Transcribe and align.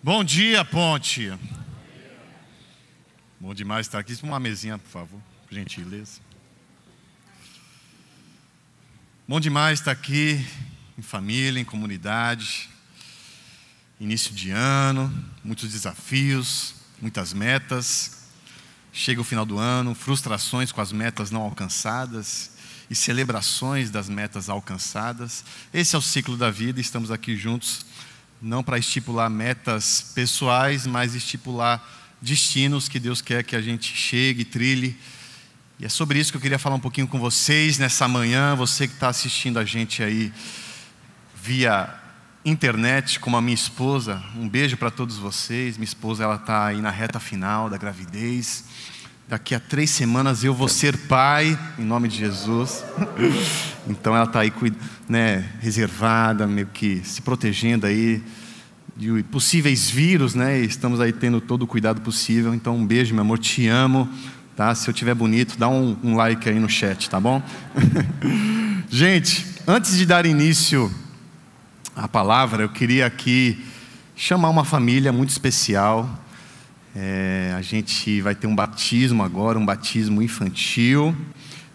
Bom 0.00 0.22
dia, 0.22 0.64
Ponte. 0.64 1.36
Bom 3.40 3.52
demais 3.52 3.84
estar 3.84 3.98
aqui. 3.98 4.16
Uma 4.22 4.38
mesinha, 4.38 4.78
por 4.78 4.88
favor, 4.88 5.20
por 5.44 5.52
gentileza. 5.52 6.20
Bom 9.26 9.40
demais 9.40 9.80
estar 9.80 9.90
aqui 9.90 10.46
em 10.96 11.02
família, 11.02 11.58
em 11.58 11.64
comunidade. 11.64 12.70
Início 13.98 14.32
de 14.32 14.52
ano, 14.52 15.12
muitos 15.42 15.72
desafios, 15.72 16.76
muitas 17.02 17.32
metas. 17.32 18.28
Chega 18.92 19.20
o 19.20 19.24
final 19.24 19.44
do 19.44 19.58
ano, 19.58 19.96
frustrações 19.96 20.70
com 20.70 20.80
as 20.80 20.92
metas 20.92 21.32
não 21.32 21.42
alcançadas 21.42 22.52
e 22.88 22.94
celebrações 22.94 23.90
das 23.90 24.08
metas 24.08 24.48
alcançadas. 24.48 25.44
Esse 25.74 25.96
é 25.96 25.98
o 25.98 26.02
ciclo 26.02 26.36
da 26.36 26.52
vida, 26.52 26.80
estamos 26.80 27.10
aqui 27.10 27.36
juntos 27.36 27.84
não 28.40 28.62
para 28.62 28.78
estipular 28.78 29.28
metas 29.28 30.12
pessoais, 30.14 30.86
mas 30.86 31.14
estipular 31.14 31.82
destinos 32.20 32.88
que 32.88 32.98
Deus 32.98 33.20
quer 33.20 33.42
que 33.44 33.56
a 33.56 33.60
gente 33.60 33.94
chegue, 33.96 34.44
trilhe. 34.44 34.96
E 35.78 35.84
é 35.84 35.88
sobre 35.88 36.18
isso 36.18 36.32
que 36.32 36.36
eu 36.36 36.40
queria 36.40 36.58
falar 36.58 36.76
um 36.76 36.80
pouquinho 36.80 37.06
com 37.06 37.18
vocês 37.18 37.78
nessa 37.78 38.08
manhã. 38.08 38.54
Você 38.56 38.88
que 38.88 38.94
está 38.94 39.08
assistindo 39.08 39.58
a 39.58 39.64
gente 39.64 40.02
aí 40.02 40.32
via 41.34 41.94
internet, 42.44 43.20
como 43.20 43.36
a 43.36 43.40
minha 43.40 43.54
esposa. 43.54 44.22
Um 44.34 44.48
beijo 44.48 44.76
para 44.76 44.90
todos 44.90 45.16
vocês. 45.16 45.76
Minha 45.76 45.84
esposa 45.84 46.24
ela 46.24 46.36
está 46.36 46.66
aí 46.66 46.80
na 46.80 46.90
reta 46.90 47.20
final 47.20 47.70
da 47.70 47.76
gravidez. 47.76 48.64
Daqui 49.28 49.54
a 49.54 49.60
três 49.60 49.90
semanas 49.90 50.42
eu 50.42 50.54
vou 50.54 50.68
ser 50.68 50.96
pai, 50.96 51.58
em 51.78 51.84
nome 51.84 52.08
de 52.08 52.16
Jesus. 52.16 52.82
Então 53.86 54.14
ela 54.14 54.26
está 54.26 54.40
aí 54.40 54.52
né, 55.08 55.48
reservada, 55.60 56.46
meio 56.46 56.66
que 56.66 57.00
se 57.04 57.22
protegendo 57.22 57.86
aí 57.86 58.22
de 58.94 59.22
possíveis 59.22 59.88
vírus, 59.88 60.34
né? 60.34 60.58
estamos 60.60 61.00
aí 61.00 61.10
tendo 61.10 61.40
todo 61.40 61.62
o 61.62 61.66
cuidado 61.66 62.02
possível. 62.02 62.54
Então 62.54 62.76
um 62.76 62.86
beijo, 62.86 63.14
meu 63.14 63.22
amor, 63.22 63.38
te 63.38 63.66
amo. 63.66 64.06
Tá? 64.54 64.74
Se 64.74 64.90
eu 64.90 64.92
tiver 64.92 65.14
bonito, 65.14 65.56
dá 65.56 65.70
um, 65.70 65.96
um 66.02 66.16
like 66.16 66.46
aí 66.46 66.58
no 66.60 66.68
chat, 66.68 67.08
tá 67.08 67.18
bom? 67.18 67.42
Gente, 68.90 69.46
antes 69.66 69.96
de 69.96 70.04
dar 70.04 70.26
início 70.26 70.92
à 71.96 72.06
palavra, 72.06 72.62
eu 72.62 72.68
queria 72.68 73.06
aqui 73.06 73.64
chamar 74.14 74.50
uma 74.50 74.66
família 74.66 75.12
muito 75.12 75.30
especial 75.30 76.27
é, 76.96 77.54
a 77.56 77.62
gente 77.62 78.20
vai 78.20 78.34
ter 78.34 78.46
um 78.46 78.54
batismo 78.54 79.22
agora, 79.22 79.58
um 79.58 79.64
batismo 79.64 80.22
infantil. 80.22 81.14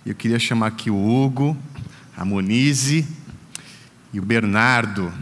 Eu 0.06 0.16
queria 0.16 0.40
chamar 0.40 0.68
aqui 0.68 0.90
o 0.90 0.96
Hugo, 0.96 1.58
a 2.18 2.26
Monize 2.26 3.08
e 4.12 4.20
o 4.20 4.24
Bernardo. 4.24 5.14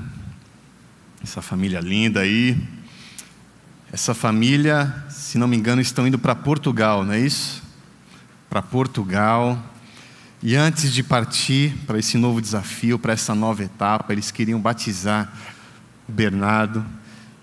Essa 1.23 1.42
família 1.42 1.80
linda 1.80 2.22
aí. 2.22 2.58
Essa 3.92 4.14
família, 4.14 4.94
se 5.09 5.38
não 5.38 5.47
me 5.47 5.58
engano, 5.58 5.81
estão 5.81 6.08
indo 6.08 6.17
para 6.17 6.34
Portugal, 6.34 7.03
não 7.03 7.14
é 7.14 7.19
isso? 7.19 7.62
Para 8.50 8.62
Portugal. 8.62 9.62
E 10.42 10.56
antes 10.56 10.92
de 10.92 11.03
partir 11.03 11.75
para 11.86 12.00
esse 12.00 12.17
novo 12.17 12.42
desafio, 12.42 12.97
para 12.97 13.14
essa 13.14 13.36
nova 13.36 13.64
etapa, 13.64 14.14
eles 14.14 14.31
queriam 14.31 14.59
batizar 14.59 15.31
o 16.08 16.12
Bernardo 16.12 16.84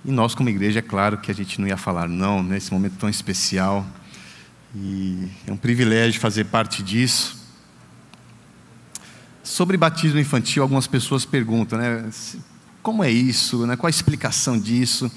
e 0.09 0.11
nós, 0.11 0.34
como 0.34 0.48
igreja, 0.48 0.78
é 0.78 0.83
claro 0.83 1.19
que 1.19 1.31
a 1.31 1.34
gente 1.34 1.61
não 1.61 1.69
ia 1.69 1.77
falar 1.77 2.09
não 2.09 2.42
nesse 2.42 2.73
momento 2.73 2.95
tão 2.95 3.11
especial. 3.11 3.87
E 4.75 5.28
é 5.47 5.53
um 5.53 5.56
privilégio 5.59 6.19
fazer 6.19 6.45
parte 6.45 6.83
disso. 6.83 7.37
Sobre 9.45 9.77
batismo 9.77 10.19
infantil, 10.19 10.62
algumas 10.62 10.86
pessoas 10.86 11.27
perguntam, 11.27 11.79
né? 11.79 12.09
Como 12.83 13.05
é 13.05 13.11
isso? 13.11 13.67
Né? 13.67 13.77
Qual 13.77 13.86
a 13.86 13.91
explicação 13.91 14.59
disso? 14.59 15.12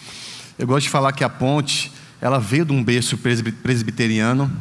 Eu 0.60 0.68
gosto 0.68 0.84
de 0.84 0.90
falar 0.90 1.14
que 1.14 1.24
a 1.24 1.30
ponte, 1.30 1.90
ela 2.20 2.38
veio 2.38 2.66
de 2.66 2.74
um 2.74 2.84
berço 2.84 3.18
presbiteriano, 3.18 4.52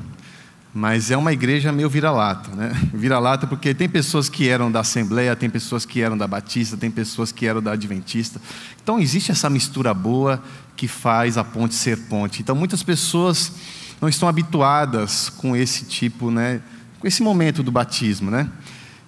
mas 0.73 1.11
é 1.11 1.17
uma 1.17 1.33
igreja 1.33 1.73
meio 1.73 1.91
vira-lata, 1.91 2.55
né? 2.55 2.73
Vira-lata 2.95 3.47
porque 3.47 3.75
tem 3.75 3.89
pessoas 3.89 4.29
que 4.29 4.49
eram 4.49 4.71
da 4.71 4.81
Assembleia, 4.81 5.35
tem 5.35 5.51
pessoas 5.51 5.85
que 5.85 6.01
eram 6.01 6.17
da 6.17 6.29
Batista, 6.29 6.77
tem 6.77 6.91
pessoas 6.91 7.33
que 7.33 7.47
eram 7.47 7.61
da 7.61 7.73
Adventista. 7.73 8.41
Então 8.83 9.01
existe 9.01 9.33
essa 9.33 9.51
mistura 9.51 9.93
boa 9.93 10.43
que 10.77 10.87
faz 10.87 11.37
a 11.37 11.43
ponte 11.43 11.75
ser 11.75 11.97
ponte. 12.09 12.41
Então 12.41 12.55
muitas 12.55 12.83
pessoas 12.83 13.53
não 14.01 14.09
estão 14.09 14.29
habituadas 14.29 15.29
com 15.29 15.57
esse 15.57 15.85
tipo, 15.85 16.31
né? 16.31 16.61
Com 17.01 17.07
esse 17.07 17.23
momento 17.23 17.63
do 17.63 17.73
batismo, 17.73 18.31
né? 18.31 18.49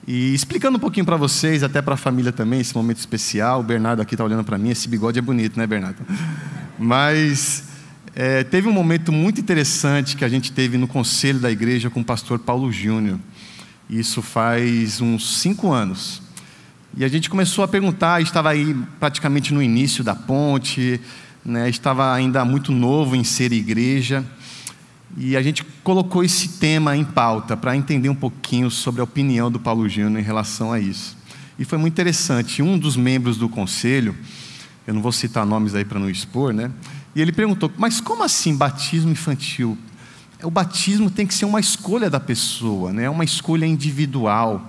E 0.06 0.34
explicando 0.34 0.78
um 0.78 0.80
pouquinho 0.80 1.06
para 1.06 1.16
vocês, 1.16 1.62
até 1.62 1.80
para 1.80 1.94
a 1.94 1.96
família 1.96 2.32
também, 2.32 2.60
esse 2.60 2.74
momento 2.74 2.98
especial. 2.98 3.60
O 3.60 3.62
Bernardo 3.62 4.02
aqui 4.02 4.14
está 4.14 4.24
olhando 4.24 4.42
para 4.42 4.58
mim, 4.58 4.70
esse 4.70 4.88
bigode 4.88 5.18
é 5.18 5.22
bonito, 5.22 5.56
né, 5.56 5.64
Bernardo? 5.64 5.98
Mas 6.76 7.71
é, 8.14 8.44
teve 8.44 8.68
um 8.68 8.72
momento 8.72 9.10
muito 9.10 9.40
interessante 9.40 10.16
que 10.16 10.24
a 10.24 10.28
gente 10.28 10.52
teve 10.52 10.76
no 10.76 10.86
conselho 10.86 11.38
da 11.38 11.50
igreja 11.50 11.88
com 11.88 12.00
o 12.00 12.04
pastor 12.04 12.38
Paulo 12.38 12.70
Júnior. 12.70 13.18
Isso 13.88 14.20
faz 14.20 15.00
uns 15.00 15.38
cinco 15.38 15.72
anos. 15.72 16.20
E 16.94 17.04
a 17.04 17.08
gente 17.08 17.30
começou 17.30 17.64
a 17.64 17.68
perguntar, 17.68 18.20
estava 18.20 18.50
aí 18.50 18.76
praticamente 19.00 19.54
no 19.54 19.62
início 19.62 20.04
da 20.04 20.14
ponte, 20.14 21.00
né, 21.42 21.70
estava 21.70 22.12
ainda 22.12 22.44
muito 22.44 22.70
novo 22.70 23.16
em 23.16 23.24
ser 23.24 23.50
igreja. 23.50 24.22
E 25.16 25.34
a 25.34 25.42
gente 25.42 25.64
colocou 25.82 26.22
esse 26.22 26.58
tema 26.58 26.94
em 26.94 27.04
pauta 27.04 27.56
para 27.56 27.74
entender 27.74 28.10
um 28.10 28.14
pouquinho 28.14 28.70
sobre 28.70 29.00
a 29.00 29.04
opinião 29.04 29.50
do 29.50 29.58
Paulo 29.58 29.88
Júnior 29.88 30.20
em 30.20 30.24
relação 30.24 30.70
a 30.70 30.78
isso. 30.78 31.16
E 31.58 31.64
foi 31.64 31.78
muito 31.78 31.94
interessante. 31.94 32.62
Um 32.62 32.78
dos 32.78 32.94
membros 32.94 33.38
do 33.38 33.48
conselho, 33.48 34.14
eu 34.86 34.92
não 34.92 35.00
vou 35.00 35.12
citar 35.12 35.46
nomes 35.46 35.74
aí 35.74 35.84
para 35.84 35.98
não 35.98 36.10
expor, 36.10 36.52
né? 36.52 36.70
E 37.14 37.20
ele 37.20 37.32
perguntou: 37.32 37.70
Mas 37.76 38.00
como 38.00 38.22
assim 38.22 38.56
batismo 38.56 39.10
infantil? 39.10 39.76
O 40.42 40.50
batismo 40.50 41.08
tem 41.08 41.26
que 41.26 41.34
ser 41.34 41.44
uma 41.44 41.60
escolha 41.60 42.10
da 42.10 42.18
pessoa, 42.18 42.92
né? 42.92 43.04
É 43.04 43.10
uma 43.10 43.24
escolha 43.24 43.64
individual. 43.64 44.68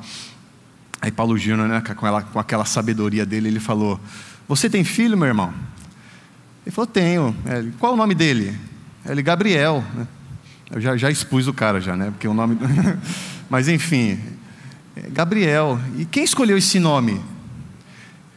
Aí 1.01 1.11
Paulo 1.11 1.37
Júnior, 1.37 1.67
né, 1.67 1.81
com, 1.81 2.07
ela, 2.07 2.21
com 2.21 2.39
aquela 2.39 2.65
sabedoria 2.65 3.25
dele, 3.25 3.47
ele 3.47 3.59
falou: 3.59 3.99
Você 4.47 4.69
tem 4.69 4.83
filho, 4.83 5.17
meu 5.17 5.27
irmão? 5.27 5.53
Ele 6.65 6.73
falou: 6.73 6.87
Tenho. 6.87 7.35
É, 7.45 7.63
qual 7.79 7.93
o 7.93 7.97
nome 7.97 8.13
dele? 8.13 8.57
Ele, 9.05 9.21
Gabriel. 9.21 9.83
Né? 9.95 10.07
Eu 10.71 10.81
já, 10.81 10.95
já 10.95 11.09
expus 11.09 11.47
o 11.47 11.53
cara, 11.53 11.81
já, 11.81 11.95
né? 11.95 12.11
Porque 12.11 12.27
o 12.27 12.33
nome. 12.33 12.57
Mas 13.49 13.67
enfim, 13.67 14.19
é, 14.95 15.09
Gabriel. 15.09 15.79
E 15.97 16.05
quem 16.05 16.23
escolheu 16.23 16.57
esse 16.57 16.79
nome? 16.79 17.19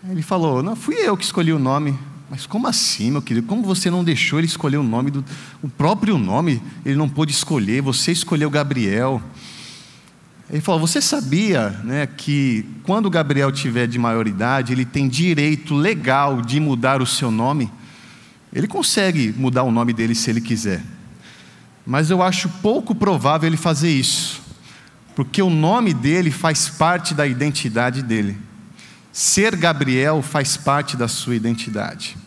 Ele 0.08 0.22
falou: 0.22 0.62
Não, 0.62 0.74
fui 0.74 0.94
eu 0.96 1.16
que 1.16 1.24
escolhi 1.24 1.52
o 1.52 1.58
nome. 1.58 1.98
Mas 2.28 2.44
como 2.44 2.66
assim, 2.66 3.10
meu 3.10 3.22
querido? 3.22 3.46
Como 3.46 3.62
você 3.62 3.90
não 3.90 4.02
deixou 4.02 4.38
ele 4.38 4.46
escolher 4.46 4.78
o 4.78 4.82
nome 4.82 5.10
do. 5.10 5.24
O 5.62 5.68
próprio 5.68 6.18
nome 6.18 6.60
ele 6.84 6.96
não 6.96 7.08
pôde 7.08 7.32
escolher, 7.32 7.80
você 7.80 8.10
escolheu 8.10 8.50
Gabriel. 8.50 9.22
Ele 10.50 10.60
falou: 10.60 10.80
Você 10.80 11.00
sabia 11.00 11.70
né, 11.84 12.06
que 12.06 12.66
quando 12.82 13.08
Gabriel 13.08 13.52
tiver 13.52 13.86
de 13.86 13.98
maioridade, 13.98 14.72
ele 14.72 14.84
tem 14.84 15.08
direito 15.08 15.74
legal 15.74 16.42
de 16.42 16.58
mudar 16.58 17.00
o 17.00 17.06
seu 17.06 17.30
nome? 17.30 17.70
Ele 18.52 18.66
consegue 18.66 19.34
mudar 19.36 19.62
o 19.62 19.70
nome 19.70 19.92
dele 19.92 20.14
se 20.14 20.30
ele 20.30 20.40
quiser. 20.40 20.82
Mas 21.86 22.10
eu 22.10 22.22
acho 22.22 22.48
pouco 22.60 22.94
provável 22.94 23.46
ele 23.46 23.56
fazer 23.56 23.90
isso, 23.90 24.42
porque 25.14 25.40
o 25.40 25.50
nome 25.50 25.94
dele 25.94 26.32
faz 26.32 26.68
parte 26.68 27.14
da 27.14 27.24
identidade 27.24 28.02
dele. 28.02 28.36
Ser 29.18 29.56
Gabriel 29.56 30.20
faz 30.20 30.58
parte 30.58 30.94
da 30.94 31.08
sua 31.08 31.34
identidade. 31.34 32.18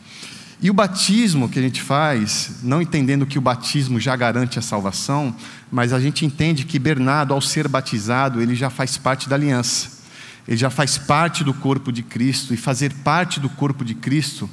E 0.60 0.72
o 0.72 0.74
batismo 0.74 1.48
que 1.48 1.60
a 1.60 1.62
gente 1.62 1.84
faz, 1.84 2.62
não 2.64 2.82
entendendo 2.82 3.28
que 3.28 3.38
o 3.38 3.42
batismo 3.42 4.00
já 4.00 4.16
garante 4.16 4.58
a 4.58 4.62
salvação, 4.64 5.36
mas 5.72 5.94
a 5.94 6.00
gente 6.00 6.26
entende 6.26 6.66
que 6.66 6.80
Bernardo, 6.80 7.32
ao 7.32 7.42
ser 7.42 7.68
batizado, 7.68 8.42
ele 8.42 8.56
já 8.56 8.72
faz 8.72 8.98
parte 8.98 9.30
da 9.30 9.36
aliança. 9.36 10.00
Ele 10.48 10.58
já 10.58 10.72
faz 10.72 10.98
parte 10.98 11.44
do 11.44 11.54
corpo 11.54 11.92
de 11.92 12.02
Cristo, 12.02 12.56
e 12.56 12.58
fazer 12.58 12.92
parte 13.04 13.40
do 13.40 13.50
corpo 13.50 13.86
de 13.86 13.94
Cristo 13.94 14.50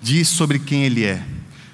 diz 0.00 0.28
sobre 0.28 0.60
quem 0.60 0.84
ele 0.84 1.04
é. 1.04 1.24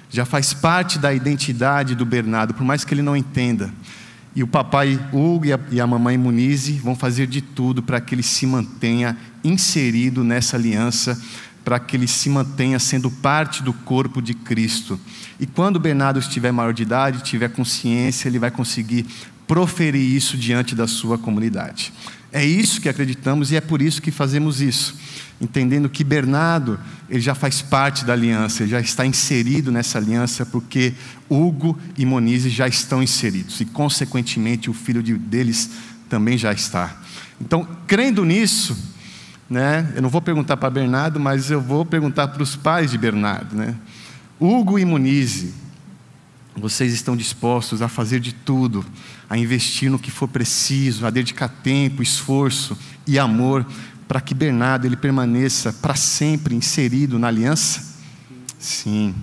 Já 0.09 0.25
faz 0.25 0.51
parte 0.51 0.97
da 0.97 1.13
identidade 1.13 1.93
do 1.93 2.07
Bernardo, 2.07 2.55
por 2.55 2.63
mais 2.63 2.83
que 2.83 2.91
ele 2.91 3.03
não 3.03 3.15
entenda. 3.15 3.71
E 4.35 4.41
o 4.43 4.47
papai 4.47 4.99
Hugo 5.11 5.45
e 5.71 5.81
a, 5.81 5.87
mamãe 5.87 6.17
Munize 6.17 6.73
vão 6.73 6.95
fazer 6.95 7.27
de 7.27 7.41
tudo 7.41 7.83
para 7.83 7.99
que 7.99 8.15
ele 8.15 8.23
se 8.23 8.45
mantenha 8.45 9.17
inserido 9.43 10.23
nessa 10.23 10.55
aliança, 10.55 11.21
para 11.65 11.79
que 11.79 11.97
ele 11.97 12.07
se 12.07 12.29
mantenha 12.29 12.79
sendo 12.79 13.11
parte 13.11 13.61
do 13.61 13.73
corpo 13.73 14.21
de 14.21 14.33
Cristo. 14.33 14.99
E 15.39 15.45
quando 15.45 15.79
Bernardo 15.79 16.19
estiver 16.19 16.51
maior 16.51 16.73
de 16.73 16.83
idade, 16.83 17.23
tiver 17.23 17.49
consciência, 17.49 18.29
ele 18.29 18.39
vai 18.39 18.49
conseguir 18.49 19.05
proferir 19.45 20.15
isso 20.15 20.37
diante 20.37 20.73
da 20.73 20.87
sua 20.87 21.17
comunidade. 21.17 21.91
É 22.31 22.45
isso 22.45 22.79
que 22.79 22.87
acreditamos 22.87 23.51
e 23.51 23.55
é 23.55 23.61
por 23.61 23.81
isso 23.81 24.01
que 24.01 24.11
fazemos 24.11 24.61
isso 24.61 24.95
entendendo 25.41 25.89
que 25.89 26.03
Bernardo 26.03 26.79
ele 27.09 27.19
já 27.19 27.33
faz 27.33 27.61
parte 27.61 28.05
da 28.05 28.13
aliança, 28.13 28.61
ele 28.61 28.71
já 28.71 28.79
está 28.79 29.05
inserido 29.05 29.71
nessa 29.71 29.97
aliança, 29.97 30.45
porque 30.45 30.93
Hugo 31.27 31.77
e 31.97 32.05
Monize 32.05 32.49
já 32.49 32.67
estão 32.67 33.01
inseridos, 33.01 33.59
e 33.59 33.65
consequentemente 33.65 34.69
o 34.69 34.73
filho 34.73 35.01
de, 35.01 35.17
deles 35.17 35.71
também 36.07 36.37
já 36.37 36.53
está. 36.53 36.95
Então, 37.39 37.67
crendo 37.87 38.23
nisso, 38.23 38.77
né, 39.49 39.91
eu 39.95 40.01
não 40.01 40.09
vou 40.09 40.21
perguntar 40.21 40.55
para 40.57 40.69
Bernardo, 40.69 41.19
mas 41.19 41.49
eu 41.49 41.59
vou 41.59 41.83
perguntar 41.83 42.27
para 42.27 42.43
os 42.43 42.55
pais 42.55 42.91
de 42.91 42.97
Bernardo. 42.97 43.55
Né, 43.55 43.75
Hugo 44.39 44.77
e 44.77 44.85
Munize, 44.85 45.53
vocês 46.55 46.93
estão 46.93 47.17
dispostos 47.17 47.81
a 47.81 47.87
fazer 47.87 48.19
de 48.19 48.31
tudo, 48.31 48.85
a 49.31 49.37
investir 49.37 49.89
no 49.89 49.97
que 49.97 50.11
for 50.11 50.27
preciso, 50.27 51.05
a 51.05 51.09
dedicar 51.09 51.47
tempo, 51.47 52.03
esforço 52.03 52.77
e 53.07 53.17
amor 53.17 53.65
para 54.05 54.19
que 54.19 54.33
Bernardo 54.33 54.85
ele 54.85 54.97
permaneça 54.97 55.71
para 55.71 55.95
sempre 55.95 56.53
inserido 56.53 57.17
na 57.17 57.29
aliança? 57.29 57.95
Sim. 58.59 59.15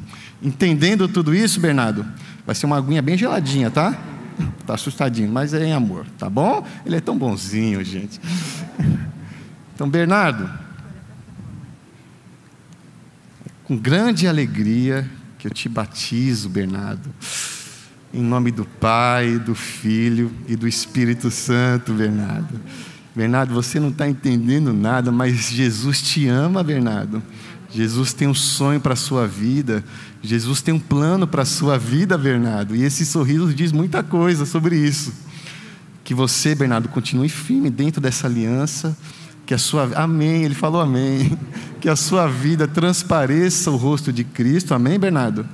Entendendo 0.43 1.06
tudo 1.08 1.34
isso, 1.34 1.60
Bernardo, 1.60 2.06
vai 2.46 2.55
ser 2.55 2.64
uma 2.64 2.78
aguinha 2.78 3.02
bem 3.02 3.19
geladinha, 3.19 3.70
tá? 3.70 3.99
Tá 4.66 4.72
assustadinho, 4.72 5.31
mas 5.31 5.52
é 5.52 5.66
em 5.66 5.72
amor, 5.75 6.06
tá 6.16 6.31
bom? 6.31 6.66
Ele 6.87 6.96
é 6.96 7.00
tão 7.00 7.19
bonzinho, 7.19 7.84
gente. 7.84 8.19
Então, 9.75 9.90
Bernardo, 9.90 10.50
com 13.64 13.76
grande 13.76 14.26
alegria 14.26 15.06
que 15.38 15.46
eu 15.46 15.50
te 15.50 15.69
batizo, 15.69 16.49
Bernardo. 16.49 17.11
Em 18.12 18.22
nome 18.22 18.50
do 18.50 18.64
Pai, 18.64 19.38
do 19.38 19.55
Filho 19.55 20.32
e 20.46 20.56
do 20.56 20.66
Espírito 20.66 21.31
Santo, 21.31 21.93
Bernardo. 21.93 22.60
Bernardo, 23.14 23.52
você 23.52 23.78
não 23.78 23.88
está 23.88 24.08
entendendo 24.08 24.72
nada, 24.72 25.12
mas 25.12 25.50
Jesus 25.50 26.00
te 26.00 26.26
ama, 26.26 26.62
Bernardo. 26.62 27.22
Jesus 27.70 28.12
tem 28.12 28.26
um 28.26 28.34
sonho 28.34 28.81
para 28.81 28.94
a 28.94 28.96
sua 28.96 29.26
vida. 29.26 29.84
Jesus 30.22 30.62
tem 30.62 30.72
um 30.72 30.78
plano 30.78 31.26
para 31.26 31.43
a 31.43 31.46
sua 31.46 31.78
vida, 31.78 32.16
Bernardo. 32.16 32.75
E 32.75 32.82
esse 32.82 33.05
sorriso 33.05 33.52
diz 33.52 33.72
muita 33.72 34.02
coisa 34.02 34.46
sobre 34.46 34.76
isso. 34.76 35.12
Que 36.02 36.14
você, 36.14 36.54
Bernardo, 36.54 36.88
continue 36.88 37.28
firme 37.28 37.69
dentro 37.69 38.00
dessa 38.00 38.26
aliança 38.26 38.96
que 39.49 39.54
a 39.54 39.58
sua 39.58 39.90
amém, 39.94 40.44
ele 40.44 40.54
falou 40.54 40.78
amém, 40.78 41.38
que 41.81 41.88
a 41.88 41.96
sua 41.96 42.26
vida 42.26 42.69
transpareça 42.69 43.70
o 43.70 43.76
rosto 43.76 44.12
de 44.12 44.22
Cristo, 44.22 44.75
amém, 44.75 44.99
Bernardo? 44.99 45.49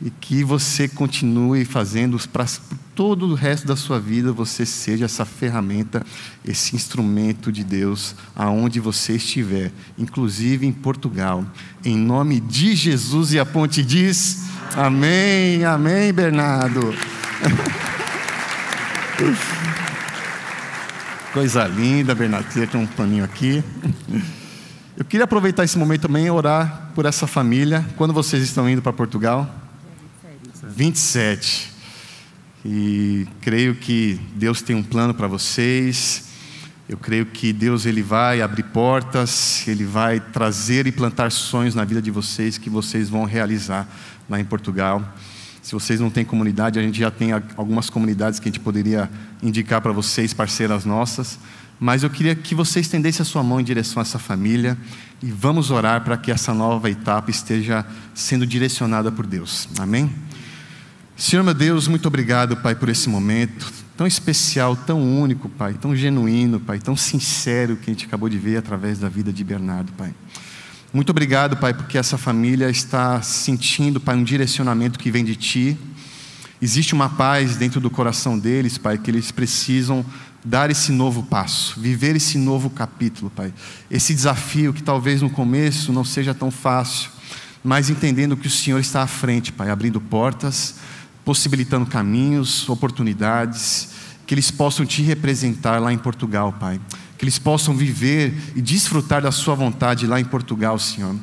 E 0.00 0.10
que 0.10 0.44
você 0.44 0.86
continue 0.86 1.64
fazendo 1.64 2.16
para 2.28 2.46
todo 2.94 3.26
o 3.26 3.34
resto 3.34 3.66
da 3.66 3.74
sua 3.76 3.98
vida 4.00 4.32
você 4.32 4.66
seja 4.66 5.04
essa 5.04 5.24
ferramenta, 5.24 6.04
esse 6.44 6.74
instrumento 6.74 7.52
de 7.52 7.62
Deus 7.62 8.16
aonde 8.34 8.80
você 8.80 9.14
estiver, 9.14 9.70
inclusive 9.96 10.66
em 10.66 10.72
Portugal. 10.72 11.44
Em 11.84 11.96
nome 11.96 12.40
de 12.40 12.74
Jesus 12.74 13.32
e 13.32 13.38
a 13.38 13.46
ponte 13.46 13.84
diz: 13.84 14.46
Amém, 14.76 15.64
amém, 15.64 16.12
Bernardo. 16.12 16.80
Coisa 21.32 21.68
linda, 21.68 22.16
Bernardo. 22.16 22.66
Tem 22.66 22.80
um 22.80 22.86
paninho 22.86 23.24
aqui. 23.24 23.62
Eu 24.96 25.04
queria 25.04 25.22
aproveitar 25.22 25.62
esse 25.62 25.78
momento 25.78 26.02
também 26.02 26.26
e 26.26 26.30
orar 26.30 26.90
por 26.96 27.06
essa 27.06 27.28
família. 27.28 27.86
Quando 27.96 28.12
vocês 28.12 28.42
estão 28.42 28.68
indo 28.68 28.82
para 28.82 28.92
Portugal? 28.92 29.67
27. 30.78 31.72
E 32.64 33.26
creio 33.40 33.74
que 33.74 34.20
Deus 34.36 34.62
tem 34.62 34.76
um 34.76 34.82
plano 34.82 35.12
para 35.12 35.26
vocês. 35.26 36.28
Eu 36.88 36.96
creio 36.96 37.26
que 37.26 37.52
Deus 37.52 37.84
ele 37.84 38.00
vai 38.00 38.40
abrir 38.40 38.62
portas, 38.62 39.66
ele 39.66 39.84
vai 39.84 40.20
trazer 40.20 40.86
e 40.86 40.92
plantar 40.92 41.32
sonhos 41.32 41.74
na 41.74 41.84
vida 41.84 42.00
de 42.00 42.12
vocês 42.12 42.58
que 42.58 42.70
vocês 42.70 43.10
vão 43.10 43.24
realizar 43.24 43.88
lá 44.30 44.38
em 44.38 44.44
Portugal. 44.44 45.02
Se 45.60 45.72
vocês 45.72 45.98
não 45.98 46.10
têm 46.10 46.24
comunidade, 46.24 46.78
a 46.78 46.82
gente 46.82 47.00
já 47.00 47.10
tem 47.10 47.32
algumas 47.56 47.90
comunidades 47.90 48.38
que 48.38 48.48
a 48.48 48.52
gente 48.52 48.60
poderia 48.60 49.10
indicar 49.42 49.80
para 49.80 49.90
vocês, 49.90 50.32
parceiras 50.32 50.84
nossas. 50.84 51.40
Mas 51.80 52.04
eu 52.04 52.10
queria 52.10 52.36
que 52.36 52.54
você 52.54 52.78
estendesse 52.78 53.20
a 53.20 53.24
sua 53.24 53.42
mão 53.42 53.60
em 53.60 53.64
direção 53.64 54.00
a 54.00 54.02
essa 54.02 54.18
família 54.20 54.78
e 55.20 55.26
vamos 55.28 55.72
orar 55.72 56.04
para 56.04 56.16
que 56.16 56.30
essa 56.30 56.54
nova 56.54 56.88
etapa 56.88 57.32
esteja 57.32 57.84
sendo 58.14 58.46
direcionada 58.46 59.10
por 59.10 59.26
Deus. 59.26 59.68
Amém? 59.76 60.08
Senhor 61.20 61.42
meu 61.42 61.52
Deus, 61.52 61.88
muito 61.88 62.06
obrigado, 62.06 62.56
Pai, 62.58 62.76
por 62.76 62.88
esse 62.88 63.08
momento 63.08 63.72
tão 63.96 64.06
especial, 64.06 64.76
tão 64.76 65.02
único, 65.20 65.48
Pai, 65.48 65.74
tão 65.74 65.94
genuíno, 65.94 66.60
Pai, 66.60 66.78
tão 66.78 66.96
sincero 66.96 67.76
que 67.76 67.90
a 67.90 67.92
gente 67.92 68.06
acabou 68.06 68.28
de 68.28 68.38
ver 68.38 68.58
através 68.58 69.00
da 69.00 69.08
vida 69.08 69.32
de 69.32 69.42
Bernardo, 69.42 69.90
Pai. 69.94 70.14
Muito 70.92 71.10
obrigado, 71.10 71.56
Pai, 71.56 71.74
porque 71.74 71.98
essa 71.98 72.16
família 72.16 72.70
está 72.70 73.20
sentindo, 73.20 73.98
Pai, 73.98 74.14
um 74.14 74.22
direcionamento 74.22 74.96
que 74.96 75.10
vem 75.10 75.24
de 75.24 75.34
Ti. 75.34 75.76
Existe 76.62 76.94
uma 76.94 77.08
paz 77.08 77.56
dentro 77.56 77.80
do 77.80 77.90
coração 77.90 78.38
deles, 78.38 78.78
Pai, 78.78 78.96
que 78.96 79.10
eles 79.10 79.32
precisam 79.32 80.06
dar 80.44 80.70
esse 80.70 80.92
novo 80.92 81.24
passo, 81.24 81.80
viver 81.80 82.14
esse 82.14 82.38
novo 82.38 82.70
capítulo, 82.70 83.28
Pai. 83.28 83.52
Esse 83.90 84.14
desafio 84.14 84.72
que 84.72 84.84
talvez 84.84 85.20
no 85.20 85.30
começo 85.30 85.92
não 85.92 86.04
seja 86.04 86.32
tão 86.32 86.52
fácil, 86.52 87.10
mas 87.64 87.90
entendendo 87.90 88.36
que 88.36 88.46
o 88.46 88.50
Senhor 88.50 88.78
está 88.78 89.02
à 89.02 89.08
frente, 89.08 89.50
Pai, 89.50 89.68
abrindo 89.68 90.00
portas, 90.00 90.76
possibilitando 91.28 91.84
caminhos, 91.84 92.66
oportunidades, 92.70 93.90
que 94.26 94.32
eles 94.32 94.50
possam 94.50 94.86
te 94.86 95.02
representar 95.02 95.78
lá 95.78 95.92
em 95.92 95.98
Portugal, 95.98 96.54
Pai 96.58 96.80
que 97.18 97.24
eles 97.24 97.38
possam 97.38 97.76
viver 97.76 98.32
e 98.54 98.62
desfrutar 98.62 99.20
da 99.20 99.32
Sua 99.32 99.54
vontade 99.54 100.06
lá 100.06 100.18
em 100.20 100.24
Portugal, 100.24 100.78
Senhor. 100.78 101.16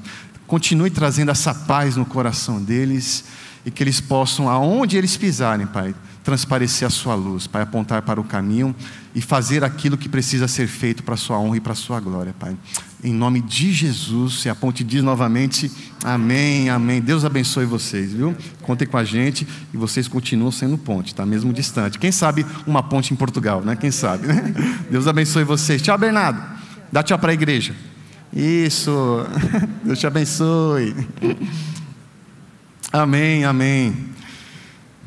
Continue 0.45 0.91
trazendo 0.91 1.31
essa 1.31 1.55
paz 1.55 1.95
no 1.95 2.05
coração 2.05 2.61
deles 2.61 3.23
e 3.65 3.71
que 3.71 3.81
eles 3.81 4.01
possam, 4.01 4.49
aonde 4.49 4.97
eles 4.97 5.15
pisarem, 5.15 5.65
Pai, 5.65 5.95
transparecer 6.25 6.87
a 6.87 6.89
Sua 6.89 7.13
luz, 7.13 7.45
Pai, 7.45 7.61
apontar 7.61 8.01
para 8.01 8.19
o 8.19 8.23
caminho 8.23 8.75
e 9.13 9.21
fazer 9.21 9.63
aquilo 9.63 9.95
que 9.95 10.09
precisa 10.09 10.47
ser 10.47 10.67
feito 10.67 11.03
para 11.03 11.13
a 11.13 11.17
Sua 11.17 11.37
honra 11.37 11.57
e 11.57 11.59
para 11.59 11.73
a 11.73 11.75
Sua 11.75 11.99
glória, 11.99 12.33
Pai. 12.37 12.57
Em 13.03 13.13
nome 13.13 13.39
de 13.39 13.71
Jesus, 13.71 14.43
e 14.43 14.49
a 14.49 14.55
ponte 14.55 14.83
diz 14.83 15.03
novamente: 15.03 15.71
Amém, 16.03 16.67
Amém. 16.71 16.99
Deus 16.99 17.23
abençoe 17.23 17.65
vocês, 17.65 18.11
viu? 18.11 18.35
Contem 18.63 18.87
com 18.87 18.97
a 18.97 19.03
gente 19.03 19.47
e 19.71 19.77
vocês 19.77 20.07
continuam 20.07 20.51
sendo 20.51 20.79
ponte, 20.79 21.13
tá? 21.13 21.23
Mesmo 21.27 21.53
distante. 21.53 21.99
Quem 21.99 22.11
sabe 22.11 22.43
uma 22.65 22.81
ponte 22.81 23.13
em 23.13 23.15
Portugal, 23.15 23.61
né? 23.61 23.75
Quem 23.75 23.91
sabe, 23.91 24.25
né? 24.25 24.53
Deus 24.89 25.07
abençoe 25.07 25.43
vocês. 25.43 25.79
Tchau, 25.79 25.97
Bernardo. 25.97 26.41
Dá 26.91 27.03
tchau 27.03 27.19
para 27.19 27.29
a 27.29 27.33
igreja. 27.35 27.75
Isso. 28.33 29.23
Deus 29.85 29.99
te 29.99 30.07
abençoe. 30.07 30.95
Amém, 32.91 33.45
amém. 33.45 34.15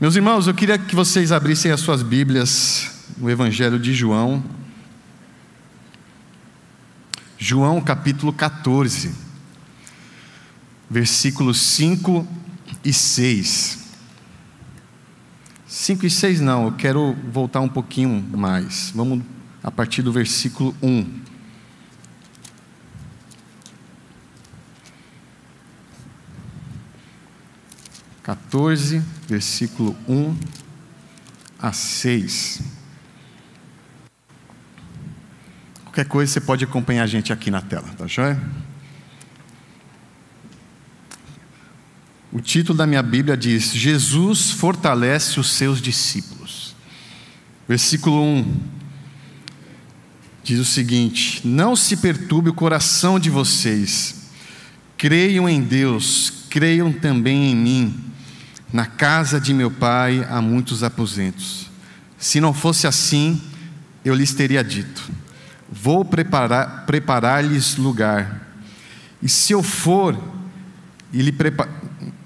Meus 0.01 0.15
irmãos, 0.15 0.47
eu 0.47 0.55
queria 0.55 0.79
que 0.79 0.95
vocês 0.95 1.33
abrissem 1.33 1.73
as 1.73 1.81
suas 1.81 2.05
Bíblias 2.05 2.89
no 3.17 3.29
Evangelho 3.29 3.81
de 3.81 3.93
João. 3.93 4.45
João 7.37 7.81
capítulo 7.81 8.33
14, 8.33 9.13
versículos 10.89 11.61
5 11.61 12.25
e 12.85 12.93
6. 12.93 13.79
5 15.67 16.07
e 16.07 16.11
6 16.11 16.41
não, 16.43 16.67
eu 16.67 16.73
quero 16.75 17.17
voltar 17.33 17.59
um 17.59 17.69
pouquinho 17.69 18.25
mais. 18.39 18.93
Vamos 18.95 19.25
a 19.65 19.71
partir 19.73 20.03
do 20.03 20.13
versículo 20.13 20.77
1. 20.81 21.23
Quatorze, 28.29 29.03
versículo 29.27 29.97
1 30.07 30.37
a 31.59 31.73
6. 31.73 32.61
Qualquer 35.85 36.05
coisa 36.05 36.35
você 36.35 36.41
pode 36.43 36.63
acompanhar 36.63 37.05
a 37.05 37.07
gente 37.07 37.33
aqui 37.33 37.51
na 37.51 37.63
tela, 37.63 37.89
tá 37.97 38.07
joia? 38.07 38.39
O 42.31 42.39
título 42.39 42.77
da 42.77 42.87
minha 42.87 43.03
Bíblia 43.03 43.35
diz: 43.35 43.73
Jesus 43.73 44.51
fortalece 44.51 45.41
os 45.41 45.51
seus 45.53 45.81
discípulos. 45.81 46.77
Versículo 47.67 48.23
1 48.23 48.61
diz 50.45 50.61
o 50.61 50.67
seguinte: 50.67 51.49
Não 51.49 51.75
se 51.75 51.97
perturbe 51.97 52.51
o 52.51 52.55
coração 52.55 53.19
de 53.19 53.31
vocês, 53.31 54.29
creiam 54.99 55.49
em 55.49 55.63
Deus, 55.63 56.45
creiam 56.51 56.93
também 56.93 57.53
em 57.53 57.57
mim. 57.57 58.09
Na 58.73 58.87
casa 58.87 59.41
de 59.41 59.55
meu 59.55 59.71
pai 59.71 60.27
há 60.29 60.41
muitos 60.41 60.83
aposentos. 60.83 61.71
Se 62.19 62.41
não 62.41 62.53
fosse 62.53 62.87
assim, 62.87 63.41
eu 64.05 64.15
lhes 64.15 64.35
teria 64.35 64.63
dito 64.63 65.11
Vou 65.71 66.05
preparar, 66.05 66.87
preparar-lhes 66.87 67.77
lugar. 67.77 68.49
E 69.23 69.29
se 69.29 69.53
eu 69.53 69.63
for 69.63 70.19
e 71.13 71.21
lhe 71.21 71.33
prepa... 71.33 71.69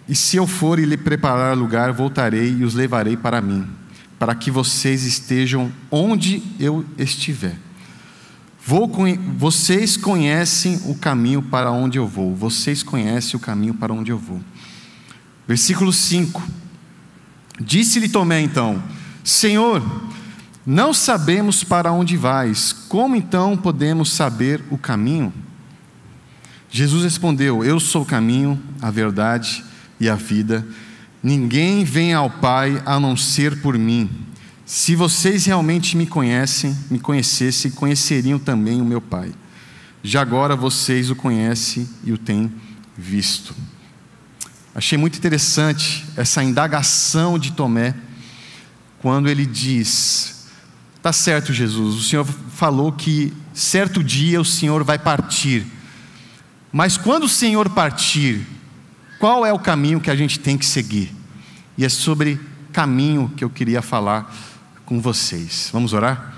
e 0.08 0.14
se 0.14 0.37
eu 0.37 0.46
for 0.46 0.78
e 0.78 0.84
lhe 0.84 0.96
preparar 0.96 1.56
lugar, 1.56 1.92
voltarei 1.92 2.56
e 2.58 2.64
os 2.64 2.75
levarei 2.75 3.16
para 3.16 3.40
mim, 3.40 3.66
para 4.18 4.34
que 4.34 4.50
vocês 4.50 5.04
estejam 5.04 5.72
onde 5.90 6.42
eu 6.58 6.84
estiver. 6.96 7.56
Vou, 8.64 8.88
vocês 9.37 9.96
conhecem 9.96 10.80
o 10.87 10.94
caminho 10.94 11.42
para 11.42 11.72
onde 11.72 11.99
eu 11.99 12.06
vou. 12.06 12.32
Vocês 12.37 12.80
conhecem 12.80 13.37
o 13.37 13.40
caminho 13.40 13.75
para 13.75 13.92
onde 13.92 14.12
eu 14.12 14.18
vou. 14.18 14.40
Versículo 15.46 15.92
5. 15.92 16.42
Disse-lhe 17.61 18.08
Tomé 18.08 18.40
então: 18.40 18.82
Senhor, 19.25 19.82
não 20.64 20.94
sabemos 20.94 21.64
para 21.64 21.92
onde 21.92 22.16
vais, 22.16 22.72
como 22.72 23.16
então 23.16 23.56
podemos 23.56 24.12
saber 24.12 24.62
o 24.70 24.78
caminho? 24.78 25.32
Jesus 26.70 27.04
respondeu: 27.04 27.64
Eu 27.64 27.78
sou 27.78 28.02
o 28.02 28.06
caminho, 28.06 28.61
a 28.80 28.90
verdade 28.90 29.64
e 30.00 30.08
a 30.08 30.14
vida. 30.14 30.66
Ninguém 31.22 31.84
vem 31.84 32.14
ao 32.14 32.30
Pai 32.30 32.82
a 32.84 32.99
não 32.99 33.16
ser 33.16 33.61
por 33.61 33.78
mim. 33.78 34.11
Se 34.64 34.96
vocês 34.96 35.44
realmente 35.46 35.96
me 35.96 36.06
conhecem, 36.06 36.76
me 36.90 36.99
conhecessem, 36.99 37.70
conheceriam 37.70 38.38
também 38.38 38.80
o 38.80 38.84
meu 38.84 39.00
Pai. 39.00 39.32
Já 40.02 40.22
agora 40.22 40.56
vocês 40.56 41.11
o 41.11 41.14
conhecem 41.14 41.88
e 42.02 42.12
o 42.12 42.18
têm 42.18 42.50
visto. 42.96 43.54
Achei 44.74 44.96
muito 44.96 45.18
interessante 45.18 46.04
essa 46.16 46.42
indagação 46.42 47.38
de 47.38 47.52
Tomé, 47.52 47.94
quando 49.00 49.28
ele 49.28 49.44
diz: 49.44 50.48
Tá 51.02 51.12
certo, 51.12 51.52
Jesus, 51.52 51.96
o 51.96 52.02
Senhor 52.02 52.24
falou 52.24 52.92
que 52.92 53.32
certo 53.52 54.02
dia 54.02 54.40
o 54.40 54.44
Senhor 54.44 54.82
vai 54.82 54.98
partir, 54.98 55.66
mas 56.72 56.96
quando 56.96 57.24
o 57.24 57.28
Senhor 57.28 57.68
partir, 57.70 58.46
qual 59.18 59.44
é 59.44 59.52
o 59.52 59.58
caminho 59.58 60.00
que 60.00 60.10
a 60.10 60.16
gente 60.16 60.38
tem 60.38 60.56
que 60.56 60.64
seguir? 60.64 61.14
E 61.76 61.84
é 61.84 61.88
sobre 61.88 62.40
caminho 62.72 63.30
que 63.36 63.44
eu 63.44 63.50
queria 63.50 63.82
falar 63.82 64.34
com 64.86 65.00
vocês. 65.00 65.68
Vamos 65.72 65.92
orar? 65.92 66.34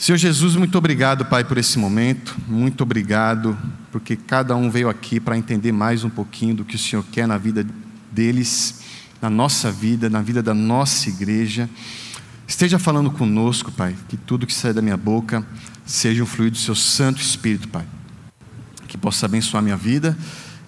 Senhor 0.00 0.16
Jesus, 0.16 0.56
muito 0.56 0.78
obrigado, 0.78 1.26
Pai, 1.26 1.44
por 1.44 1.58
esse 1.58 1.78
momento. 1.78 2.34
Muito 2.48 2.80
obrigado, 2.80 3.54
porque 3.92 4.16
cada 4.16 4.56
um 4.56 4.70
veio 4.70 4.88
aqui 4.88 5.20
para 5.20 5.36
entender 5.36 5.72
mais 5.72 6.02
um 6.04 6.08
pouquinho 6.08 6.54
do 6.54 6.64
que 6.64 6.74
o 6.74 6.78
Senhor 6.78 7.04
quer 7.12 7.28
na 7.28 7.36
vida 7.36 7.66
deles, 8.10 8.80
na 9.20 9.28
nossa 9.28 9.70
vida, 9.70 10.08
na 10.08 10.22
vida 10.22 10.42
da 10.42 10.54
nossa 10.54 11.10
igreja. 11.10 11.68
Esteja 12.48 12.78
falando 12.78 13.10
conosco, 13.10 13.70
Pai, 13.70 13.94
que 14.08 14.16
tudo 14.16 14.46
que 14.46 14.54
sai 14.54 14.72
da 14.72 14.80
minha 14.80 14.96
boca 14.96 15.46
seja 15.84 16.22
um 16.22 16.26
fluido 16.26 16.56
do 16.56 16.62
Seu 16.62 16.74
Santo 16.74 17.20
Espírito, 17.20 17.68
Pai. 17.68 17.84
Que 18.88 18.96
possa 18.96 19.26
abençoar 19.26 19.62
minha 19.62 19.76
vida 19.76 20.16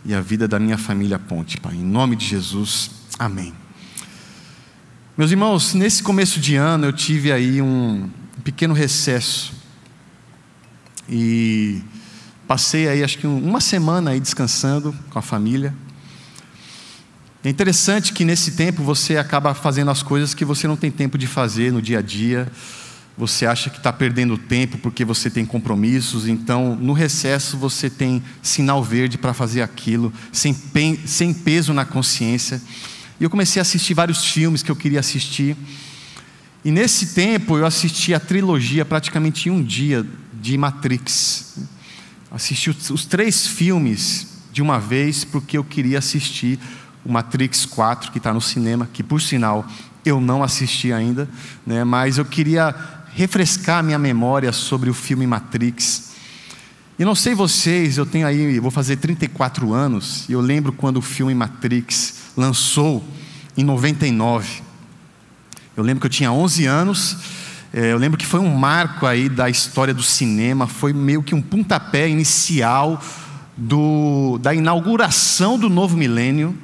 e 0.05 0.13
a 0.13 0.21
vida 0.21 0.47
da 0.47 0.59
minha 0.59 0.77
família 0.77 1.19
Ponte, 1.19 1.59
Pai. 1.59 1.75
Em 1.75 1.83
nome 1.83 2.17
de 2.17 2.27
Jesus, 2.27 2.91
amém. 3.19 3.55
Meus 5.17 5.31
irmãos, 5.31 5.73
nesse 5.73 6.03
começo 6.03 6.39
de 6.39 6.55
ano 6.55 6.85
eu 6.85 6.93
tive 6.93 7.33
aí 7.33 7.63
um 7.63 8.11
pequeno 8.45 8.75
recesso. 8.75 9.53
E 11.09 11.83
passei 12.47 12.89
aí 12.89 13.03
acho 13.03 13.19
que 13.19 13.27
uma 13.27 13.61
semana 13.61 14.11
aí 14.11 14.21
descansando 14.21 14.95
com 15.11 15.19
a 15.19 15.23
família. 15.23 15.75
É 17.45 17.49
interessante 17.49 18.13
que 18.13 18.25
nesse 18.25 18.53
tempo 18.53 18.83
você 18.83 19.17
acaba 19.17 19.53
fazendo 19.53 19.91
as 19.91 20.03
coisas 20.03 20.33
que 20.33 20.45
você 20.45 20.69
não 20.69 20.77
tem 20.77 20.91
tempo 20.91 21.19
de 21.19 21.27
fazer 21.27 21.73
no 21.73 21.83
dia 21.83 21.99
a 21.99 22.03
dia. 22.03 22.51
Você 23.19 23.45
acha 23.45 23.69
que 23.69 23.79
está 23.79 23.93
perdendo 23.93 24.39
tempo 24.39 24.79
porque 24.79 25.05
você 25.05 25.29
tem 25.29 25.45
compromissos, 25.45 26.27
então 26.27 26.75
no 26.77 26.93
recesso 26.93 27.59
você 27.59 27.91
tem 27.91 28.23
sinal 28.41 28.83
verde 28.83 29.19
para 29.19 29.35
fazer 29.35 29.61
aquilo, 29.61 30.13
sem, 30.33 30.57
sem 31.05 31.35
peso 31.35 31.75
na 31.75 31.85
consciência. 31.85 32.63
E 33.21 33.25
eu 33.25 33.29
comecei 33.29 33.61
a 33.61 33.63
assistir 33.63 33.93
vários 33.93 34.25
filmes 34.25 34.63
que 34.63 34.71
eu 34.71 34.77
queria 34.77 35.01
assistir. 35.01 35.57
E 36.65 36.71
nesse 36.71 37.15
tempo 37.15 37.59
eu 37.59 37.67
assisti 37.67 38.15
a 38.15 38.21
trilogia 38.21 38.85
praticamente 38.85 39.49
em 39.49 39.53
um 39.53 39.63
dia 39.63 40.07
de 40.41 40.57
Matrix. 40.57 41.59
Assisti 42.31 42.71
os 42.71 43.05
três 43.05 43.47
filmes 43.47 44.29
de 44.53 44.63
uma 44.63 44.79
vez 44.79 45.25
porque 45.25 45.59
eu 45.59 45.65
queria 45.65 45.99
assistir 45.99 46.59
o 47.05 47.13
Matrix 47.13 47.67
4 47.67 48.13
que 48.13 48.19
está 48.19 48.33
no 48.33 48.41
cinema, 48.41 48.89
que 48.93 49.03
por 49.03 49.21
sinal 49.21 49.67
eu 50.05 50.21
não 50.21 50.43
assisti 50.43 50.93
ainda, 50.93 51.29
né? 51.67 51.83
mas 51.85 52.19
eu 52.19 52.25
queria 52.25 52.75
refrescar 53.15 53.83
minha 53.83 53.99
memória 53.99 54.53
sobre 54.53 54.89
o 54.89 54.95
filme 54.95 55.27
Matrix. 55.27 56.13
E 56.99 57.05
não 57.05 57.15
sei 57.15 57.35
vocês, 57.35 57.99
eu 57.99 58.07
tenho 58.07 58.27
aí, 58.27 58.59
vou 58.61 58.71
fazer 58.71 58.97
34 58.97 59.73
anos, 59.73 60.29
e 60.29 60.33
eu 60.33 60.41
lembro 60.41 60.73
quando 60.73 60.99
o 60.99 61.03
filme 61.03 61.35
Matrix 61.35 62.15
lançou 62.37 63.05
em 63.57 63.65
99. 63.65 64.62
Eu 65.75 65.83
lembro 65.83 66.03
que 66.03 66.07
eu 66.07 66.11
tinha 66.11 66.31
11 66.31 66.67
anos, 66.67 67.17
é, 67.73 67.93
eu 67.93 67.97
lembro 67.97 68.19
que 68.19 68.27
foi 68.27 68.41
um 68.41 68.55
marco 68.55 69.07
aí 69.07 69.27
da 69.27 69.49
história 69.49 69.95
do 69.95 70.03
cinema, 70.03 70.67
foi 70.67 70.93
meio 70.93 71.23
que 71.23 71.35
um 71.35 71.41
pontapé 71.41 72.07
inicial 72.07 73.03
do, 73.57 74.39
da 74.43 74.53
inauguração 74.53 75.59
do 75.59 75.71
novo 75.71 75.97
milênio, 75.97 76.55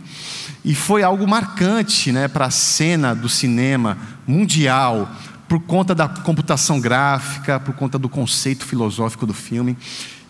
e 0.62 0.74
foi 0.74 1.02
algo 1.02 1.26
marcante 1.26 2.12
né, 2.12 2.28
para 2.28 2.44
a 2.44 2.50
cena 2.50 3.14
do 3.14 3.30
cinema 3.30 3.96
mundial, 4.26 5.10
por 5.48 5.58
conta 5.60 5.94
da 5.94 6.06
computação 6.06 6.78
gráfica, 6.78 7.58
por 7.58 7.74
conta 7.74 7.98
do 7.98 8.10
conceito 8.10 8.66
filosófico 8.66 9.24
do 9.24 9.32
filme. 9.32 9.74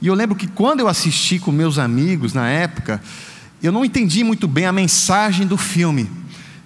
E 0.00 0.06
eu 0.06 0.14
lembro 0.14 0.37
que 0.37 0.47
quando 0.47 0.78
eu 0.78 0.87
assisti 0.87 1.40
com 1.40 1.50
meus 1.50 1.78
amigos 1.80 2.32
na 2.32 2.49
época, 2.49 3.02
eu 3.61 3.73
não 3.73 3.85
entendi 3.85 4.23
muito 4.23 4.47
bem 4.47 4.66
a 4.66 4.73
mensagem 4.73 5.49
do 5.49 5.56
filme. 5.56 6.08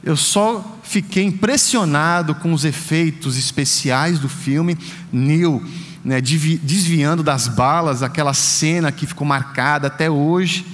Eu 0.03 0.17
só 0.17 0.79
fiquei 0.83 1.25
impressionado 1.25 2.35
com 2.35 2.53
os 2.53 2.65
efeitos 2.65 3.37
especiais 3.37 4.19
do 4.19 4.29
filme. 4.29 4.77
Neil 5.13 5.63
né, 6.05 6.21
desviando 6.21 7.23
das 7.23 7.47
balas, 7.47 8.03
aquela 8.03 8.35
cena 8.35 8.91
que 8.91 9.07
ficou 9.07 9.27
marcada 9.27 9.87
até 9.87 10.11
hoje. 10.11 10.67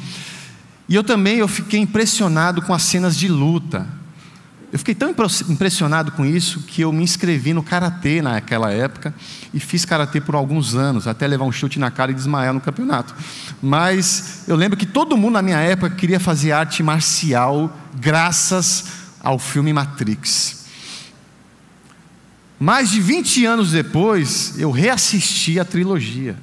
E 0.89 0.95
eu 0.95 1.05
também 1.05 1.37
eu 1.37 1.49
fiquei 1.49 1.81
impressionado 1.81 2.63
com 2.63 2.73
as 2.73 2.83
cenas 2.83 3.17
de 3.17 3.29
luta. 3.29 3.87
Eu 4.71 4.79
fiquei 4.79 4.95
tão 4.95 5.11
impressionado 5.49 6.13
com 6.13 6.27
isso 6.27 6.61
que 6.61 6.83
eu 6.83 6.93
me 6.93 7.03
inscrevi 7.03 7.55
no 7.55 7.63
karatê 7.63 8.21
naquela 8.21 8.71
época 8.71 9.15
e 9.53 9.59
fiz 9.59 9.87
karatê 9.87 10.21
por 10.21 10.35
alguns 10.35 10.75
anos, 10.75 11.07
até 11.07 11.27
levar 11.27 11.47
um 11.47 11.53
chute 11.53 11.79
na 11.79 11.91
cara 11.91 12.11
e 12.11 12.15
desmaiar 12.15 12.53
no 12.53 12.61
campeonato. 12.61 13.15
Mas 13.63 14.45
eu 14.47 14.57
lembro 14.57 14.77
que 14.77 14.85
todo 14.85 15.17
mundo 15.17 15.35
na 15.35 15.43
minha 15.43 15.59
época 15.59 15.95
queria 15.95 16.21
fazer 16.21 16.53
arte 16.53 16.83
marcial 16.83 17.75
graças 17.99 18.98
ao 19.21 19.39
filme 19.39 19.73
Matrix. 19.73 20.65
Mais 22.59 22.91
de 22.91 23.01
20 23.01 23.45
anos 23.45 23.71
depois, 23.71 24.59
eu 24.59 24.71
reassisti 24.71 25.61
a 25.61 25.65
trilogia. 25.65 26.37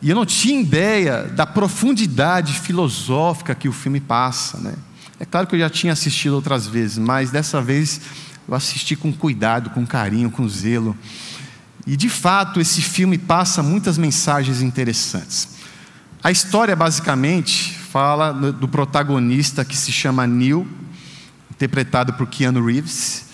E 0.00 0.10
eu 0.10 0.14
não 0.14 0.26
tinha 0.26 0.60
ideia 0.60 1.24
da 1.24 1.46
profundidade 1.46 2.60
filosófica 2.60 3.54
que 3.54 3.68
o 3.68 3.72
filme 3.72 3.98
passa. 3.98 4.58
Né? 4.58 4.74
É 5.18 5.24
claro 5.24 5.46
que 5.46 5.54
eu 5.54 5.58
já 5.58 5.70
tinha 5.70 5.92
assistido 5.92 6.34
outras 6.34 6.66
vezes, 6.66 6.98
mas 6.98 7.30
dessa 7.30 7.60
vez 7.60 8.00
eu 8.46 8.54
assisti 8.54 8.94
com 8.94 9.12
cuidado, 9.12 9.70
com 9.70 9.86
carinho, 9.86 10.30
com 10.30 10.48
zelo. 10.48 10.96
E 11.86 11.96
de 11.96 12.08
fato, 12.08 12.60
esse 12.60 12.82
filme 12.82 13.18
passa 13.18 13.62
muitas 13.62 13.98
mensagens 13.98 14.62
interessantes. 14.62 15.48
A 16.22 16.30
história, 16.30 16.76
basicamente, 16.76 17.72
fala 17.72 18.32
do 18.32 18.68
protagonista 18.68 19.64
que 19.64 19.76
se 19.76 19.90
chama 19.90 20.26
Neil, 20.26 20.66
interpretado 21.56 22.12
por 22.12 22.26
Keanu 22.26 22.64
Reeves. 22.64 23.26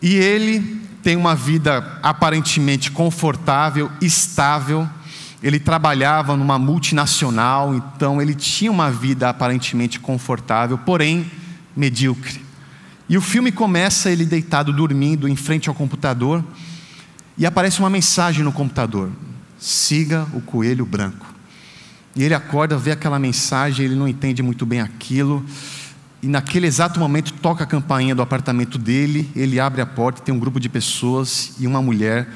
E 0.00 0.14
ele 0.14 0.80
tem 1.02 1.16
uma 1.16 1.34
vida 1.34 1.98
aparentemente 2.02 2.90
confortável, 2.90 3.90
estável. 4.00 4.88
Ele 5.42 5.58
trabalhava 5.58 6.36
numa 6.36 6.58
multinacional, 6.58 7.74
então 7.74 8.22
ele 8.22 8.34
tinha 8.34 8.70
uma 8.70 8.90
vida 8.90 9.28
aparentemente 9.28 9.98
confortável, 9.98 10.78
porém 10.78 11.28
medíocre. 11.76 12.40
E 13.08 13.16
o 13.16 13.20
filme 13.20 13.50
começa 13.50 14.10
ele 14.10 14.24
deitado 14.24 14.72
dormindo 14.72 15.28
em 15.28 15.34
frente 15.34 15.68
ao 15.68 15.74
computador 15.74 16.44
e 17.36 17.44
aparece 17.44 17.80
uma 17.80 17.90
mensagem 17.90 18.44
no 18.44 18.52
computador: 18.52 19.10
siga 19.58 20.26
o 20.32 20.40
coelho 20.40 20.86
branco. 20.86 21.26
E 22.14 22.22
ele 22.22 22.34
acorda, 22.34 22.76
vê 22.76 22.92
aquela 22.92 23.18
mensagem, 23.18 23.86
ele 23.86 23.96
não 23.96 24.06
entende 24.06 24.42
muito 24.42 24.66
bem 24.66 24.80
aquilo. 24.80 25.44
E 26.22 26.28
naquele 26.28 26.68
exato 26.68 27.00
momento 27.00 27.32
toca 27.32 27.64
a 27.64 27.66
campainha 27.66 28.14
do 28.14 28.22
apartamento 28.22 28.78
dele, 28.78 29.28
ele 29.34 29.58
abre 29.58 29.80
a 29.80 29.86
porta, 29.86 30.22
tem 30.22 30.32
um 30.32 30.38
grupo 30.38 30.60
de 30.60 30.68
pessoas 30.68 31.54
e 31.58 31.66
uma 31.66 31.82
mulher, 31.82 32.28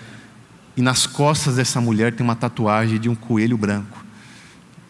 e 0.76 0.82
nas 0.82 1.06
costas 1.06 1.54
dessa 1.54 1.80
mulher 1.80 2.12
tem 2.12 2.24
uma 2.24 2.34
tatuagem 2.34 2.98
de 2.98 3.08
um 3.08 3.14
coelho 3.14 3.56
branco. 3.56 4.04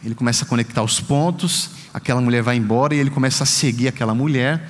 Ele 0.02 0.14
começa 0.14 0.46
a 0.46 0.48
conectar 0.48 0.82
os 0.82 0.98
pontos, 0.98 1.70
aquela 1.92 2.22
mulher 2.22 2.42
vai 2.42 2.56
embora 2.56 2.94
e 2.94 2.98
ele 2.98 3.10
começa 3.10 3.42
a 3.42 3.46
seguir 3.46 3.88
aquela 3.88 4.14
mulher. 4.14 4.66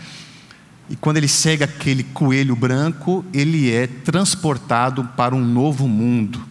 E 0.90 0.96
quando 0.96 1.18
ele 1.18 1.28
segue 1.28 1.62
aquele 1.62 2.02
coelho 2.02 2.56
branco, 2.56 3.24
ele 3.32 3.72
é 3.72 3.86
transportado 3.86 5.04
para 5.16 5.36
um 5.36 5.44
novo 5.44 5.86
mundo. 5.86 6.42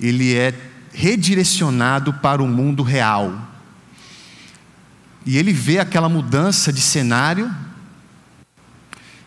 Ele 0.00 0.34
é 0.34 0.54
redirecionado 0.94 2.14
para 2.14 2.42
o 2.42 2.48
mundo 2.48 2.82
real. 2.82 3.48
E 5.28 5.36
ele 5.36 5.52
vê 5.52 5.78
aquela 5.78 6.08
mudança 6.08 6.72
de 6.72 6.80
cenário, 6.80 7.54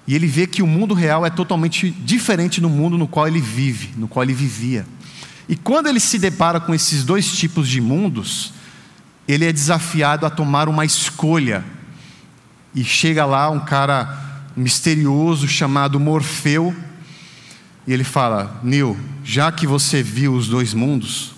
e 0.07 0.15
ele 0.15 0.25
vê 0.25 0.47
que 0.47 0.63
o 0.63 0.67
mundo 0.67 0.95
real 0.95 1.23
é 1.23 1.29
totalmente 1.29 1.91
diferente 1.91 2.59
do 2.59 2.67
mundo 2.67 2.97
no 2.97 3.07
qual 3.07 3.27
ele 3.27 3.39
vive, 3.39 3.91
no 3.95 4.07
qual 4.07 4.23
ele 4.23 4.33
vivia. 4.33 4.83
E 5.47 5.55
quando 5.55 5.85
ele 5.85 5.99
se 5.99 6.17
depara 6.17 6.59
com 6.59 6.73
esses 6.73 7.03
dois 7.03 7.31
tipos 7.31 7.69
de 7.69 7.79
mundos, 7.79 8.51
ele 9.27 9.45
é 9.45 9.53
desafiado 9.53 10.25
a 10.25 10.31
tomar 10.31 10.67
uma 10.67 10.83
escolha. 10.83 11.63
E 12.73 12.83
chega 12.83 13.23
lá 13.23 13.51
um 13.51 13.59
cara 13.59 14.41
misterioso 14.57 15.47
chamado 15.47 15.99
Morfeu, 15.99 16.75
e 17.85 17.93
ele 17.93 18.03
fala: 18.03 18.59
Neil, 18.63 18.97
já 19.23 19.51
que 19.51 19.67
você 19.67 20.01
viu 20.01 20.33
os 20.33 20.47
dois 20.47 20.73
mundos, 20.73 21.33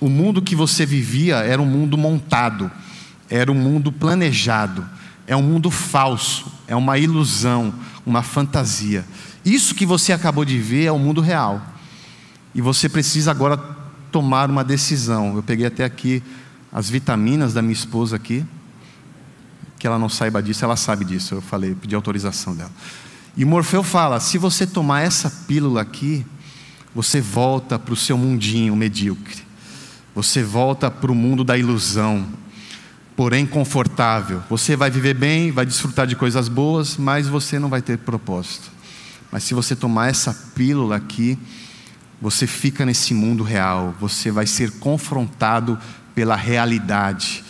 o 0.00 0.08
mundo 0.08 0.40
que 0.40 0.54
você 0.54 0.86
vivia 0.86 1.38
era 1.38 1.60
um 1.60 1.66
mundo 1.66 1.98
montado 1.98 2.70
era 3.28 3.50
um 3.50 3.54
mundo 3.54 3.90
planejado, 3.90 4.86
é 5.26 5.34
um 5.34 5.42
mundo 5.42 5.70
falso, 5.70 6.52
é 6.66 6.76
uma 6.76 6.98
ilusão, 6.98 7.74
uma 8.04 8.22
fantasia. 8.22 9.04
Isso 9.44 9.74
que 9.74 9.84
você 9.84 10.12
acabou 10.12 10.44
de 10.44 10.58
ver 10.58 10.84
é 10.84 10.92
o 10.92 10.98
mundo 10.98 11.20
real. 11.20 11.60
E 12.54 12.60
você 12.60 12.88
precisa 12.88 13.30
agora 13.30 13.56
tomar 14.10 14.48
uma 14.48 14.62
decisão. 14.62 15.36
Eu 15.36 15.42
peguei 15.42 15.66
até 15.66 15.84
aqui 15.84 16.22
as 16.72 16.88
vitaminas 16.88 17.52
da 17.52 17.60
minha 17.60 17.72
esposa 17.72 18.16
aqui. 18.16 18.44
Que 19.78 19.86
ela 19.86 19.98
não 19.98 20.08
saiba 20.08 20.42
disso, 20.42 20.64
ela 20.64 20.76
sabe 20.76 21.04
disso. 21.04 21.34
Eu 21.34 21.42
falei, 21.42 21.74
pedi 21.74 21.94
autorização 21.94 22.54
dela. 22.54 22.70
E 23.36 23.44
Morfeu 23.44 23.82
fala: 23.82 24.20
se 24.20 24.38
você 24.38 24.66
tomar 24.66 25.00
essa 25.00 25.30
pílula 25.46 25.82
aqui, 25.82 26.24
você 26.94 27.20
volta 27.20 27.78
para 27.78 27.92
o 27.92 27.96
seu 27.96 28.16
mundinho 28.16 28.76
medíocre. 28.76 29.42
Você 30.14 30.42
volta 30.42 30.90
para 30.90 31.10
o 31.10 31.14
mundo 31.14 31.42
da 31.42 31.58
ilusão, 31.58 32.24
porém 33.16 33.46
confortável. 33.46 34.42
Você 34.48 34.76
vai 34.76 34.90
viver 34.90 35.14
bem, 35.14 35.50
vai 35.50 35.64
desfrutar 35.64 36.06
de 36.06 36.16
coisas 36.16 36.48
boas, 36.48 36.96
mas 36.96 37.28
você 37.28 37.58
não 37.58 37.68
vai 37.68 37.80
ter 37.80 37.98
propósito. 37.98 38.70
Mas 39.30 39.44
se 39.44 39.54
você 39.54 39.74
tomar 39.74 40.08
essa 40.08 40.32
pílula 40.54 40.96
aqui, 40.96 41.38
você 42.20 42.46
fica 42.46 42.86
nesse 42.86 43.12
mundo 43.12 43.42
real, 43.42 43.94
você 44.00 44.30
vai 44.30 44.46
ser 44.46 44.70
confrontado 44.78 45.78
pela 46.14 46.36
realidade. 46.36 47.44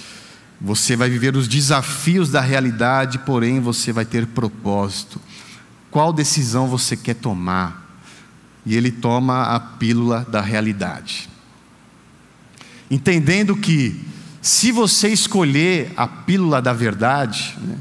Você 0.61 0.97
vai 0.97 1.11
viver 1.11 1.37
os 1.37 1.47
desafios 1.47 2.31
da 2.31 2.41
realidade, 2.41 3.19
porém 3.19 3.61
você 3.61 3.93
vai 3.93 4.05
ter 4.05 4.27
propósito. 4.27 5.21
Qual 5.91 6.13
decisão 6.13 6.67
você 6.69 6.97
quer 6.97 7.15
tomar? 7.15 7.99
E 8.65 8.75
ele 8.75 8.91
toma 8.91 9.43
a 9.55 9.61
pílula 9.61 10.27
da 10.29 10.41
realidade. 10.41 11.29
Entendendo 12.91 13.55
que, 13.57 14.01
se 14.45 14.71
você 14.71 15.09
escolher 15.09 15.91
a 15.97 16.07
pílula 16.07 16.61
da 16.61 16.75
verdade, 16.75 17.57
né, 17.63 17.79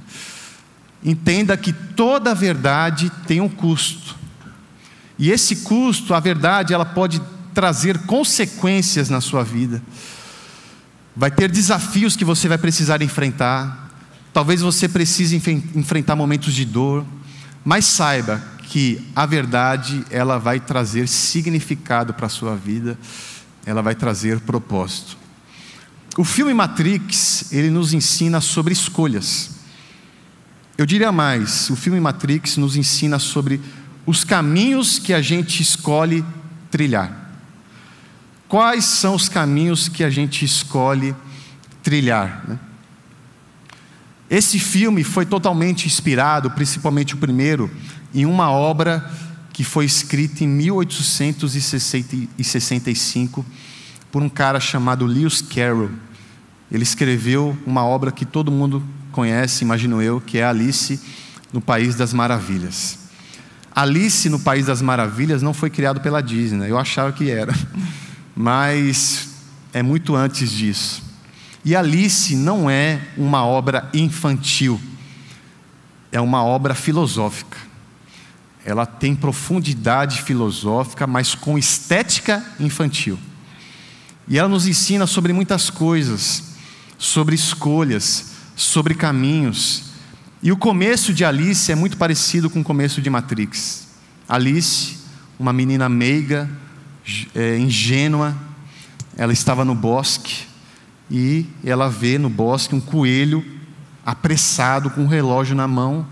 entenda 1.03 1.57
que 1.57 1.73
toda 1.73 2.33
verdade 2.33 3.11
tem 3.27 3.41
um 3.41 3.49
custo. 3.49 4.15
E 5.19 5.29
esse 5.29 5.57
custo, 5.57 6.13
a 6.13 6.21
verdade, 6.21 6.73
ela 6.73 6.85
pode 6.85 7.21
trazer 7.53 8.05
consequências 8.05 9.09
na 9.09 9.19
sua 9.19 9.43
vida. 9.43 9.83
Vai 11.13 11.29
ter 11.29 11.51
desafios 11.51 12.15
que 12.15 12.23
você 12.23 12.47
vai 12.47 12.57
precisar 12.57 13.01
enfrentar. 13.01 13.91
Talvez 14.31 14.61
você 14.61 14.87
precise 14.87 15.35
enfrentar 15.75 16.15
momentos 16.15 16.53
de 16.53 16.63
dor, 16.63 17.03
mas 17.65 17.83
saiba 17.83 18.41
que 18.69 19.05
a 19.13 19.25
verdade 19.25 20.05
ela 20.09 20.37
vai 20.37 20.61
trazer 20.61 21.09
significado 21.09 22.13
para 22.13 22.27
a 22.27 22.29
sua 22.29 22.55
vida, 22.55 22.97
ela 23.65 23.81
vai 23.81 23.95
trazer 23.95 24.39
propósito. 24.39 25.22
O 26.15 26.23
filme 26.23 26.53
Matrix, 26.53 27.51
ele 27.51 27.71
nos 27.71 27.91
ensina 27.91 28.39
sobre 28.39 28.71
escolhas. 28.71 29.49
Eu 30.77 30.85
diria 30.85 31.11
mais, 31.11 31.71
o 31.71 31.75
filme 31.75 31.99
Matrix 31.99 32.55
nos 32.57 32.75
ensina 32.75 33.17
sobre 33.17 33.59
os 34.05 34.23
caminhos 34.23 34.99
que 34.99 35.11
a 35.11 35.19
gente 35.21 35.59
escolhe 35.61 36.23
trilhar. 36.69 37.31
Quais 38.47 38.85
são 38.85 39.15
os 39.15 39.27
caminhos 39.27 39.87
que 39.87 40.03
a 40.03 40.09
gente 40.11 40.45
escolhe 40.45 41.15
trilhar? 41.81 42.43
Né? 42.47 42.59
Esse 44.29 44.59
filme 44.59 45.03
foi 45.03 45.25
totalmente 45.25 45.87
inspirado, 45.87 46.51
principalmente 46.51 47.15
o 47.15 47.17
primeiro, 47.17 47.71
em 48.13 48.27
uma 48.27 48.51
obra 48.51 49.11
que 49.51 49.63
foi 49.63 49.85
escrita 49.85 50.43
em 50.43 50.47
1865 50.47 53.43
por 54.13 54.21
um 54.21 54.29
cara 54.29 54.59
chamado 54.59 55.07
Lewis 55.07 55.41
Carroll. 55.41 55.89
Ele 56.71 56.83
escreveu 56.83 57.57
uma 57.65 57.83
obra 57.83 58.11
que 58.11 58.25
todo 58.25 58.51
mundo 58.51 58.83
conhece, 59.11 59.63
imagino 59.63 60.03
eu, 60.03 60.21
que 60.21 60.37
é 60.37 60.45
Alice 60.45 61.01
no 61.51 61.59
País 61.59 61.95
das 61.95 62.13
Maravilhas. 62.13 62.99
Alice 63.73 64.29
no 64.29 64.39
País 64.39 64.67
das 64.67 64.83
Maravilhas 64.83 65.41
não 65.41 65.51
foi 65.51 65.71
criado 65.71 65.99
pela 65.99 66.21
Disney, 66.21 66.59
né? 66.59 66.69
eu 66.69 66.77
achava 66.77 67.11
que 67.11 67.31
era, 67.31 67.51
mas 68.37 69.29
é 69.73 69.81
muito 69.81 70.15
antes 70.15 70.51
disso. 70.51 71.01
E 71.65 71.75
Alice 71.75 72.35
não 72.35 72.69
é 72.69 73.01
uma 73.17 73.43
obra 73.43 73.89
infantil, 73.95 74.79
é 76.11 76.21
uma 76.21 76.43
obra 76.43 76.75
filosófica. 76.75 77.57
Ela 78.63 78.85
tem 78.85 79.15
profundidade 79.15 80.21
filosófica, 80.21 81.07
mas 81.07 81.33
com 81.33 81.57
estética 81.57 82.45
infantil. 82.59 83.17
E 84.27 84.37
ela 84.37 84.49
nos 84.49 84.67
ensina 84.67 85.05
sobre 85.05 85.33
muitas 85.33 85.69
coisas, 85.69 86.55
sobre 86.97 87.35
escolhas, 87.35 88.31
sobre 88.55 88.95
caminhos, 88.95 89.93
e 90.43 90.51
o 90.51 90.57
começo 90.57 91.13
de 91.13 91.23
Alice 91.23 91.71
é 91.71 91.75
muito 91.75 91.95
parecido 91.95 92.49
com 92.49 92.59
o 92.59 92.63
começo 92.65 93.01
de 93.01 93.09
Matrix. 93.09 93.87
Alice, 94.27 94.97
uma 95.39 95.53
menina 95.53 95.87
meiga, 95.87 96.49
é, 97.33 97.57
ingênua, 97.57 98.35
ela 99.15 99.31
estava 99.31 99.63
no 99.63 99.73
bosque 99.73 100.43
e 101.09 101.45
ela 101.63 101.89
vê 101.89 102.17
no 102.17 102.29
bosque 102.29 102.75
um 102.75 102.81
coelho 102.81 103.41
apressado 104.05 104.89
com 104.89 105.03
um 105.03 105.07
relógio 105.07 105.55
na 105.55 105.65
mão. 105.65 106.05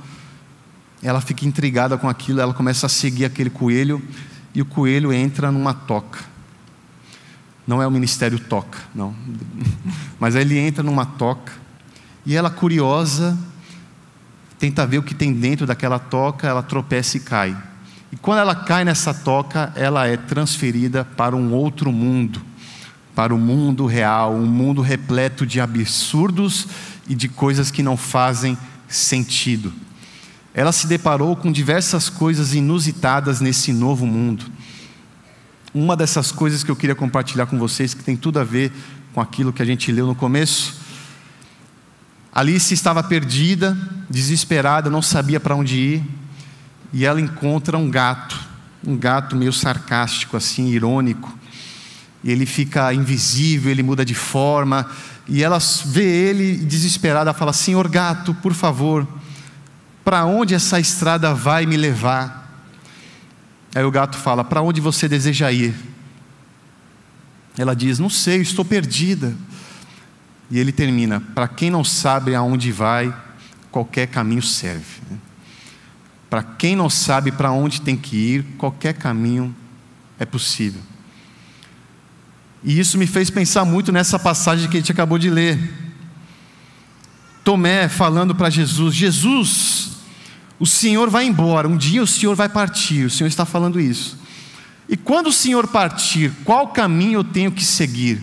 Ela 1.04 1.20
fica 1.20 1.46
intrigada 1.46 1.98
com 1.98 2.08
aquilo, 2.08 2.40
ela 2.40 2.54
começa 2.54 2.86
a 2.86 2.90
seguir 2.90 3.26
aquele 3.26 3.50
coelho 3.50 4.02
e 4.56 4.62
o 4.62 4.66
coelho 4.66 5.12
entra 5.12 5.52
numa 5.52 5.74
toca. 5.74 6.20
Não 7.72 7.82
é 7.82 7.88
o 7.88 7.92
ministério 7.92 8.38
toca, 8.38 8.80
não. 8.94 9.16
Mas 10.20 10.36
ele 10.36 10.60
entra 10.60 10.84
numa 10.84 11.06
toca 11.06 11.54
e 12.26 12.36
ela 12.36 12.50
curiosa 12.50 13.38
tenta 14.60 14.86
ver 14.86 14.98
o 14.98 15.04
que 15.04 15.16
tem 15.16 15.32
dentro 15.32 15.66
daquela 15.66 15.98
toca, 15.98 16.50
ela 16.50 16.62
tropeça 16.62 17.16
e 17.16 17.22
cai. 17.22 17.58
E 18.12 18.18
quando 18.18 18.40
ela 18.40 18.54
cai 18.54 18.84
nessa 18.84 19.14
toca, 19.14 19.72
ela 19.74 20.06
é 20.06 20.18
transferida 20.18 21.06
para 21.06 21.34
um 21.34 21.54
outro 21.54 21.94
mundo, 21.94 22.42
para 23.16 23.34
o 23.34 23.38
mundo 23.38 23.86
real, 23.86 24.36
um 24.36 24.46
mundo 24.46 24.82
repleto 24.82 25.46
de 25.46 25.62
absurdos 25.62 26.68
e 27.08 27.16
de 27.16 27.30
coisas 27.30 27.72
que 27.72 27.82
não 27.82 27.96
fazem 27.96 28.58
sentido. 28.86 29.72
Ela 30.54 30.74
se 30.74 30.88
deparou 30.88 31.38
com 31.38 31.50
diversas 31.54 32.10
coisas 32.10 32.54
inusitadas 32.54 33.40
nesse 33.40 33.72
novo 33.72 34.06
mundo. 34.06 34.44
Uma 35.74 35.96
dessas 35.96 36.32
coisas 36.32 36.64
que 36.64 36.72
eu 36.72 36.76
queria 36.76 36.96
compartilhar 36.96 37.46
com 37.46 37.58
vocês, 37.58 37.94
que 37.94 38.04
tem 38.04 38.18
tudo 38.18 38.40
a 38.40 38.44
ver 38.44 38.74
com 39.14 39.22
aquilo 39.22 39.54
que 39.54 39.62
a 39.62 39.66
gente 39.66 39.92
leu 39.92 40.06
no 40.06 40.16
começo, 40.16 40.82
Alice 42.34 42.74
estava 42.74 43.02
perdida, 43.04 43.78
desesperada, 44.10 44.90
não 44.90 45.02
sabia 45.02 45.40
para 45.40 45.56
onde 45.56 45.78
ir, 45.78 46.04
e 46.94 47.06
ela 47.06 47.22
encontra 47.22 47.78
um 47.78 47.90
gato, 47.90 48.40
um 48.86 48.98
gato 48.98 49.36
meio 49.36 49.54
sarcástico, 49.54 50.36
assim, 50.36 50.68
irônico. 50.68 51.38
Ele 52.24 52.46
fica 52.46 52.94
invisível, 52.94 53.72
ele 53.72 53.84
muda 53.84 54.06
de 54.06 54.16
forma, 54.16 54.90
e 55.28 55.44
ela 55.44 55.58
vê 55.86 56.04
ele 56.04 56.58
desesperada, 56.58 57.34
fala: 57.34 57.54
Senhor 57.54 57.88
gato, 57.88 58.34
por 58.36 58.54
favor, 58.54 59.08
para 60.04 60.26
onde 60.26 60.54
essa 60.54 60.80
estrada 60.80 61.34
vai 61.34 61.66
me 61.66 61.78
levar? 61.78 62.41
Aí 63.74 63.84
o 63.84 63.92
gato 63.92 64.18
fala: 64.18 64.44
Para 64.44 64.62
onde 64.62 64.82
você 64.82 65.08
deseja 65.08 65.52
ir? 65.52 65.74
Ela 67.58 67.76
diz: 67.76 68.00
Não 68.00 68.10
sei, 68.10 68.42
estou 68.42 68.66
perdida. 68.66 69.36
E 70.52 70.60
ele 70.60 70.74
termina: 70.74 71.22
para 71.34 71.48
quem 71.48 71.72
não 71.72 71.84
sabe 71.84 72.36
aonde 72.36 72.72
vai, 72.72 73.16
qualquer 73.72 74.08
caminho 74.08 74.42
serve. 74.42 75.02
Para 76.30 76.44
quem 76.44 76.76
não 76.76 76.90
sabe 76.90 77.32
para 77.32 77.52
onde 77.52 77.82
tem 77.82 77.96
que 77.96 78.16
ir, 78.16 78.46
qualquer 78.58 78.94
caminho 78.94 79.56
é 80.20 80.26
possível. 80.26 80.82
E 82.64 82.80
isso 82.80 82.98
me 82.98 83.08
fez 83.08 83.30
pensar 83.30 83.66
muito 83.66 83.92
nessa 83.92 84.20
passagem 84.20 84.70
que 84.70 84.78
a 84.78 84.80
gente 84.80 84.92
acabou 84.92 85.18
de 85.18 85.30
ler. 85.30 85.58
Tomé 87.44 87.88
falando 87.88 88.36
para 88.36 88.50
Jesus: 88.50 88.94
Jesus, 88.94 89.81
o 90.62 90.68
Senhor 90.68 91.10
vai 91.10 91.26
embora, 91.26 91.68
um 91.68 91.76
dia 91.76 92.04
o 92.04 92.08
Senhor 92.08 92.36
vai 92.36 92.48
partir, 92.48 93.04
o 93.04 93.10
Senhor 93.10 93.28
está 93.28 93.48
falando 93.48 93.80
isso. 93.80 94.16
E 94.88 94.96
quando 94.96 95.28
o 95.28 95.34
Senhor 95.34 95.66
partir, 95.66 96.32
qual 96.46 96.68
caminho 96.68 97.14
eu 97.14 97.24
tenho 97.24 97.52
que 97.52 97.66
seguir? 97.66 98.22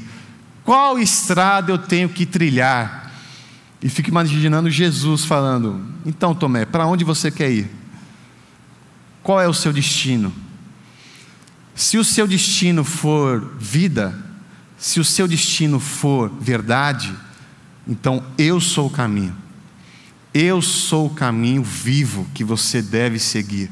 Qual 0.63 1.01
estrada 1.01 1.73
eu 1.73 1.79
tenho 1.79 2.09
que 2.09 2.25
trilhar? 2.25 3.13
E 3.83 3.89
fico 3.89 4.11
imaginando 4.11 4.71
Jesus 4.71 5.25
falando: 5.25 5.85
Então, 6.07 6.33
Tomé, 6.33 6.65
para 6.65 6.87
onde 6.87 7.03
você 7.03 7.29
quer 7.29 7.51
ir? 7.51 7.69
Qual 9.21 9.41
é 9.41 9.49
o 9.49 9.55
seu 9.55 9.73
destino? 9.73 10.33
Se 11.75 11.99
o 11.99 12.05
seu 12.05 12.25
destino 12.25 12.85
for 12.85 13.53
vida, 13.59 14.17
se 14.77 15.01
o 15.01 15.05
seu 15.05 15.27
destino 15.27 15.81
for 15.81 16.31
verdade, 16.41 17.13
então 17.85 18.23
eu 18.39 18.61
sou 18.61 18.87
o 18.87 18.91
caminho. 18.91 19.48
Eu 20.41 20.63
sou 20.63 21.07
o 21.07 21.11
caminho 21.11 21.65
vivo 21.65 22.25
que 22.33 22.45
você 22.45 22.81
deve 22.81 23.19
seguir, 23.19 23.69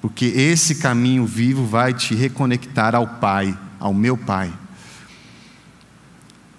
porque 0.00 0.24
esse 0.24 0.76
caminho 0.76 1.26
vivo 1.26 1.66
vai 1.66 1.92
te 1.92 2.14
reconectar 2.14 2.94
ao 2.94 3.06
Pai, 3.06 3.54
ao 3.78 3.92
meu 3.92 4.16
Pai. 4.16 4.50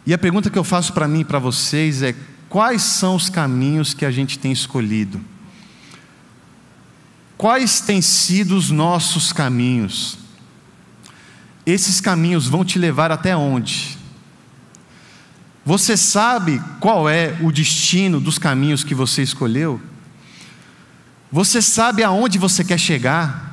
E 0.06 0.14
a 0.14 0.18
pergunta 0.20 0.48
que 0.48 0.60
eu 0.60 0.64
faço 0.64 0.94
para 0.94 1.08
mim 1.08 1.22
e 1.22 1.26
para 1.26 1.40
vocês 1.40 2.04
é: 2.04 2.16
quais 2.48 2.84
são 2.84 3.16
os 3.16 3.32
caminhos 3.32 3.96
que 3.96 4.06
a 4.06 4.12
gente 4.12 4.38
tem 4.38 4.52
escolhido? 4.52 5.20
Quais 7.36 7.82
têm 7.82 8.00
sido 8.00 8.56
os 8.56 8.70
nossos 8.70 9.34
caminhos? 9.34 10.20
Esses 11.66 12.00
caminhos 12.00 12.48
vão 12.48 12.64
te 12.64 12.78
levar 12.78 13.12
até 13.12 13.36
onde? 13.36 13.98
Você 15.64 15.96
sabe 15.96 16.62
qual 16.80 17.08
é 17.08 17.38
o 17.42 17.52
destino 17.52 18.20
dos 18.20 18.40
caminhos 18.40 18.84
que 18.84 18.96
você 18.96 19.22
escolheu? 19.22 19.80
Você 21.32 21.62
sabe 21.62 22.04
aonde 22.04 22.38
você 22.38 22.64
quer 22.64 22.80
chegar? 22.80 23.50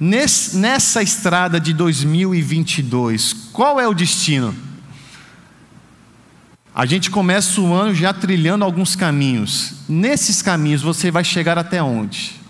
nessa 0.00 1.02
estrada 1.02 1.60
de 1.60 1.74
2022, 1.74 3.34
qual 3.52 3.78
é 3.78 3.86
o 3.86 3.92
destino? 3.92 4.56
A 6.74 6.86
gente 6.86 7.10
começa 7.10 7.60
o 7.60 7.74
ano 7.74 7.94
já 7.94 8.10
trilhando 8.14 8.64
alguns 8.64 8.96
caminhos. 8.96 9.74
Nesses 9.86 10.40
caminhos 10.40 10.80
você 10.80 11.10
vai 11.10 11.22
chegar 11.22 11.58
até 11.58 11.82
onde? 11.82 12.40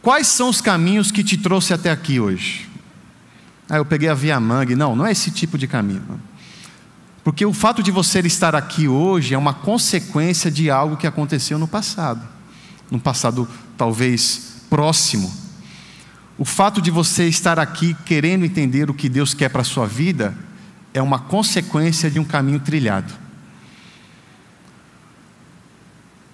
Quais 0.00 0.28
são 0.28 0.48
os 0.48 0.62
caminhos 0.62 1.10
que 1.10 1.22
te 1.22 1.36
trouxe 1.36 1.74
até 1.74 1.90
aqui 1.90 2.18
hoje? 2.18 2.66
Ah, 3.68 3.76
eu 3.76 3.84
peguei 3.84 4.08
a 4.08 4.14
Via 4.14 4.38
Mangue. 4.38 4.74
Não, 4.74 4.94
não 4.94 5.06
é 5.06 5.12
esse 5.12 5.30
tipo 5.30 5.58
de 5.58 5.66
caminho. 5.66 6.02
Porque 7.24 7.44
o 7.44 7.52
fato 7.52 7.82
de 7.82 7.90
você 7.90 8.20
estar 8.20 8.54
aqui 8.54 8.86
hoje 8.86 9.34
é 9.34 9.38
uma 9.38 9.52
consequência 9.52 10.50
de 10.50 10.70
algo 10.70 10.96
que 10.96 11.06
aconteceu 11.06 11.58
no 11.58 11.66
passado. 11.66 12.22
No 12.90 13.00
passado 13.00 13.48
talvez 13.76 14.62
próximo. 14.70 15.32
O 16.38 16.44
fato 16.44 16.80
de 16.80 16.90
você 16.90 17.26
estar 17.26 17.58
aqui 17.58 17.96
querendo 18.04 18.44
entender 18.44 18.88
o 18.90 18.94
que 18.94 19.08
Deus 19.08 19.34
quer 19.34 19.48
para 19.48 19.62
a 19.62 19.64
sua 19.64 19.86
vida 19.86 20.36
é 20.94 21.02
uma 21.02 21.18
consequência 21.18 22.10
de 22.10 22.20
um 22.20 22.24
caminho 22.24 22.60
trilhado. 22.60 23.12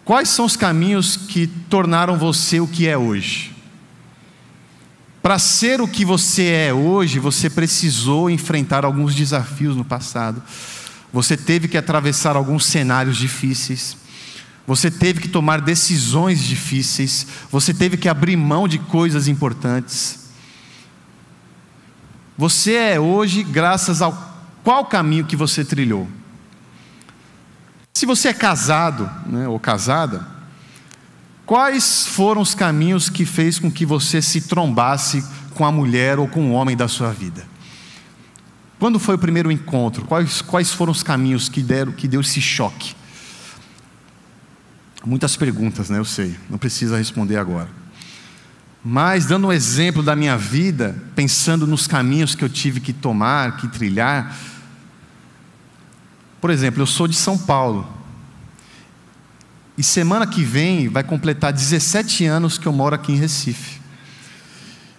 Quais 0.05 0.29
são 0.29 0.45
os 0.45 0.57
caminhos 0.57 1.16
que 1.16 1.47
tornaram 1.47 2.18
você 2.18 2.61
o 2.61 2.66
que 2.66 2.88
é 2.88 2.99
hoje? 2.99 3.52
Para 5.23 5.39
ser 5.39 5.81
o 5.81 5.87
que 5.87 6.05
você 6.05 6.47
é 6.47 6.75
hoje, 6.75 7.21
você 7.21 7.49
precisou 7.49 8.29
enfrentar 8.29 8.85
alguns 8.85 9.15
desafios 9.15 9.77
no 9.77 9.85
passado. 9.85 10.43
Você 11.13 11.37
teve 11.37 11.69
que 11.69 11.79
atravessar 11.79 12.35
alguns 12.35 12.67
cenários 12.67 13.17
difíceis. 13.17 13.97
Você 14.67 14.91
teve 14.91 15.21
que 15.21 15.29
tomar 15.29 15.61
decisões 15.61 16.43
difíceis, 16.43 17.27
você 17.51 17.75
teve 17.75 17.97
que 17.97 18.09
abrir 18.09 18.37
mão 18.37 18.67
de 18.67 18.79
coisas 18.79 19.29
importantes. 19.29 20.21
Você 22.39 22.75
é 22.75 22.99
hoje 23.01 23.43
graças 23.43 24.01
ao 24.01 24.33
qual 24.65 24.87
caminho 24.87 25.25
que 25.25 25.37
você 25.37 25.65
trilhou. 25.65 26.09
Se 27.93 28.07
você 28.07 28.29
é 28.29 28.33
casado 28.33 29.11
né, 29.27 29.47
ou 29.47 29.61
casada, 29.61 30.27
quais 31.47 32.07
foram 32.07 32.41
os 32.41 32.55
caminhos 32.55 33.09
que 33.09 33.25
fez 33.25 33.59
com 33.59 33.71
que 33.71 33.87
você 33.87 34.21
se 34.23 34.43
trombasse 34.43 35.25
com 35.55 35.65
a 35.65 35.73
mulher 35.73 36.19
ou 36.19 36.27
com 36.29 36.51
o 36.51 36.53
homem 36.53 36.77
da 36.77 36.89
sua 36.89 37.13
vida? 37.13 37.45
Quando 38.79 38.99
foi 38.99 39.15
o 39.15 39.19
primeiro 39.19 39.51
encontro? 39.51 40.05
Quais, 40.07 40.43
quais 40.43 40.73
foram 40.73 40.91
os 40.91 41.03
caminhos 41.03 41.49
que 41.49 41.63
deram 41.63 41.93
que 41.93 42.09
deu 42.09 42.21
esse 42.21 42.41
choque? 42.41 42.97
Muitas 45.05 45.37
perguntas, 45.37 45.89
né? 45.89 45.99
Eu 45.99 46.05
sei, 46.05 46.37
não 46.51 46.59
precisa 46.59 46.97
responder 46.97 47.37
agora. 47.37 47.69
Mas, 48.85 49.27
dando 49.27 49.47
um 49.47 49.53
exemplo 49.53 50.03
da 50.03 50.17
minha 50.17 50.37
vida, 50.37 51.01
pensando 51.15 51.67
nos 51.67 51.87
caminhos 51.87 52.35
que 52.35 52.43
eu 52.43 52.49
tive 52.49 52.81
que 52.81 52.93
tomar, 52.93 53.57
que 53.57 53.69
trilhar. 53.69 54.37
Por 56.41 56.51
exemplo, 56.51 56.83
eu 56.83 56.87
sou 56.87 57.07
de 57.07 57.15
São 57.15 57.39
Paulo. 57.39 57.87
E 59.83 59.85
semana 59.85 60.29
que 60.29 60.45
vem 60.45 60.88
vai 60.88 61.03
completar 61.03 61.53
17 61.53 62.25
anos 62.25 62.57
que 62.57 62.68
eu 62.68 62.73
moro 62.73 62.95
aqui 62.95 63.11
em 63.11 63.16
Recife. 63.16 63.81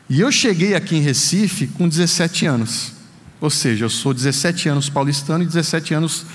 E 0.10 0.19
eu 0.19 0.30
cheguei 0.30 0.76
aqui 0.76 0.98
em 0.98 1.00
Recife 1.00 1.67
com 1.67 1.88
17 1.88 2.46
anos. 2.46 2.91
Ou 3.39 3.50
seja, 3.50 3.86
eu 3.86 3.89
sou 3.89 4.13
17 4.13 4.67
anos 4.67 4.89
paulistano 4.89 5.41
e 5.41 5.48
17 5.48 5.93
anos 5.93 6.26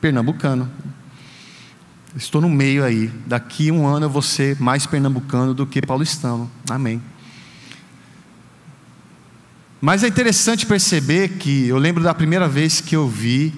pernambucano. 0.00 0.68
Estou 2.16 2.40
no 2.40 2.50
meio 2.50 2.82
aí. 2.82 3.06
Daqui 3.24 3.70
um 3.70 3.86
ano 3.86 4.06
eu 4.06 4.10
vou 4.10 4.20
ser 4.20 4.60
mais 4.60 4.84
pernambucano 4.84 5.54
do 5.54 5.64
que 5.64 5.80
paulistano. 5.80 6.50
Amém. 6.68 7.00
Mas 9.80 10.02
é 10.02 10.08
interessante 10.08 10.66
perceber 10.66 11.34
que 11.38 11.68
eu 11.68 11.78
lembro 11.78 12.02
da 12.02 12.12
primeira 12.12 12.48
vez 12.48 12.80
que 12.80 12.96
eu 12.96 13.08
vi 13.08 13.54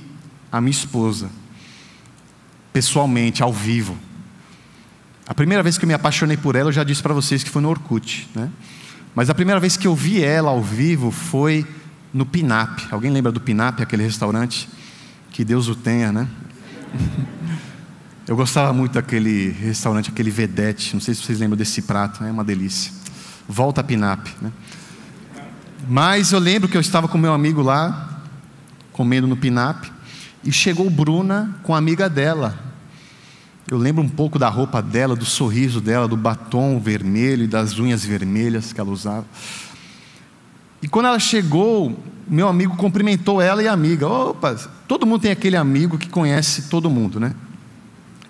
a 0.53 0.61
minha 0.61 0.71
esposa, 0.71 1.31
pessoalmente, 2.75 3.43
ao 3.43 3.55
vivo. 3.55 3.97
A 5.29 5.35
primeira 5.35 5.63
vez 5.63 5.77
que 5.77 5.85
eu 5.85 5.87
me 5.87 5.93
apaixonei 5.93 6.39
por 6.39 6.57
ela, 6.57 6.71
eu 6.71 6.73
já 6.73 6.83
disse 6.83 7.03
para 7.03 7.13
vocês 7.13 7.45
que 7.45 7.51
foi 7.51 7.61
no 7.61 7.69
Orkut, 7.69 8.27
né? 8.35 8.49
Mas 9.15 9.29
a 9.29 9.35
primeira 9.35 9.61
vez 9.61 9.77
que 9.77 9.87
eu 9.87 9.95
vi 9.95 10.25
ela 10.25 10.49
ao 10.49 10.63
vivo 10.63 11.11
foi 11.11 11.67
no 12.15 12.25
Pinap. 12.25 12.81
Alguém 12.91 13.11
lembra 13.11 13.31
do 13.31 13.39
Pinap, 13.39 13.79
aquele 13.83 14.03
restaurante? 14.03 14.67
Que 15.31 15.45
Deus 15.45 15.69
o 15.69 15.75
tenha, 15.75 16.11
né? 16.11 16.27
Eu 18.27 18.37
gostava 18.37 18.73
muito 18.73 18.93
daquele 18.93 19.51
restaurante, 19.51 20.11
aquele 20.11 20.31
vedete. 20.31 20.95
Não 20.95 21.01
sei 21.01 21.15
se 21.15 21.23
vocês 21.23 21.39
lembram 21.39 21.57
desse 21.57 21.83
prato, 21.83 22.25
é 22.25 22.31
uma 22.31 22.45
delícia. 22.45 22.93
Volta 23.49 23.81
a 23.81 23.85
Pinap. 23.85 24.27
Né? 24.43 24.53
Mas 25.89 26.33
eu 26.33 26.39
lembro 26.39 26.69
que 26.69 26.77
eu 26.77 26.81
estava 26.81 27.09
com 27.09 27.17
meu 27.17 27.33
amigo 27.33 27.63
lá, 27.63 28.21
comendo 28.93 29.27
no 29.27 29.35
Pinap, 29.35 29.87
e 30.45 30.53
chegou 30.53 30.91
Bruna 30.91 31.59
com 31.63 31.75
a 31.75 31.79
amiga 31.79 32.07
dela. 32.07 32.68
Eu 33.71 33.77
lembro 33.77 34.03
um 34.03 34.09
pouco 34.09 34.39
da 34.39 34.49
roupa 34.49 34.81
dela, 34.81 35.15
do 35.15 35.27
sorriso 35.27 35.79
dela, 35.79 36.09
do 36.09 36.17
batom 36.17 36.81
vermelho 36.81 37.45
e 37.45 37.47
das 37.47 37.79
unhas 37.79 38.03
vermelhas 38.03 38.73
que 38.73 38.81
ela 38.81 38.91
usava. 38.91 39.27
E 40.81 40.89
quando 40.89 41.07
ela 41.07 41.19
chegou, 41.19 41.95
meu 42.27 42.49
amigo 42.49 42.77
cumprimentou 42.77 43.43
ela 43.43 43.63
e 43.63 43.69
a 43.69 43.73
amiga. 43.73 44.09
Opa, 44.09 44.55
todo 44.87 45.07
mundo 45.07 45.21
tem 45.21 45.31
aquele 45.31 45.57
amigo 45.57 45.99
que 45.99 46.09
conhece 46.09 46.71
todo 46.71 46.89
mundo, 46.89 47.21
né? 47.21 47.35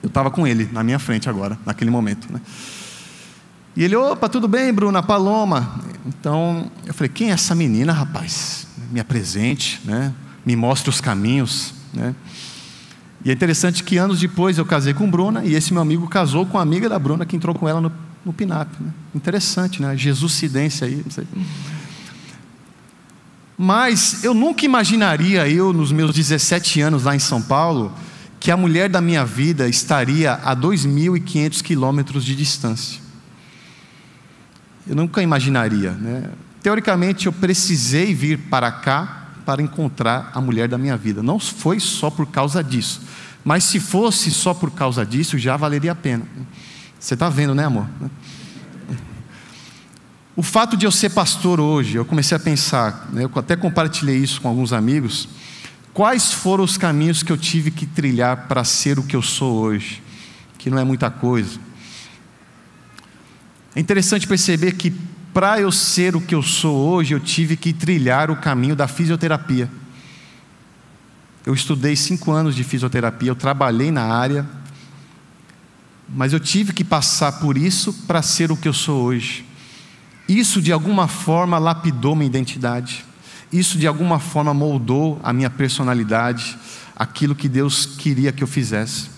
Eu 0.02 0.08
estava 0.08 0.28
com 0.28 0.44
ele 0.44 0.68
na 0.72 0.82
minha 0.82 0.98
frente 0.98 1.28
agora, 1.28 1.56
naquele 1.64 1.90
momento. 1.90 2.32
Né? 2.32 2.40
E 3.76 3.84
ele, 3.84 3.94
opa, 3.94 4.28
tudo 4.28 4.48
bem, 4.48 4.72
Bruna, 4.72 5.04
Paloma. 5.04 5.80
Então, 6.04 6.68
eu 6.84 6.92
falei, 6.92 7.10
quem 7.10 7.30
é 7.30 7.34
essa 7.34 7.54
menina, 7.54 7.92
rapaz? 7.92 8.66
Me 8.90 8.98
apresente, 8.98 9.80
né? 9.84 10.12
me 10.44 10.56
mostre 10.56 10.90
os 10.90 11.00
caminhos. 11.00 11.74
Né? 11.92 12.12
E 13.24 13.30
é 13.30 13.32
interessante 13.32 13.82
que 13.82 13.96
anos 13.96 14.20
depois 14.20 14.58
eu 14.58 14.64
casei 14.64 14.94
com 14.94 15.10
Bruna 15.10 15.44
e 15.44 15.54
esse 15.54 15.72
meu 15.72 15.82
amigo 15.82 16.06
casou 16.08 16.46
com 16.46 16.58
a 16.58 16.62
amiga 16.62 16.88
da 16.88 16.98
Bruna 16.98 17.26
que 17.26 17.34
entrou 17.34 17.54
com 17.54 17.68
ela 17.68 17.80
no, 17.80 17.92
no 18.24 18.32
PINAP. 18.32 18.68
Né? 18.80 18.90
Interessante, 19.14 19.82
né? 19.82 19.96
Jesuscidência 19.96 20.86
aí, 20.86 21.02
não 21.04 21.10
sei. 21.10 21.26
Mas 23.56 24.22
eu 24.22 24.32
nunca 24.32 24.64
imaginaria, 24.64 25.48
eu, 25.48 25.72
nos 25.72 25.90
meus 25.90 26.14
17 26.14 26.80
anos 26.80 27.02
lá 27.02 27.16
em 27.16 27.18
São 27.18 27.42
Paulo, 27.42 27.92
que 28.38 28.52
a 28.52 28.56
mulher 28.56 28.88
da 28.88 29.00
minha 29.00 29.24
vida 29.24 29.68
estaria 29.68 30.34
a 30.34 30.54
2.500 30.54 31.60
quilômetros 31.60 32.24
de 32.24 32.36
distância. 32.36 33.00
Eu 34.86 34.94
nunca 34.94 35.20
imaginaria. 35.20 35.90
Né? 35.90 36.30
Teoricamente, 36.62 37.26
eu 37.26 37.32
precisei 37.32 38.14
vir 38.14 38.38
para 38.38 38.70
cá 38.70 39.17
para 39.48 39.62
encontrar 39.62 40.30
a 40.34 40.42
mulher 40.42 40.68
da 40.68 40.76
minha 40.76 40.94
vida. 40.94 41.22
Não 41.22 41.38
foi 41.38 41.80
só 41.80 42.10
por 42.10 42.26
causa 42.26 42.62
disso. 42.62 43.00
Mas 43.42 43.64
se 43.64 43.80
fosse 43.80 44.30
só 44.30 44.52
por 44.52 44.70
causa 44.70 45.06
disso, 45.06 45.38
já 45.38 45.56
valeria 45.56 45.92
a 45.92 45.94
pena. 45.94 46.26
Você 47.00 47.14
está 47.14 47.30
vendo, 47.30 47.54
né, 47.54 47.64
amor? 47.64 47.86
O 50.36 50.42
fato 50.42 50.76
de 50.76 50.84
eu 50.84 50.92
ser 50.92 51.08
pastor 51.08 51.60
hoje, 51.60 51.96
eu 51.96 52.04
comecei 52.04 52.36
a 52.36 52.38
pensar, 52.38 53.08
né, 53.10 53.24
eu 53.24 53.30
até 53.36 53.56
compartilhei 53.56 54.18
isso 54.18 54.38
com 54.38 54.48
alguns 54.48 54.70
amigos. 54.70 55.26
Quais 55.94 56.30
foram 56.30 56.62
os 56.62 56.76
caminhos 56.76 57.22
que 57.22 57.32
eu 57.32 57.38
tive 57.38 57.70
que 57.70 57.86
trilhar 57.86 58.48
para 58.48 58.64
ser 58.64 58.98
o 58.98 59.02
que 59.02 59.16
eu 59.16 59.22
sou 59.22 59.60
hoje? 59.60 60.02
Que 60.58 60.68
não 60.68 60.78
é 60.78 60.84
muita 60.84 61.10
coisa. 61.10 61.58
É 63.74 63.80
interessante 63.80 64.26
perceber 64.26 64.72
que 64.72 64.94
para 65.32 65.60
eu 65.60 65.70
ser 65.70 66.16
o 66.16 66.20
que 66.20 66.34
eu 66.34 66.42
sou 66.42 66.76
hoje, 66.76 67.14
eu 67.14 67.20
tive 67.20 67.56
que 67.56 67.72
trilhar 67.72 68.30
o 68.30 68.36
caminho 68.36 68.74
da 68.74 68.88
fisioterapia. 68.88 69.70
Eu 71.44 71.54
estudei 71.54 71.96
cinco 71.96 72.30
anos 72.32 72.54
de 72.54 72.64
fisioterapia, 72.64 73.30
eu 73.30 73.36
trabalhei 73.36 73.90
na 73.90 74.04
área, 74.04 74.46
mas 76.08 76.32
eu 76.32 76.40
tive 76.40 76.72
que 76.72 76.84
passar 76.84 77.32
por 77.32 77.56
isso 77.56 77.92
para 78.06 78.22
ser 78.22 78.50
o 78.50 78.56
que 78.56 78.68
eu 78.68 78.72
sou 78.72 79.02
hoje. 79.02 79.46
Isso 80.28 80.60
de 80.60 80.72
alguma 80.72 81.08
forma 81.08 81.58
lapidou 81.58 82.14
minha 82.14 82.26
identidade. 82.26 83.04
Isso 83.52 83.78
de 83.78 83.86
alguma 83.86 84.18
forma 84.18 84.52
moldou 84.52 85.18
a 85.22 85.32
minha 85.32 85.48
personalidade, 85.48 86.58
aquilo 86.94 87.34
que 87.34 87.48
Deus 87.48 87.86
queria 87.86 88.32
que 88.32 88.42
eu 88.42 88.48
fizesse. 88.48 89.08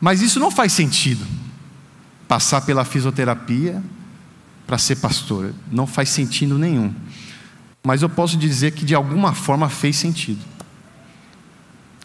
Mas 0.00 0.20
isso 0.20 0.40
não 0.40 0.50
faz 0.50 0.72
sentido. 0.72 1.24
Passar 2.26 2.62
pela 2.62 2.84
fisioterapia 2.84 3.82
para 4.66 4.78
ser 4.78 4.96
pastor, 4.96 5.54
não 5.70 5.86
faz 5.86 6.08
sentido 6.08 6.58
nenhum. 6.58 6.92
mas 7.82 8.00
eu 8.00 8.08
posso 8.08 8.36
dizer 8.36 8.72
que 8.72 8.84
de 8.84 8.94
alguma 8.94 9.34
forma 9.34 9.68
fez 9.68 9.96
sentido. 9.96 10.40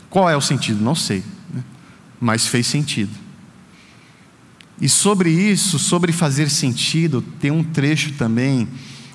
Qual 0.09 0.29
é 0.29 0.35
o 0.35 0.41
sentido? 0.41 0.83
Não 0.83 0.95
sei, 0.95 1.23
né? 1.53 1.63
mas 2.19 2.47
fez 2.47 2.67
sentido. 2.67 3.11
E 4.81 4.89
sobre 4.89 5.29
isso, 5.29 5.77
sobre 5.77 6.11
fazer 6.11 6.49
sentido, 6.49 7.21
tem 7.39 7.51
um 7.51 7.63
trecho 7.63 8.13
também 8.13 8.67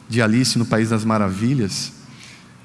de 0.09 0.23
Alice 0.23 0.59
no 0.59 0.67
País 0.67 0.91
das 0.91 1.05
Maravilhas, 1.05 1.93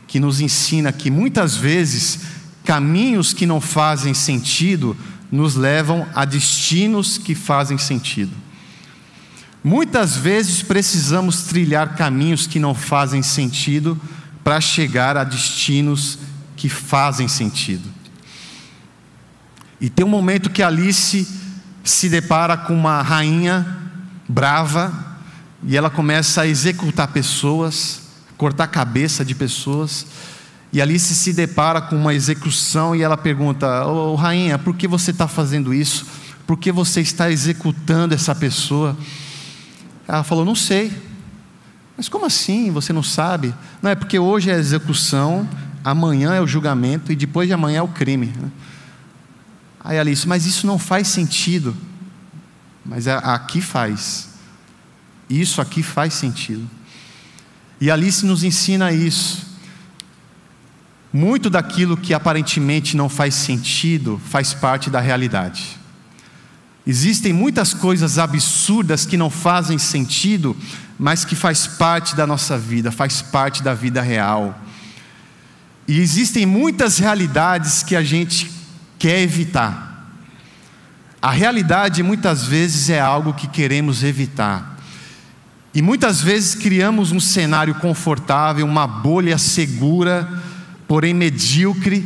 que 0.07 0.19
nos 0.19 0.41
ensina 0.41 0.91
que 0.91 1.09
muitas 1.09 1.55
vezes 1.55 2.19
caminhos 2.63 3.33
que 3.33 3.45
não 3.45 3.61
fazem 3.61 4.13
sentido 4.13 4.95
nos 5.31 5.55
levam 5.55 6.07
a 6.13 6.25
destinos 6.25 7.17
que 7.17 7.35
fazem 7.35 7.77
sentido. 7.77 8.31
Muitas 9.63 10.15
vezes 10.15 10.61
precisamos 10.61 11.43
trilhar 11.43 11.95
caminhos 11.95 12.47
que 12.47 12.59
não 12.59 12.73
fazem 12.73 13.21
sentido 13.21 13.99
para 14.43 14.61
chegar 14.61 15.17
a 15.17 15.23
destinos 15.23 16.17
que 16.55 16.69
fazem 16.69 17.27
sentido. 17.27 17.89
E 19.81 19.89
tem 19.89 20.05
um 20.05 20.09
momento 20.09 20.49
que 20.49 20.63
Alice 20.63 21.27
se 21.83 22.09
depara 22.09 22.55
com 22.55 22.73
uma 22.73 23.01
rainha 23.01 23.77
brava 24.27 24.93
e 25.63 25.75
ela 25.75 25.89
começa 25.89 26.41
a 26.41 26.47
executar 26.47 27.09
pessoas, 27.09 28.01
cortar 28.37 28.65
a 28.65 28.67
cabeça 28.67 29.25
de 29.25 29.35
pessoas. 29.35 30.05
E 30.71 30.81
Alice 30.81 31.15
se 31.15 31.33
depara 31.33 31.81
com 31.81 31.95
uma 31.95 32.13
execução 32.13 32.95
e 32.95 33.01
ela 33.01 33.17
pergunta: 33.17 33.85
oh, 33.85 34.15
rainha, 34.15 34.57
por 34.57 34.75
que 34.75 34.87
você 34.87 35.11
está 35.11 35.27
fazendo 35.27 35.73
isso? 35.73 36.05
Por 36.45 36.57
que 36.57 36.71
você 36.71 37.01
está 37.01 37.29
executando 37.29 38.13
essa 38.13 38.33
pessoa? 38.33 38.97
Ela 40.09 40.23
falou: 40.23 40.43
Não 40.43 40.55
sei. 40.55 40.91
Mas 41.95 42.09
como 42.09 42.25
assim? 42.25 42.71
Você 42.71 42.91
não 42.91 43.03
sabe? 43.03 43.53
Não, 43.81 43.91
é 43.91 43.95
porque 43.95 44.17
hoje 44.17 44.49
é 44.49 44.55
a 44.55 44.57
execução, 44.57 45.47
amanhã 45.83 46.33
é 46.33 46.41
o 46.41 46.47
julgamento 46.47 47.11
e 47.11 47.15
depois 47.15 47.47
de 47.47 47.53
amanhã 47.53 47.79
é 47.79 47.81
o 47.81 47.87
crime. 47.87 48.33
Aí 49.83 49.99
Alice, 49.99 50.27
mas 50.27 50.45
isso 50.45 50.65
não 50.65 50.79
faz 50.79 51.07
sentido. 51.09 51.75
Mas 52.83 53.07
aqui 53.07 53.61
faz. 53.61 54.29
Isso 55.29 55.61
aqui 55.61 55.83
faz 55.83 56.15
sentido. 56.15 56.67
E 57.79 57.91
Alice 57.91 58.25
nos 58.25 58.43
ensina 58.43 58.91
isso. 58.91 59.47
Muito 61.13 61.49
daquilo 61.49 61.95
que 61.95 62.13
aparentemente 62.13 62.97
não 62.97 63.09
faz 63.09 63.35
sentido 63.35 64.19
faz 64.25 64.53
parte 64.53 64.89
da 64.89 64.99
realidade. 64.99 65.78
Existem 66.89 67.31
muitas 67.31 67.71
coisas 67.71 68.17
absurdas 68.17 69.05
que 69.05 69.15
não 69.15 69.29
fazem 69.29 69.77
sentido, 69.77 70.57
mas 70.97 71.23
que 71.23 71.35
faz 71.35 71.67
parte 71.67 72.15
da 72.15 72.25
nossa 72.25 72.57
vida, 72.57 72.91
faz 72.91 73.21
parte 73.21 73.61
da 73.61 73.75
vida 73.75 74.01
real. 74.01 74.59
E 75.87 75.99
existem 75.99 76.47
muitas 76.47 76.97
realidades 76.97 77.83
que 77.83 77.95
a 77.95 78.01
gente 78.01 78.49
quer 78.97 79.21
evitar. 79.21 80.09
A 81.21 81.29
realidade 81.29 82.01
muitas 82.01 82.43
vezes 82.43 82.89
é 82.89 82.99
algo 82.99 83.35
que 83.35 83.47
queremos 83.47 84.01
evitar. 84.01 84.75
E 85.75 85.83
muitas 85.83 86.21
vezes 86.21 86.55
criamos 86.55 87.11
um 87.11 87.19
cenário 87.19 87.75
confortável, 87.75 88.65
uma 88.65 88.87
bolha 88.87 89.37
segura, 89.37 90.27
porém 90.87 91.13
medíocre, 91.13 92.03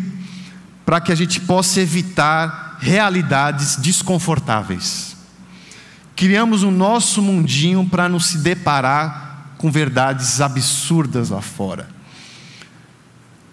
para 0.85 0.99
que 0.99 1.13
a 1.13 1.15
gente 1.15 1.39
possa 1.39 1.79
evitar 1.79 2.72
realidades 2.83 3.77
desconfortáveis. 3.77 5.15
Criamos 6.15 6.63
o 6.63 6.69
nosso 6.69 7.21
mundinho 7.21 7.87
para 7.89 8.09
não 8.09 8.19
se 8.19 8.39
deparar 8.39 9.55
com 9.57 9.71
verdades 9.71 10.41
absurdas 10.41 11.29
lá 11.29 11.41
fora. 11.41 11.87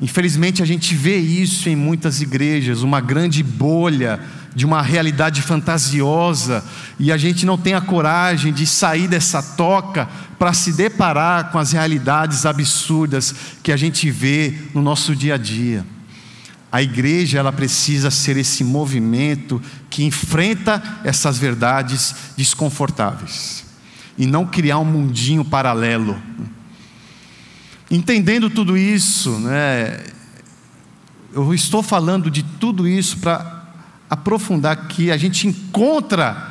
Infelizmente, 0.01 0.63
a 0.63 0.67
gente 0.67 0.95
vê 0.95 1.17
isso 1.17 1.69
em 1.69 1.77
muitas 1.77 2.21
igrejas, 2.21 2.83
uma 2.83 3.01
grande 3.01 3.43
bolha 3.43 4.19
de 4.55 4.67
uma 4.67 4.83
realidade 4.83 5.43
fantasiosa, 5.43 6.65
e 6.99 7.13
a 7.13 7.17
gente 7.17 7.47
não 7.47 7.57
tem 7.57 7.75
a 7.75 7.81
coragem 7.81 8.53
de 8.53 8.67
sair 8.67 9.07
dessa 9.07 9.41
toca 9.41 10.09
para 10.39 10.53
se 10.53 10.73
deparar 10.73 11.53
com 11.53 11.59
as 11.59 11.71
realidades 11.71 12.45
absurdas 12.45 13.35
que 13.63 13.71
a 13.71 13.77
gente 13.77 14.11
vê 14.11 14.55
no 14.75 14.83
nosso 14.83 15.15
dia 15.15 15.35
a 15.35 15.39
dia. 15.39 15.85
A 16.73 16.81
igreja 16.83 17.39
ela 17.39 17.53
precisa 17.53 18.11
ser 18.11 18.37
esse 18.37 18.63
movimento 18.63 19.61
que 19.89 20.05
enfrenta 20.05 21.01
essas 21.03 21.37
verdades 21.37 22.15
desconfortáveis 22.37 23.65
e 24.17 24.27
não 24.27 24.47
criar 24.47 24.79
um 24.79 24.85
mundinho 24.85 25.45
paralelo. 25.45 26.21
Entendendo 27.91 28.49
tudo 28.49 28.77
isso, 28.77 29.31
né, 29.41 30.01
eu 31.33 31.53
estou 31.53 31.83
falando 31.83 32.31
de 32.31 32.43
tudo 32.43 32.87
isso 32.87 33.19
para 33.19 33.65
aprofundar 34.09 34.89
que 34.89 35.11
a 35.11 35.17
gente 35.17 35.49
encontra 35.49 36.51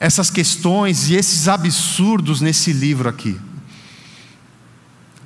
essas 0.00 0.30
questões 0.30 1.10
e 1.10 1.14
esses 1.14 1.46
absurdos 1.46 2.40
nesse 2.40 2.72
livro 2.72 3.08
aqui. 3.08 3.38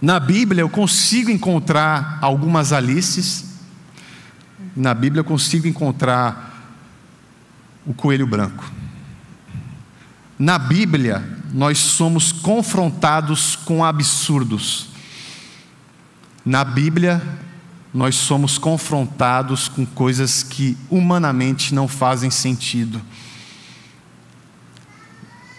Na 0.01 0.21
Bíblia 0.21 0.61
eu 0.61 0.69
consigo 0.69 1.31
encontrar 1.31 2.19
algumas 2.21 2.73
Alices, 2.73 3.45
na 4.77 4.93
Bíblia 4.93 5.21
eu 5.21 5.25
consigo 5.25 5.67
encontrar 5.67 6.55
o 7.87 7.95
coelho 7.95 8.27
branco. 8.27 8.71
Na 10.39 10.59
Bíblia 10.59 11.25
nós 11.53 11.79
somos 11.79 12.31
confrontados 12.31 13.57
com 13.57 13.83
absurdos. 13.83 14.89
Na 16.45 16.63
Bíblia 16.63 17.23
nós 17.95 18.15
somos 18.17 18.59
confrontados 18.59 19.69
com 19.69 19.87
coisas 19.87 20.43
que 20.43 20.77
humanamente 20.91 21.75
não 21.75 21.89
fazem 21.89 22.31
sentido. 22.31 23.01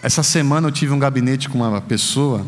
Essa 0.00 0.22
semana 0.22 0.68
eu 0.68 0.72
tive 0.72 0.92
um 0.92 0.98
gabinete 0.98 1.48
com 1.48 1.58
uma 1.58 1.80
pessoa 1.80 2.46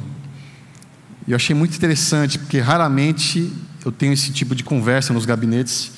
e 1.27 1.33
eu 1.33 1.37
achei 1.37 1.55
muito 1.55 1.77
interessante, 1.77 2.39
porque 2.39 2.59
raramente 2.59 3.53
eu 3.85 3.93
tenho 3.93 4.13
esse 4.13 4.33
tipo 4.33 4.55
de 4.55 4.65
conversa 4.65 5.13
nos 5.13 5.25
gabinetes. 5.25 5.93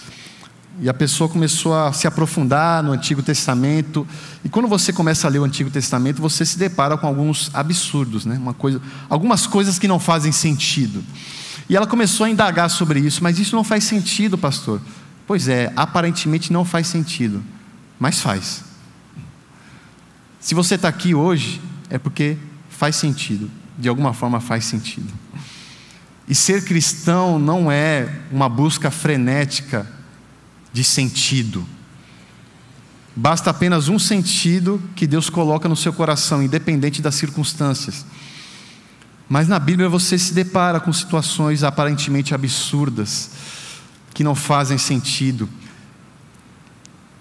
E 0.81 0.89
a 0.89 0.95
pessoa 0.95 1.29
começou 1.29 1.75
a 1.75 1.93
se 1.93 2.07
aprofundar 2.07 2.83
no 2.83 2.93
Antigo 2.93 3.23
Testamento. 3.23 4.07
E 4.45 4.49
quando 4.49 4.67
você 4.67 4.93
começa 4.93 5.27
a 5.27 5.31
ler 5.31 5.39
o 5.39 5.45
Antigo 5.45 5.71
Testamento, 5.71 6.21
você 6.21 6.45
se 6.45 6.59
depara 6.59 6.97
com 6.97 7.07
alguns 7.07 7.51
absurdos, 7.55 8.25
né? 8.25 8.37
Uma 8.37 8.55
coisa, 8.55 8.81
algumas 9.09 9.47
coisas 9.47 9.79
que 9.79 9.87
não 9.87 10.01
fazem 10.01 10.33
sentido. 10.33 11.05
E 11.69 11.77
ela 11.77 11.87
começou 11.87 12.25
a 12.25 12.31
indagar 12.31 12.69
sobre 12.71 13.01
isso, 13.01 13.23
mas 13.23 13.39
isso 13.39 13.55
não 13.55 13.63
faz 13.63 13.85
sentido, 13.85 14.37
pastor. 14.37 14.81
Pois 15.27 15.47
é, 15.47 15.73
aparentemente 15.77 16.53
não 16.53 16.65
faz 16.65 16.89
sentido, 16.89 17.43
mas 17.99 18.21
faz. 18.21 18.65
Se 20.41 20.55
você 20.55 20.75
está 20.75 20.89
aqui 20.89 21.15
hoje, 21.15 21.61
é 21.89 21.99
porque 21.99 22.37
faz 22.69 22.97
sentido 22.97 23.49
de 23.83 23.89
alguma 23.89 24.15
forma 24.15 24.41
faz 24.41 24.65
sentido. 24.65 25.13
E 26.29 26.37
ser 26.37 26.65
cristão 26.65 27.37
não 27.37 27.71
é 27.71 28.21
uma 28.31 28.49
busca 28.49 28.93
frenética 28.93 29.91
de 30.73 30.85
sentido. 30.85 31.67
Basta 33.15 33.51
apenas 33.51 33.89
um 33.89 33.99
sentido 33.99 34.81
que 34.95 35.05
Deus 35.05 35.29
coloca 35.29 35.69
no 35.69 35.75
seu 35.75 35.93
coração, 35.93 36.41
independente 36.41 37.03
das 37.03 37.17
circunstâncias. 37.17 38.07
Mas 39.29 39.49
na 39.49 39.59
Bíblia 39.59 39.89
você 39.89 40.17
se 40.17 40.33
depara 40.33 40.79
com 40.79 40.93
situações 40.93 41.65
aparentemente 41.65 42.35
absurdas, 42.35 43.31
que 44.15 44.23
não 44.23 44.37
fazem 44.37 44.79
sentido. 44.79 45.49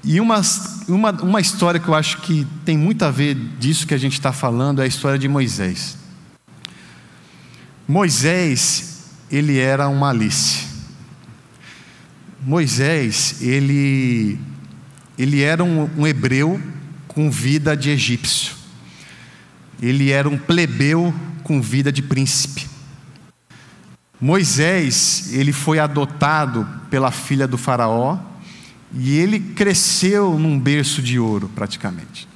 E 0.03 0.21
uma, 0.21 0.41
uma, 0.87 1.11
uma 1.23 1.41
história 1.41 1.79
que 1.79 1.87
eu 1.87 1.95
acho 1.95 2.19
que 2.19 2.47
tem 2.63 2.77
muito 2.77 3.03
a 3.03 3.09
ver 3.09 3.33
disso 3.59 3.87
que 3.87 3.95
a 3.95 3.97
gente 3.97 4.13
está 4.13 4.31
falando 4.31 4.79
é 4.79 4.83
a 4.83 4.87
história 4.87 5.17
de 5.17 5.27
Moisés. 5.27 6.00
Moisés, 7.87 9.05
ele 9.31 9.57
era 9.57 9.87
uma 9.87 10.09
Alice. 10.09 10.67
Moisés, 12.41 13.41
ele, 13.41 14.39
ele 15.17 15.41
era 15.41 15.63
um, 15.63 15.89
um 15.97 16.07
hebreu 16.07 16.61
com 17.07 17.29
vida 17.29 17.75
de 17.75 17.89
egípcio. 17.89 18.55
Ele 19.81 20.11
era 20.11 20.27
um 20.27 20.37
plebeu 20.37 21.13
com 21.43 21.61
vida 21.61 21.91
de 21.91 22.01
príncipe. 22.01 22.67
Moisés, 24.19 25.33
ele 25.33 25.51
foi 25.51 25.79
adotado 25.79 26.67
pela 26.89 27.11
filha 27.11 27.47
do 27.47 27.57
faraó 27.57 28.19
e 28.93 29.17
ele 29.17 29.39
cresceu 29.39 30.37
num 30.37 30.59
berço 30.59 31.01
de 31.01 31.17
ouro, 31.17 31.49
praticamente. 31.55 32.27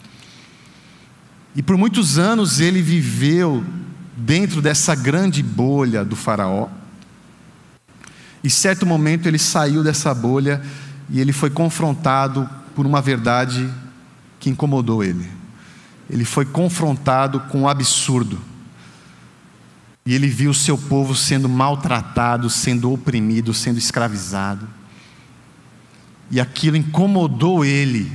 E 1.56 1.62
por 1.62 1.78
muitos 1.78 2.18
anos 2.18 2.60
ele 2.60 2.82
viveu 2.82 3.64
dentro 4.16 4.62
dessa 4.62 4.96
grande 4.96 5.44
bolha 5.44 6.06
do 6.06 6.16
Faraó. 6.16 6.70
E 8.44 8.50
certo 8.50 8.86
momento 8.86 9.28
ele 9.28 9.40
saiu 9.40 9.84
dessa 9.84 10.14
bolha 10.14 10.62
e 11.10 11.20
ele 11.20 11.34
foi 11.34 11.50
confrontado 11.50 12.50
por 12.76 12.86
uma 12.86 13.02
verdade 13.02 13.70
que 14.40 14.50
incomodou 14.50 15.04
ele. 15.04 15.30
Ele 16.10 16.24
foi 16.24 16.46
confrontado 16.46 17.40
com 17.42 17.64
o 17.64 17.68
absurdo. 17.68 18.40
E 20.06 20.14
ele 20.14 20.28
viu 20.28 20.52
o 20.52 20.54
seu 20.54 20.78
povo 20.78 21.16
sendo 21.16 21.50
maltratado, 21.50 22.48
sendo 22.48 22.92
oprimido, 22.92 23.54
sendo 23.56 23.80
escravizado. 23.80 24.68
E 26.30 26.40
aquilo 26.40 26.78
incomodou 26.78 27.66
ele. 27.66 28.12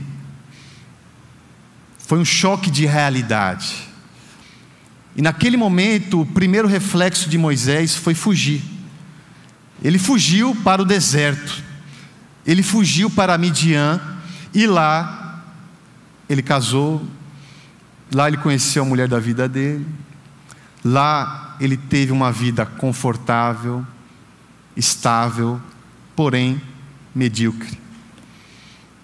Foi 1.98 2.18
um 2.20 2.24
choque 2.24 2.70
de 2.70 2.86
realidade. 2.86 3.89
E 5.16 5.22
naquele 5.22 5.56
momento, 5.56 6.20
o 6.20 6.26
primeiro 6.26 6.68
reflexo 6.68 7.28
de 7.28 7.36
Moisés 7.36 7.96
foi 7.96 8.14
fugir. 8.14 8.62
Ele 9.82 9.98
fugiu 9.98 10.54
para 10.56 10.82
o 10.82 10.84
deserto. 10.84 11.62
Ele 12.46 12.62
fugiu 12.62 13.10
para 13.10 13.36
Midian 13.38 14.00
e 14.54 14.66
lá 14.66 15.42
ele 16.28 16.42
casou. 16.42 17.04
Lá 18.12 18.28
ele 18.28 18.36
conheceu 18.36 18.82
a 18.82 18.86
mulher 18.86 19.08
da 19.08 19.18
vida 19.18 19.48
dele. 19.48 19.86
Lá 20.84 21.56
ele 21.60 21.76
teve 21.76 22.10
uma 22.10 22.32
vida 22.32 22.64
confortável, 22.64 23.86
estável, 24.76 25.60
porém 26.16 26.60
medíocre. 27.14 27.78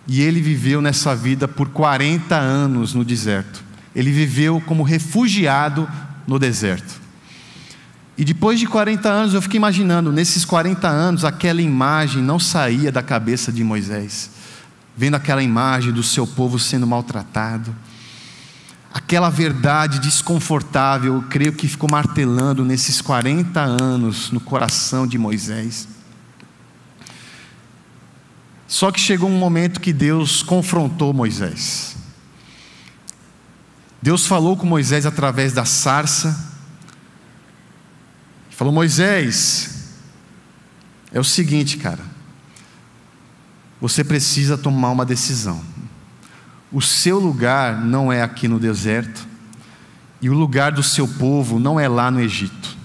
E 0.09 0.23
ele 0.23 0.40
viveu 0.40 0.81
nessa 0.81 1.14
vida 1.14 1.49
por 1.49 1.69
40 1.69 2.35
anos 2.37 2.95
no 2.95 3.05
deserto. 3.05 3.66
Ele 3.97 4.13
viveu 4.13 4.61
como 4.61 4.83
refugiado 4.83 5.89
no 6.27 6.39
deserto. 6.39 7.01
E 8.19 8.27
depois 8.27 8.61
de 8.61 8.67
40 8.67 9.09
anos, 9.09 9.33
eu 9.33 9.41
fiquei 9.41 9.57
imaginando, 9.57 10.13
nesses 10.13 10.45
40 10.45 10.87
anos, 10.87 11.25
aquela 11.25 11.63
imagem 11.63 12.23
não 12.23 12.39
saía 12.39 12.93
da 12.93 13.03
cabeça 13.03 13.51
de 13.51 13.65
Moisés. 13.65 14.31
Vendo 14.95 15.15
aquela 15.15 15.43
imagem 15.43 15.93
do 15.93 16.03
seu 16.03 16.27
povo 16.27 16.59
sendo 16.59 16.87
maltratado. 16.87 17.75
Aquela 18.93 19.31
verdade 19.31 19.99
desconfortável, 19.99 21.15
eu 21.15 21.23
creio 21.23 21.55
que 21.55 21.67
ficou 21.67 21.91
martelando 21.91 22.67
nesses 22.67 23.01
40 23.01 23.61
anos 23.61 24.31
no 24.31 24.41
coração 24.41 25.07
de 25.07 25.17
Moisés. 25.17 25.89
Só 28.69 28.91
que 28.91 29.01
chegou 29.01 29.31
um 29.31 29.39
momento 29.39 29.81
que 29.81 29.93
Deus 29.93 30.43
confrontou 30.43 31.15
Moisés. 31.15 31.96
Deus 34.07 34.25
falou 34.25 34.57
com 34.57 34.64
Moisés 34.64 35.05
através 35.05 35.53
da 35.53 35.64
sarça. 35.64 36.55
Falou: 38.51 38.73
Moisés, 38.73 39.97
é 41.11 41.19
o 41.19 41.25
seguinte, 41.25 41.77
cara. 41.77 42.05
Você 43.81 44.05
precisa 44.05 44.57
tomar 44.57 44.92
uma 44.92 45.05
decisão. 45.05 45.61
O 46.71 46.81
seu 46.81 47.19
lugar 47.19 47.85
não 47.85 48.12
é 48.12 48.23
aqui 48.23 48.47
no 48.47 48.61
deserto, 48.61 49.27
e 50.23 50.31
o 50.31 50.35
lugar 50.35 50.71
do 50.71 50.85
seu 50.85 51.09
povo 51.09 51.59
não 51.59 51.81
é 51.81 51.88
lá 51.88 52.09
no 52.09 52.21
Egito. 52.21 52.77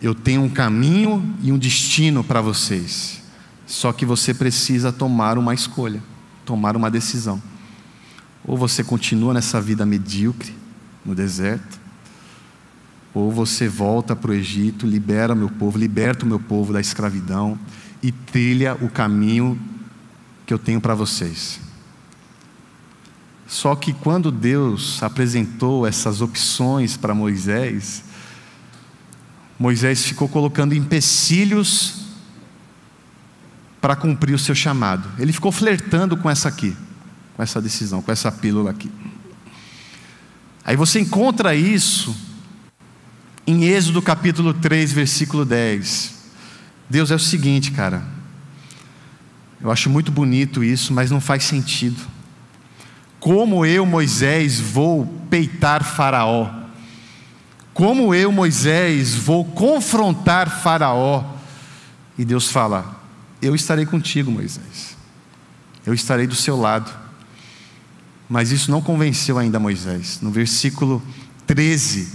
Eu 0.00 0.14
tenho 0.14 0.40
um 0.40 0.48
caminho 0.48 1.36
e 1.42 1.52
um 1.52 1.58
destino 1.58 2.24
para 2.24 2.40
vocês. 2.40 3.20
Só 3.66 3.92
que 3.92 4.06
você 4.06 4.32
precisa 4.32 4.90
tomar 4.90 5.36
uma 5.36 5.52
escolha, 5.52 6.02
tomar 6.46 6.74
uma 6.74 6.90
decisão. 6.90 7.49
Ou 8.44 8.56
você 8.56 8.82
continua 8.82 9.34
nessa 9.34 9.60
vida 9.60 9.84
medíocre, 9.84 10.54
no 11.04 11.14
deserto, 11.14 11.78
ou 13.12 13.30
você 13.30 13.68
volta 13.68 14.14
para 14.14 14.30
o 14.30 14.34
Egito, 14.34 14.86
libera 14.86 15.34
meu 15.34 15.48
povo, 15.48 15.78
liberta 15.78 16.24
o 16.24 16.28
meu 16.28 16.38
povo 16.38 16.72
da 16.72 16.80
escravidão 16.80 17.58
e 18.02 18.12
trilha 18.12 18.74
o 18.80 18.88
caminho 18.88 19.58
que 20.46 20.54
eu 20.54 20.58
tenho 20.58 20.80
para 20.80 20.94
vocês. 20.94 21.60
Só 23.46 23.74
que 23.74 23.92
quando 23.92 24.30
Deus 24.30 25.02
apresentou 25.02 25.84
essas 25.84 26.20
opções 26.20 26.96
para 26.96 27.14
Moisés, 27.14 28.04
Moisés 29.58 30.04
ficou 30.04 30.28
colocando 30.28 30.72
empecilhos 30.72 32.06
para 33.80 33.96
cumprir 33.96 34.34
o 34.34 34.38
seu 34.38 34.54
chamado. 34.54 35.08
Ele 35.18 35.32
ficou 35.32 35.50
flertando 35.50 36.16
com 36.16 36.30
essa 36.30 36.48
aqui, 36.48 36.76
com 37.40 37.44
essa 37.44 37.62
decisão, 37.62 38.02
com 38.02 38.12
essa 38.12 38.30
pílula 38.30 38.70
aqui. 38.70 38.90
Aí 40.62 40.76
você 40.76 41.00
encontra 41.00 41.54
isso 41.54 42.14
em 43.46 43.64
Êxodo 43.64 44.02
capítulo 44.02 44.52
3, 44.52 44.92
versículo 44.92 45.46
10. 45.46 46.16
Deus 46.90 47.10
é 47.10 47.14
o 47.14 47.18
seguinte, 47.18 47.70
cara. 47.70 48.02
Eu 49.58 49.70
acho 49.70 49.88
muito 49.88 50.12
bonito 50.12 50.62
isso, 50.62 50.92
mas 50.92 51.10
não 51.10 51.18
faz 51.18 51.44
sentido. 51.44 51.98
Como 53.18 53.64
eu, 53.64 53.86
Moisés, 53.86 54.60
vou 54.60 55.06
peitar 55.30 55.82
Faraó? 55.82 56.50
Como 57.72 58.14
eu, 58.14 58.30
Moisés, 58.30 59.14
vou 59.14 59.46
confrontar 59.46 60.60
Faraó? 60.60 61.24
E 62.18 62.24
Deus 62.26 62.50
fala: 62.50 63.00
eu 63.40 63.54
estarei 63.54 63.86
contigo, 63.86 64.30
Moisés. 64.30 64.94
Eu 65.86 65.94
estarei 65.94 66.26
do 66.26 66.34
seu 66.34 66.54
lado. 66.60 66.99
Mas 68.30 68.52
isso 68.52 68.70
não 68.70 68.80
convenceu 68.80 69.38
ainda 69.38 69.58
Moisés. 69.58 70.20
No 70.22 70.30
versículo 70.30 71.02
13, 71.48 72.12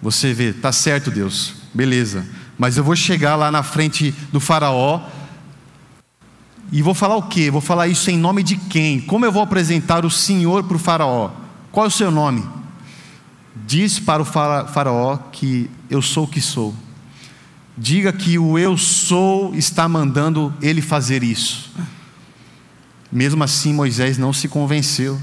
você 0.00 0.32
vê, 0.32 0.52
tá 0.52 0.70
certo, 0.70 1.10
Deus, 1.10 1.54
beleza. 1.74 2.24
Mas 2.56 2.76
eu 2.76 2.84
vou 2.84 2.94
chegar 2.94 3.34
lá 3.34 3.50
na 3.50 3.64
frente 3.64 4.14
do 4.32 4.38
Faraó 4.38 5.02
e 6.70 6.80
vou 6.82 6.94
falar 6.94 7.16
o 7.16 7.24
quê? 7.24 7.50
Vou 7.50 7.60
falar 7.60 7.88
isso 7.88 8.08
em 8.12 8.16
nome 8.16 8.44
de 8.44 8.56
quem? 8.56 9.00
Como 9.00 9.24
eu 9.24 9.32
vou 9.32 9.42
apresentar 9.42 10.06
o 10.06 10.10
Senhor 10.10 10.62
para 10.62 10.76
o 10.76 10.78
Faraó? 10.78 11.32
Qual 11.72 11.84
é 11.84 11.88
o 11.88 11.90
seu 11.90 12.12
nome? 12.12 12.48
Diz 13.66 13.98
para 13.98 14.22
o 14.22 14.24
Faraó 14.24 15.16
que 15.32 15.68
eu 15.90 16.00
sou 16.00 16.24
o 16.24 16.28
que 16.28 16.40
sou. 16.40 16.72
Diga 17.76 18.12
que 18.12 18.38
o 18.38 18.56
eu 18.56 18.78
sou 18.78 19.52
está 19.56 19.88
mandando 19.88 20.54
ele 20.62 20.80
fazer 20.80 21.24
isso. 21.24 21.72
Mesmo 23.10 23.42
assim, 23.42 23.72
Moisés 23.72 24.16
não 24.16 24.32
se 24.32 24.46
convenceu. 24.46 25.20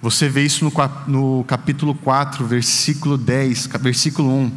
Você 0.00 0.28
vê 0.28 0.44
isso 0.44 0.70
no, 1.06 1.44
capítulo 1.44 1.94
4, 1.94 2.46
versículo 2.46 3.18
10, 3.18 3.66
versículo 3.80 4.30
1. 4.30 4.52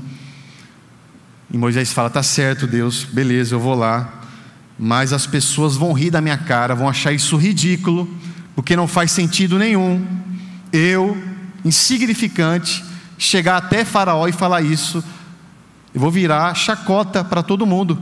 E 1.51 1.57
Moisés 1.57 1.91
fala: 1.91 2.09
Tá 2.09 2.21
certo, 2.21 2.67
Deus, 2.67 3.03
beleza, 3.03 3.55
eu 3.55 3.59
vou 3.59 3.75
lá. 3.75 4.21
Mas 4.77 5.13
as 5.13 5.25
pessoas 5.25 5.75
vão 5.75 5.93
rir 5.93 6.11
da 6.11 6.21
minha 6.21 6.37
cara, 6.37 6.75
vão 6.75 6.87
achar 6.87 7.11
isso 7.11 7.37
ridículo, 7.37 8.09
porque 8.55 8.75
não 8.75 8.87
faz 8.87 9.11
sentido 9.11 9.57
nenhum. 9.57 10.05
Eu, 10.71 11.21
insignificante, 11.65 12.83
chegar 13.17 13.57
até 13.57 13.83
Faraó 13.83 14.27
e 14.27 14.31
falar 14.31 14.61
isso 14.61 15.03
eu 15.93 15.99
vou 15.99 16.09
virar 16.09 16.53
chacota 16.55 17.23
para 17.23 17.43
todo 17.43 17.65
mundo. 17.65 18.01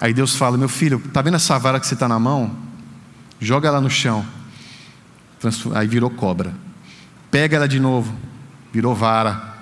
Aí 0.00 0.14
Deus 0.14 0.36
fala: 0.36 0.56
Meu 0.56 0.68
filho, 0.68 1.02
está 1.04 1.20
vendo 1.20 1.34
essa 1.34 1.58
vara 1.58 1.80
que 1.80 1.86
você 1.86 1.94
está 1.94 2.06
na 2.06 2.18
mão? 2.18 2.56
Joga 3.40 3.68
ela 3.68 3.80
no 3.80 3.90
chão. 3.90 4.24
Aí 5.74 5.86
virou 5.86 6.10
cobra. 6.10 6.54
Pega 7.30 7.56
ela 7.56 7.68
de 7.68 7.78
novo. 7.80 8.14
Virou 8.72 8.94
vara. 8.94 9.56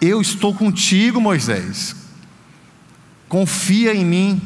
Eu 0.00 0.20
estou 0.20 0.54
contigo, 0.54 1.20
Moisés. 1.20 1.96
Confia 3.28 3.94
em 3.94 4.04
mim. 4.04 4.40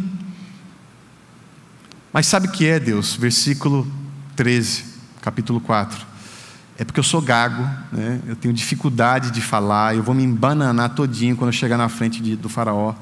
Mas 2.13 2.27
sabe 2.27 2.49
o 2.49 2.51
que 2.53 2.67
é, 2.67 2.81
Deus? 2.81 3.15
Versículo 3.15 3.87
13, 4.37 4.85
capítulo 5.21 5.61
4 5.61 6.09
é 6.79 6.85
porque 6.85 7.01
eu 7.01 7.05
sou 7.05 7.21
gago, 7.21 7.69
né? 7.91 8.21
eu 8.25 8.37
tenho 8.37 8.55
dificuldade 8.55 9.33
de 9.33 9.41
falar, 9.41 9.97
eu 9.97 10.03
vou 10.03 10.15
me 10.15 10.23
embananar 10.23 10.91
todinho 10.91 11.37
quando 11.37 11.49
eu 11.49 11.53
chegar 11.53 11.77
na 11.77 11.89
frente 11.89 12.23
de, 12.23 12.37
do 12.37 12.49
faraó. 12.49 12.95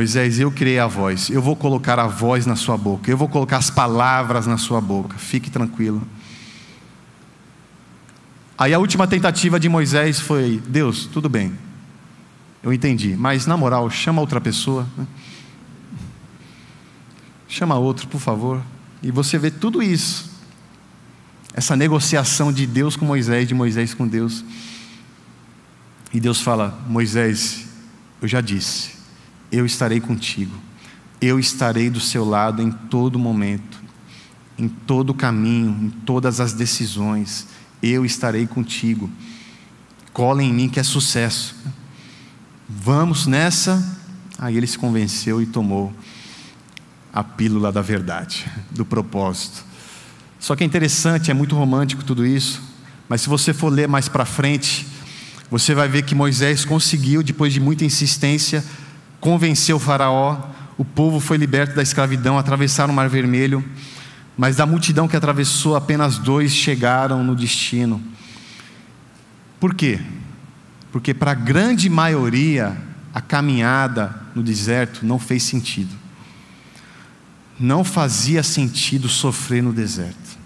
Moisés, 0.00 0.40
eu 0.40 0.50
criei 0.50 0.78
a 0.78 0.86
voz, 0.86 1.28
eu 1.28 1.42
vou 1.42 1.54
colocar 1.54 1.98
a 1.98 2.06
voz 2.06 2.46
na 2.46 2.56
sua 2.56 2.74
boca, 2.74 3.10
eu 3.10 3.18
vou 3.18 3.28
colocar 3.28 3.58
as 3.58 3.68
palavras 3.68 4.46
na 4.46 4.56
sua 4.56 4.80
boca, 4.80 5.18
fique 5.18 5.50
tranquilo. 5.50 6.00
Aí 8.56 8.72
a 8.72 8.78
última 8.78 9.06
tentativa 9.06 9.60
de 9.60 9.68
Moisés 9.68 10.18
foi: 10.18 10.62
Deus, 10.66 11.04
tudo 11.04 11.28
bem, 11.28 11.52
eu 12.62 12.72
entendi, 12.72 13.14
mas 13.14 13.44
na 13.44 13.58
moral, 13.58 13.90
chama 13.90 14.22
outra 14.22 14.40
pessoa, 14.40 14.88
né? 14.96 15.06
chama 17.46 17.74
outro, 17.74 18.08
por 18.08 18.22
favor. 18.22 18.62
E 19.02 19.10
você 19.10 19.36
vê 19.36 19.50
tudo 19.50 19.82
isso 19.82 20.30
essa 21.52 21.76
negociação 21.76 22.50
de 22.50 22.66
Deus 22.66 22.96
com 22.96 23.04
Moisés, 23.04 23.46
de 23.46 23.52
Moisés 23.52 23.92
com 23.92 24.08
Deus. 24.08 24.42
E 26.10 26.18
Deus 26.18 26.40
fala: 26.40 26.82
Moisés, 26.88 27.66
eu 28.22 28.26
já 28.26 28.40
disse, 28.40 28.99
eu 29.50 29.66
estarei 29.66 30.00
contigo, 30.00 30.54
eu 31.20 31.38
estarei 31.38 31.90
do 31.90 32.00
seu 32.00 32.24
lado 32.24 32.62
em 32.62 32.70
todo 32.70 33.18
momento, 33.18 33.80
em 34.58 34.68
todo 34.68 35.14
caminho, 35.14 35.86
em 35.86 35.90
todas 35.90 36.40
as 36.40 36.52
decisões, 36.52 37.46
eu 37.82 38.04
estarei 38.04 38.46
contigo. 38.46 39.10
Cola 40.12 40.42
em 40.42 40.52
mim 40.52 40.68
que 40.68 40.78
é 40.78 40.82
sucesso. 40.82 41.54
Vamos 42.68 43.26
nessa. 43.26 43.98
Aí 44.38 44.56
ele 44.56 44.66
se 44.66 44.78
convenceu 44.78 45.40
e 45.40 45.46
tomou 45.46 45.92
a 47.12 47.24
pílula 47.24 47.72
da 47.72 47.82
verdade, 47.82 48.46
do 48.70 48.84
propósito. 48.84 49.64
Só 50.38 50.56
que 50.56 50.62
é 50.62 50.66
interessante, 50.66 51.30
é 51.30 51.34
muito 51.34 51.54
romântico 51.54 52.02
tudo 52.04 52.26
isso, 52.26 52.62
Mas 53.08 53.22
se 53.22 53.28
você 53.28 53.52
for 53.52 53.70
ler 53.70 53.88
mais 53.88 54.08
para 54.08 54.24
frente, 54.24 54.86
você 55.50 55.74
vai 55.74 55.88
ver 55.88 56.02
que 56.02 56.14
Moisés 56.14 56.64
conseguiu, 56.64 57.24
depois 57.24 57.52
de 57.52 57.58
muita 57.58 57.84
insistência, 57.84 58.64
convencer 59.20 59.74
o 59.74 59.78
Faraó. 59.78 60.38
O 60.76 60.84
povo 60.84 61.20
foi 61.20 61.36
liberto 61.36 61.76
da 61.76 61.82
escravidão, 61.82 62.38
atravessaram 62.38 62.92
o 62.92 62.96
Mar 62.96 63.08
Vermelho, 63.08 63.62
mas 64.36 64.56
da 64.56 64.64
multidão 64.64 65.06
que 65.06 65.16
atravessou, 65.16 65.76
apenas 65.76 66.16
dois 66.18 66.52
chegaram 66.52 67.22
no 67.22 67.36
destino. 67.36 68.02
Por 69.60 69.74
quê? 69.74 70.00
Porque 70.90 71.12
para 71.12 71.32
a 71.32 71.34
grande 71.34 71.90
maioria, 71.90 72.76
a 73.12 73.20
caminhada 73.20 74.14
no 74.34 74.42
deserto 74.42 75.04
não 75.04 75.18
fez 75.18 75.42
sentido. 75.42 75.94
Não 77.58 77.84
fazia 77.84 78.42
sentido 78.42 79.08
sofrer 79.08 79.62
no 79.62 79.72
deserto. 79.72 80.38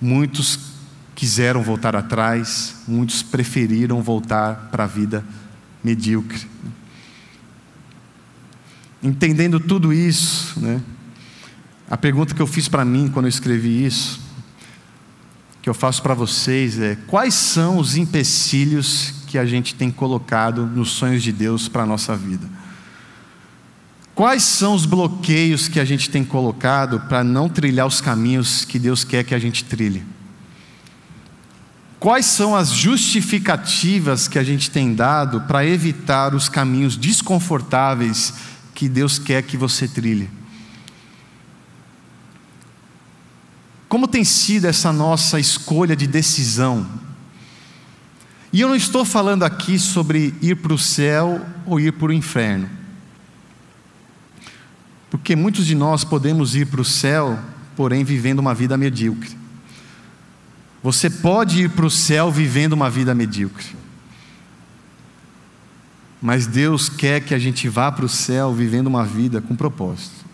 Muitos 0.00 0.58
quiseram 1.14 1.62
voltar 1.62 1.94
atrás, 1.94 2.82
muitos 2.88 3.22
preferiram 3.22 4.02
voltar 4.02 4.68
para 4.72 4.84
a 4.84 4.86
vida 4.88 5.24
medíocre. 5.82 6.46
Entendendo 9.06 9.60
tudo 9.60 9.92
isso, 9.92 10.58
né, 10.58 10.82
a 11.88 11.96
pergunta 11.96 12.34
que 12.34 12.42
eu 12.42 12.46
fiz 12.46 12.66
para 12.66 12.84
mim 12.84 13.08
quando 13.08 13.26
eu 13.26 13.30
escrevi 13.30 13.86
isso, 13.86 14.20
que 15.62 15.70
eu 15.70 15.74
faço 15.74 16.02
para 16.02 16.12
vocês 16.12 16.80
é: 16.80 16.96
quais 17.06 17.32
são 17.34 17.78
os 17.78 17.96
empecilhos 17.96 19.14
que 19.28 19.38
a 19.38 19.46
gente 19.46 19.76
tem 19.76 19.92
colocado 19.92 20.66
nos 20.66 20.90
sonhos 20.90 21.22
de 21.22 21.30
Deus 21.30 21.68
para 21.68 21.84
a 21.84 21.86
nossa 21.86 22.16
vida? 22.16 22.48
Quais 24.12 24.42
são 24.42 24.74
os 24.74 24.84
bloqueios 24.84 25.68
que 25.68 25.78
a 25.78 25.84
gente 25.84 26.10
tem 26.10 26.24
colocado 26.24 26.98
para 27.00 27.22
não 27.22 27.48
trilhar 27.48 27.86
os 27.86 28.00
caminhos 28.00 28.64
que 28.64 28.76
Deus 28.76 29.04
quer 29.04 29.22
que 29.22 29.34
a 29.36 29.38
gente 29.38 29.64
trilhe? 29.64 30.04
Quais 32.00 32.26
são 32.26 32.56
as 32.56 32.72
justificativas 32.72 34.26
que 34.26 34.38
a 34.38 34.42
gente 34.42 34.68
tem 34.68 34.92
dado 34.94 35.42
para 35.42 35.64
evitar 35.64 36.34
os 36.34 36.48
caminhos 36.48 36.96
desconfortáveis 36.96 38.55
que 38.76 38.90
Deus 38.90 39.18
quer 39.18 39.42
que 39.42 39.56
você 39.56 39.88
trilhe? 39.88 40.28
Como 43.88 44.06
tem 44.06 44.22
sido 44.22 44.66
essa 44.66 44.92
nossa 44.92 45.40
escolha 45.40 45.96
de 45.96 46.06
decisão? 46.06 46.86
E 48.52 48.60
eu 48.60 48.68
não 48.68 48.76
estou 48.76 49.02
falando 49.02 49.44
aqui 49.44 49.78
sobre 49.78 50.34
ir 50.42 50.56
para 50.56 50.74
o 50.74 50.78
céu 50.78 51.44
ou 51.64 51.80
ir 51.80 51.92
para 51.94 52.08
o 52.08 52.12
inferno. 52.12 52.68
Porque 55.10 55.34
muitos 55.34 55.64
de 55.64 55.74
nós 55.74 56.04
podemos 56.04 56.54
ir 56.54 56.66
para 56.66 56.80
o 56.80 56.84
céu, 56.84 57.38
porém 57.74 58.04
vivendo 58.04 58.40
uma 58.40 58.54
vida 58.54 58.76
medíocre. 58.76 59.34
Você 60.82 61.08
pode 61.08 61.62
ir 61.62 61.70
para 61.70 61.86
o 61.86 61.90
céu 61.90 62.30
vivendo 62.30 62.74
uma 62.74 62.90
vida 62.90 63.14
medíocre. 63.14 63.85
Mas 66.20 66.46
Deus 66.46 66.88
quer 66.88 67.20
que 67.20 67.34
a 67.34 67.38
gente 67.38 67.68
vá 67.68 67.90
para 67.92 68.04
o 68.04 68.08
céu 68.08 68.52
vivendo 68.52 68.86
uma 68.86 69.04
vida 69.04 69.40
com 69.40 69.54
propósito. 69.54 70.24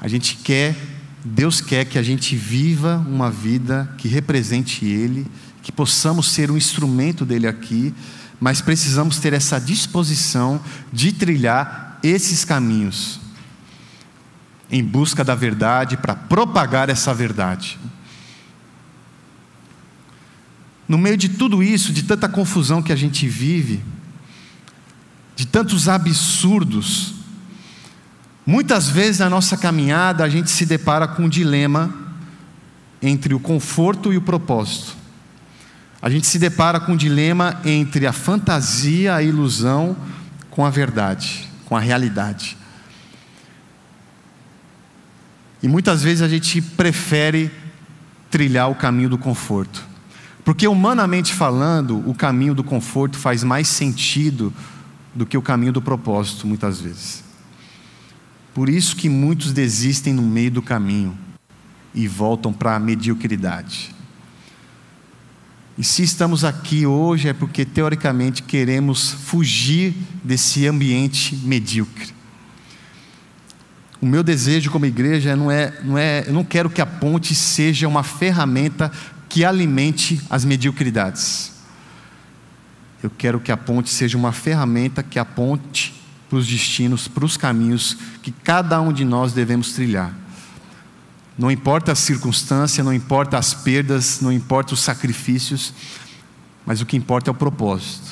A 0.00 0.08
gente 0.08 0.36
quer, 0.36 0.76
Deus 1.24 1.60
quer 1.60 1.84
que 1.84 1.98
a 1.98 2.02
gente 2.02 2.36
viva 2.36 3.04
uma 3.08 3.30
vida 3.30 3.92
que 3.98 4.08
represente 4.08 4.86
Ele, 4.86 5.26
que 5.62 5.72
possamos 5.72 6.30
ser 6.30 6.50
um 6.50 6.56
instrumento 6.56 7.24
dele 7.24 7.46
aqui, 7.46 7.94
mas 8.40 8.60
precisamos 8.60 9.18
ter 9.18 9.32
essa 9.32 9.58
disposição 9.58 10.60
de 10.92 11.12
trilhar 11.12 11.98
esses 12.02 12.44
caminhos 12.44 13.20
em 14.70 14.84
busca 14.84 15.24
da 15.24 15.34
verdade, 15.34 15.96
para 15.96 16.14
propagar 16.14 16.90
essa 16.90 17.14
verdade. 17.14 17.78
No 20.86 20.98
meio 20.98 21.16
de 21.16 21.28
tudo 21.28 21.62
isso, 21.62 21.92
de 21.92 22.02
tanta 22.02 22.28
confusão 22.28 22.82
que 22.82 22.92
a 22.92 22.96
gente 22.96 23.26
vive, 23.26 23.82
de 25.38 25.46
tantos 25.46 25.88
absurdos, 25.88 27.14
muitas 28.44 28.90
vezes 28.90 29.20
na 29.20 29.30
nossa 29.30 29.56
caminhada 29.56 30.24
a 30.24 30.28
gente 30.28 30.50
se 30.50 30.66
depara 30.66 31.06
com 31.06 31.26
um 31.26 31.28
dilema 31.28 31.94
entre 33.00 33.32
o 33.32 33.38
conforto 33.38 34.12
e 34.12 34.16
o 34.16 34.20
propósito. 34.20 34.96
A 36.02 36.10
gente 36.10 36.26
se 36.26 36.40
depara 36.40 36.80
com 36.80 36.92
um 36.92 36.96
dilema 36.96 37.60
entre 37.64 38.04
a 38.04 38.12
fantasia, 38.12 39.14
a 39.14 39.22
ilusão 39.22 39.96
com 40.50 40.66
a 40.66 40.70
verdade 40.70 41.48
com 41.68 41.76
a 41.76 41.80
realidade. 41.80 42.56
E 45.62 45.68
muitas 45.68 46.02
vezes 46.02 46.22
a 46.22 46.28
gente 46.28 46.62
prefere 46.62 47.50
trilhar 48.30 48.70
o 48.70 48.74
caminho 48.74 49.10
do 49.10 49.18
conforto. 49.18 49.84
Porque, 50.44 50.66
humanamente 50.66 51.34
falando, 51.34 52.02
o 52.08 52.14
caminho 52.14 52.54
do 52.54 52.64
conforto 52.64 53.18
faz 53.18 53.44
mais 53.44 53.68
sentido 53.68 54.52
do 55.18 55.26
que 55.26 55.36
o 55.36 55.42
caminho 55.42 55.72
do 55.72 55.82
propósito, 55.82 56.46
muitas 56.46 56.80
vezes. 56.80 57.24
Por 58.54 58.68
isso 58.68 58.94
que 58.94 59.08
muitos 59.08 59.52
desistem 59.52 60.14
no 60.14 60.22
meio 60.22 60.52
do 60.52 60.62
caminho 60.62 61.18
e 61.92 62.06
voltam 62.06 62.52
para 62.52 62.76
a 62.76 62.78
mediocridade. 62.78 63.94
E 65.76 65.82
se 65.82 66.04
estamos 66.04 66.44
aqui 66.44 66.86
hoje 66.86 67.28
é 67.28 67.32
porque, 67.32 67.64
teoricamente, 67.64 68.44
queremos 68.44 69.10
fugir 69.10 69.92
desse 70.22 70.66
ambiente 70.68 71.34
medíocre. 71.42 72.14
O 74.00 74.06
meu 74.06 74.22
desejo 74.22 74.70
como 74.70 74.86
igreja 74.86 75.34
não 75.34 75.50
é, 75.50 75.72
não 75.82 75.98
é, 75.98 76.24
eu 76.28 76.32
não 76.32 76.44
quero 76.44 76.70
que 76.70 76.80
a 76.80 76.86
ponte 76.86 77.34
seja 77.34 77.88
uma 77.88 78.04
ferramenta 78.04 78.92
que 79.28 79.44
alimente 79.44 80.20
as 80.30 80.44
mediocridades. 80.44 81.57
Eu 83.02 83.10
quero 83.10 83.38
que 83.38 83.52
a 83.52 83.56
ponte 83.56 83.90
seja 83.90 84.18
uma 84.18 84.32
ferramenta 84.32 85.02
que 85.02 85.18
aponte 85.18 85.94
para 86.28 86.38
os 86.38 86.46
destinos, 86.46 87.08
para 87.08 87.24
os 87.24 87.36
caminhos 87.36 87.96
que 88.22 88.30
cada 88.30 88.80
um 88.80 88.92
de 88.92 89.04
nós 89.04 89.32
devemos 89.32 89.72
trilhar. 89.72 90.12
Não 91.38 91.50
importa 91.50 91.92
a 91.92 91.94
circunstância, 91.94 92.82
não 92.82 92.92
importa 92.92 93.38
as 93.38 93.54
perdas, 93.54 94.20
não 94.20 94.32
importa 94.32 94.74
os 94.74 94.80
sacrifícios, 94.80 95.72
mas 96.66 96.80
o 96.80 96.86
que 96.86 96.96
importa 96.96 97.30
é 97.30 97.32
o 97.32 97.34
propósito. 97.34 98.10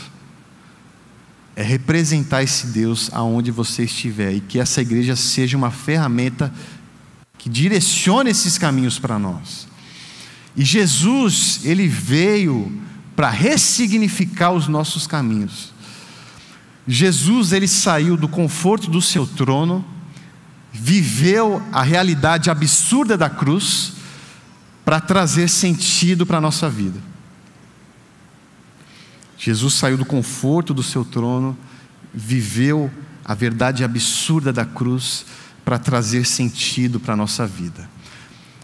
É 1.57 1.63
representar 1.63 2.43
esse 2.43 2.69
Deus 2.69 3.11
aonde 3.13 3.51
você 3.51 3.83
estiver 3.83 4.33
e 4.33 4.41
que 4.41 4.61
essa 4.61 4.81
igreja 4.81 5.17
seja 5.17 5.57
uma 5.57 5.71
ferramenta 5.71 6.53
que 7.37 7.49
direcione 7.49 8.31
esses 8.31 8.57
caminhos 8.57 8.99
para 8.99 9.19
nós. 9.19 9.67
E 10.57 10.65
Jesus, 10.65 11.61
ele 11.65 11.89
veio 11.89 12.81
para 13.17 13.31
ressignificar 13.31 14.53
os 14.53 14.69
nossos 14.69 15.07
caminhos. 15.07 15.73
Jesus, 16.87 17.53
ele 17.53 17.67
saiu 17.67 18.17
do 18.17 18.29
conforto 18.29 18.89
do 18.89 19.03
seu 19.03 19.27
trono 19.27 19.85
viveu 20.79 21.63
a 21.73 21.83
realidade 21.83 22.51
absurda 22.51 23.17
da 23.17 23.31
cruz 23.31 23.95
para 24.85 25.01
trazer 25.01 25.49
sentido 25.49 26.27
para 26.27 26.39
a 26.39 26.41
nossa 26.41 26.69
vida. 26.69 27.01
Jesus 29.39 29.75
saiu 29.75 29.97
do 29.97 30.05
conforto 30.05 30.75
do 30.75 30.83
seu 30.83 31.05
trono, 31.05 31.57
viveu 32.13 32.91
a 33.25 33.35
verdade 33.35 33.83
absurda 33.85 34.53
da 34.53 34.65
cruz 34.65 35.27
para 35.65 35.79
trazer 35.79 36.25
sentido 36.25 37.01
para 37.01 37.15
a 37.15 37.17
nossa 37.17 37.47
vida. 37.47 37.89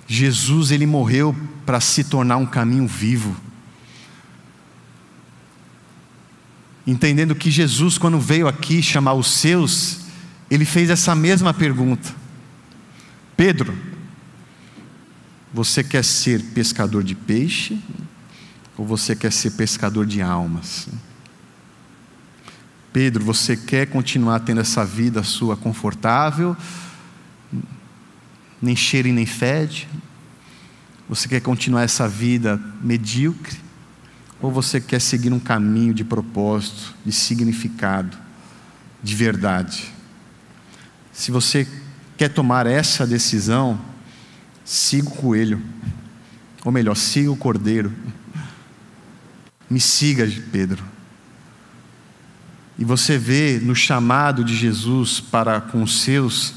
Jesus, 0.07 0.71
ele 0.71 0.87
morreu 0.87 1.35
para 1.65 1.81
se 1.81 2.05
tornar 2.05 2.37
um 2.37 2.47
caminho 2.47 2.87
vivo. 2.87 3.35
Entendendo 6.87 7.35
que 7.35 7.51
Jesus, 7.51 7.97
quando 7.97 8.19
veio 8.19 8.49
aqui 8.49 8.83
chamar 8.83 9.15
os 9.15 9.31
seus, 9.31 10.01
ele 10.51 10.65
fez 10.65 10.91
essa 10.91 11.15
mesma 11.15 11.55
pergunta: 11.55 12.15
Pedro, 13.37 13.77
você 15.53 15.85
quer 15.85 16.03
ser 16.03 16.43
pescador 16.55 17.05
de 17.05 17.15
peixe 17.15 17.79
ou 18.77 18.85
você 18.85 19.15
quer 19.15 19.31
ser 19.31 19.53
pescador 19.53 20.07
de 20.07 20.21
almas? 20.21 20.89
Pedro, 22.93 23.25
você 23.25 23.57
quer 23.57 23.87
continuar 23.87 24.41
tendo 24.41 24.61
essa 24.61 24.85
vida 24.85 25.23
sua 25.23 25.57
confortável, 25.57 26.57
nem 28.61 28.77
cheira 28.77 29.09
e 29.09 29.13
nem 29.13 29.25
fede? 29.25 29.89
Você 31.09 31.29
quer 31.29 31.41
continuar 31.41 31.83
essa 31.83 32.09
vida 32.09 32.61
medíocre? 32.83 33.62
Ou 34.43 34.51
você 34.51 34.81
quer 34.81 35.01
seguir 35.01 35.33
um 35.33 35.39
caminho 35.39 35.95
de 35.95 36.03
propósito, 36.03 36.95
de 37.07 37.13
significado, 37.13 38.19
de 39.03 39.15
verdade? 39.15 39.95
Se 41.13 41.31
você 41.31 41.67
quer 42.17 42.29
tomar 42.29 42.67
essa 42.67 43.07
decisão, 43.07 43.81
siga 44.65 45.09
o 45.09 45.13
coelho. 45.13 45.63
Ou 46.65 46.73
melhor, 46.73 46.97
siga 46.97 47.31
o 47.31 47.37
cordeiro. 47.37 47.93
Me 49.71 49.81
siga, 49.81 50.29
Pedro. 50.51 50.83
E 52.79 52.85
você 52.85 53.17
vê 53.17 53.61
no 53.63 53.77
chamado 53.77 54.45
de 54.45 54.57
Jesus 54.57 55.21
para 55.21 55.61
com 55.61 55.83
os 55.83 56.01
seus, 56.01 56.55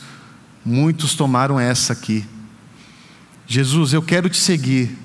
muitos 0.65 1.13
tomaram 1.13 1.59
essa 1.59 1.93
aqui. 1.93 2.25
Jesus, 3.45 3.93
eu 3.93 4.01
quero 4.01 4.27
te 4.27 4.37
seguir, 4.37 4.97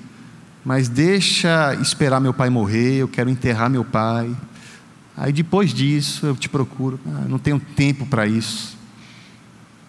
mas 0.63 0.87
deixa 0.87 1.73
esperar 1.75 2.19
meu 2.19 2.33
pai 2.33 2.49
morrer, 2.49 2.97
eu 2.97 3.07
quero 3.07 3.29
enterrar 3.29 3.69
meu 3.69 3.83
pai. 3.83 4.35
Aí 5.17 5.33
depois 5.33 5.73
disso 5.73 6.25
eu 6.25 6.35
te 6.35 6.47
procuro. 6.47 6.99
Ah, 7.05 7.25
não 7.27 7.39
tenho 7.39 7.59
tempo 7.59 8.05
para 8.05 8.27
isso. 8.27 8.77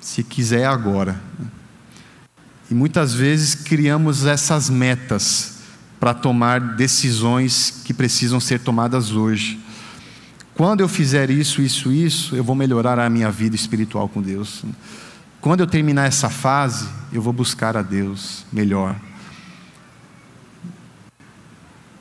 Se 0.00 0.22
quiser, 0.22 0.66
agora. 0.66 1.20
E 2.70 2.74
muitas 2.74 3.14
vezes 3.14 3.54
criamos 3.54 4.24
essas 4.24 4.68
metas 4.70 5.58
para 6.00 6.14
tomar 6.14 6.58
decisões 6.60 7.82
que 7.84 7.94
precisam 7.94 8.40
ser 8.40 8.60
tomadas 8.60 9.12
hoje. 9.12 9.60
Quando 10.54 10.80
eu 10.80 10.88
fizer 10.88 11.30
isso, 11.30 11.62
isso, 11.62 11.92
isso, 11.92 12.34
eu 12.34 12.42
vou 12.42 12.56
melhorar 12.56 12.98
a 12.98 13.08
minha 13.08 13.30
vida 13.30 13.54
espiritual 13.54 14.08
com 14.08 14.20
Deus. 14.20 14.64
Quando 15.40 15.60
eu 15.60 15.66
terminar 15.66 16.06
essa 16.06 16.28
fase, 16.28 16.88
eu 17.12 17.22
vou 17.22 17.32
buscar 17.32 17.76
a 17.76 17.82
Deus 17.82 18.44
melhor. 18.52 18.96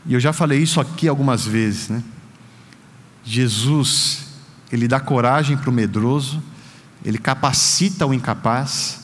E 0.06 0.14
eu 0.14 0.20
já 0.20 0.34
falei 0.34 0.60
isso 0.60 0.80
aqui 0.82 1.08
algumas 1.08 1.46
vezes, 1.46 1.90
né? 1.90 2.04
Jesus, 3.24 4.26
ele 4.72 4.88
dá 4.88 5.00
coragem 5.00 5.56
para 5.56 5.70
o 5.70 5.74
medroso, 5.74 6.42
ele 7.06 7.18
capacita 7.18 8.06
o 8.06 8.14
incapaz, 8.14 9.02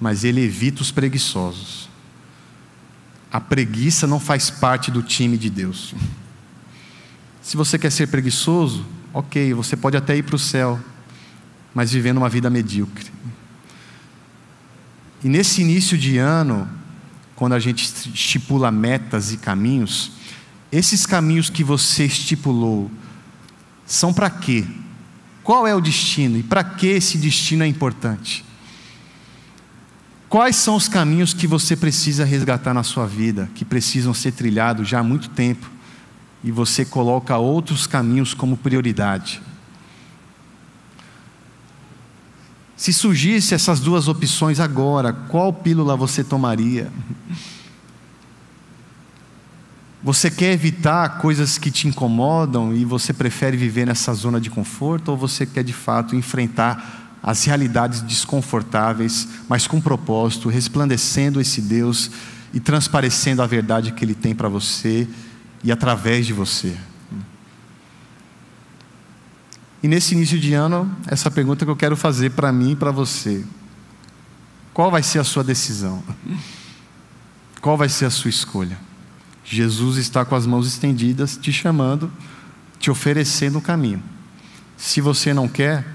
mas 0.00 0.24
ele 0.24 0.40
evita 0.40 0.82
os 0.82 0.90
preguiçosos. 0.90 1.88
A 3.30 3.40
preguiça 3.40 4.06
não 4.06 4.20
faz 4.20 4.50
parte 4.50 4.90
do 4.90 5.02
time 5.02 5.36
de 5.36 5.50
Deus. 5.50 5.94
Se 7.42 7.56
você 7.56 7.78
quer 7.78 7.90
ser 7.90 8.08
preguiçoso, 8.08 8.84
ok, 9.12 9.52
você 9.54 9.76
pode 9.76 9.96
até 9.96 10.16
ir 10.16 10.22
para 10.22 10.36
o 10.36 10.38
céu, 10.38 10.80
mas 11.74 11.92
vivendo 11.92 12.18
uma 12.18 12.28
vida 12.28 12.48
medíocre. 12.48 13.10
E 15.22 15.28
nesse 15.28 15.60
início 15.60 15.96
de 15.98 16.18
ano, 16.18 16.68
quando 17.34 17.54
a 17.54 17.58
gente 17.58 17.84
estipula 18.14 18.70
metas 18.70 19.32
e 19.32 19.36
caminhos, 19.36 20.12
esses 20.70 21.06
caminhos 21.06 21.48
que 21.48 21.62
você 21.62 22.04
estipulou 22.04 22.90
são 23.86 24.12
para 24.12 24.28
quê? 24.28 24.66
Qual 25.42 25.66
é 25.66 25.74
o 25.74 25.80
destino 25.80 26.38
e 26.38 26.42
para 26.42 26.64
que 26.64 26.88
esse 26.88 27.16
destino 27.18 27.62
é 27.62 27.66
importante? 27.66 28.44
Quais 30.28 30.56
são 30.56 30.74
os 30.74 30.88
caminhos 30.88 31.32
que 31.32 31.46
você 31.46 31.76
precisa 31.76 32.24
resgatar 32.24 32.74
na 32.74 32.82
sua 32.82 33.06
vida, 33.06 33.48
que 33.54 33.64
precisam 33.64 34.12
ser 34.12 34.32
trilhados 34.32 34.88
já 34.88 34.98
há 34.98 35.02
muito 35.04 35.30
tempo, 35.30 35.70
e 36.42 36.50
você 36.50 36.84
coloca 36.84 37.36
outros 37.36 37.86
caminhos 37.86 38.34
como 38.34 38.56
prioridade? 38.56 39.40
Se 42.76 42.92
surgisse 42.92 43.54
essas 43.54 43.80
duas 43.80 44.08
opções 44.08 44.60
agora, 44.60 45.12
qual 45.12 45.52
pílula 45.52 45.96
você 45.96 46.22
tomaria? 46.24 46.92
Você 50.06 50.30
quer 50.30 50.52
evitar 50.52 51.18
coisas 51.18 51.58
que 51.58 51.68
te 51.68 51.88
incomodam 51.88 52.72
e 52.72 52.84
você 52.84 53.12
prefere 53.12 53.56
viver 53.56 53.84
nessa 53.84 54.14
zona 54.14 54.40
de 54.40 54.48
conforto 54.48 55.08
ou 55.08 55.16
você 55.16 55.44
quer 55.44 55.64
de 55.64 55.72
fato 55.72 56.14
enfrentar 56.14 57.18
as 57.20 57.42
realidades 57.44 58.02
desconfortáveis, 58.02 59.26
mas 59.48 59.66
com 59.66 59.80
propósito, 59.80 60.48
resplandecendo 60.48 61.40
esse 61.40 61.60
Deus 61.60 62.08
e 62.54 62.60
transparecendo 62.60 63.42
a 63.42 63.48
verdade 63.48 63.90
que 63.90 64.04
Ele 64.04 64.14
tem 64.14 64.32
para 64.32 64.48
você 64.48 65.08
e 65.64 65.72
através 65.72 66.24
de 66.24 66.32
você? 66.32 66.76
E 69.82 69.88
nesse 69.88 70.14
início 70.14 70.38
de 70.38 70.54
ano, 70.54 70.88
essa 71.08 71.32
pergunta 71.32 71.64
que 71.64 71.70
eu 71.72 71.76
quero 71.76 71.96
fazer 71.96 72.30
para 72.30 72.52
mim 72.52 72.70
e 72.70 72.76
para 72.76 72.92
você: 72.92 73.44
qual 74.72 74.88
vai 74.88 75.02
ser 75.02 75.18
a 75.18 75.24
sua 75.24 75.42
decisão? 75.42 76.00
Qual 77.60 77.76
vai 77.76 77.88
ser 77.88 78.04
a 78.04 78.10
sua 78.10 78.30
escolha? 78.30 78.85
Jesus 79.48 79.96
está 79.96 80.24
com 80.24 80.34
as 80.34 80.44
mãos 80.44 80.66
estendidas, 80.66 81.36
te 81.36 81.52
chamando, 81.52 82.10
te 82.80 82.90
oferecendo 82.90 83.58
o 83.58 83.62
caminho. 83.62 84.02
Se 84.76 85.00
você 85.00 85.32
não 85.32 85.46
quer, 85.46 85.86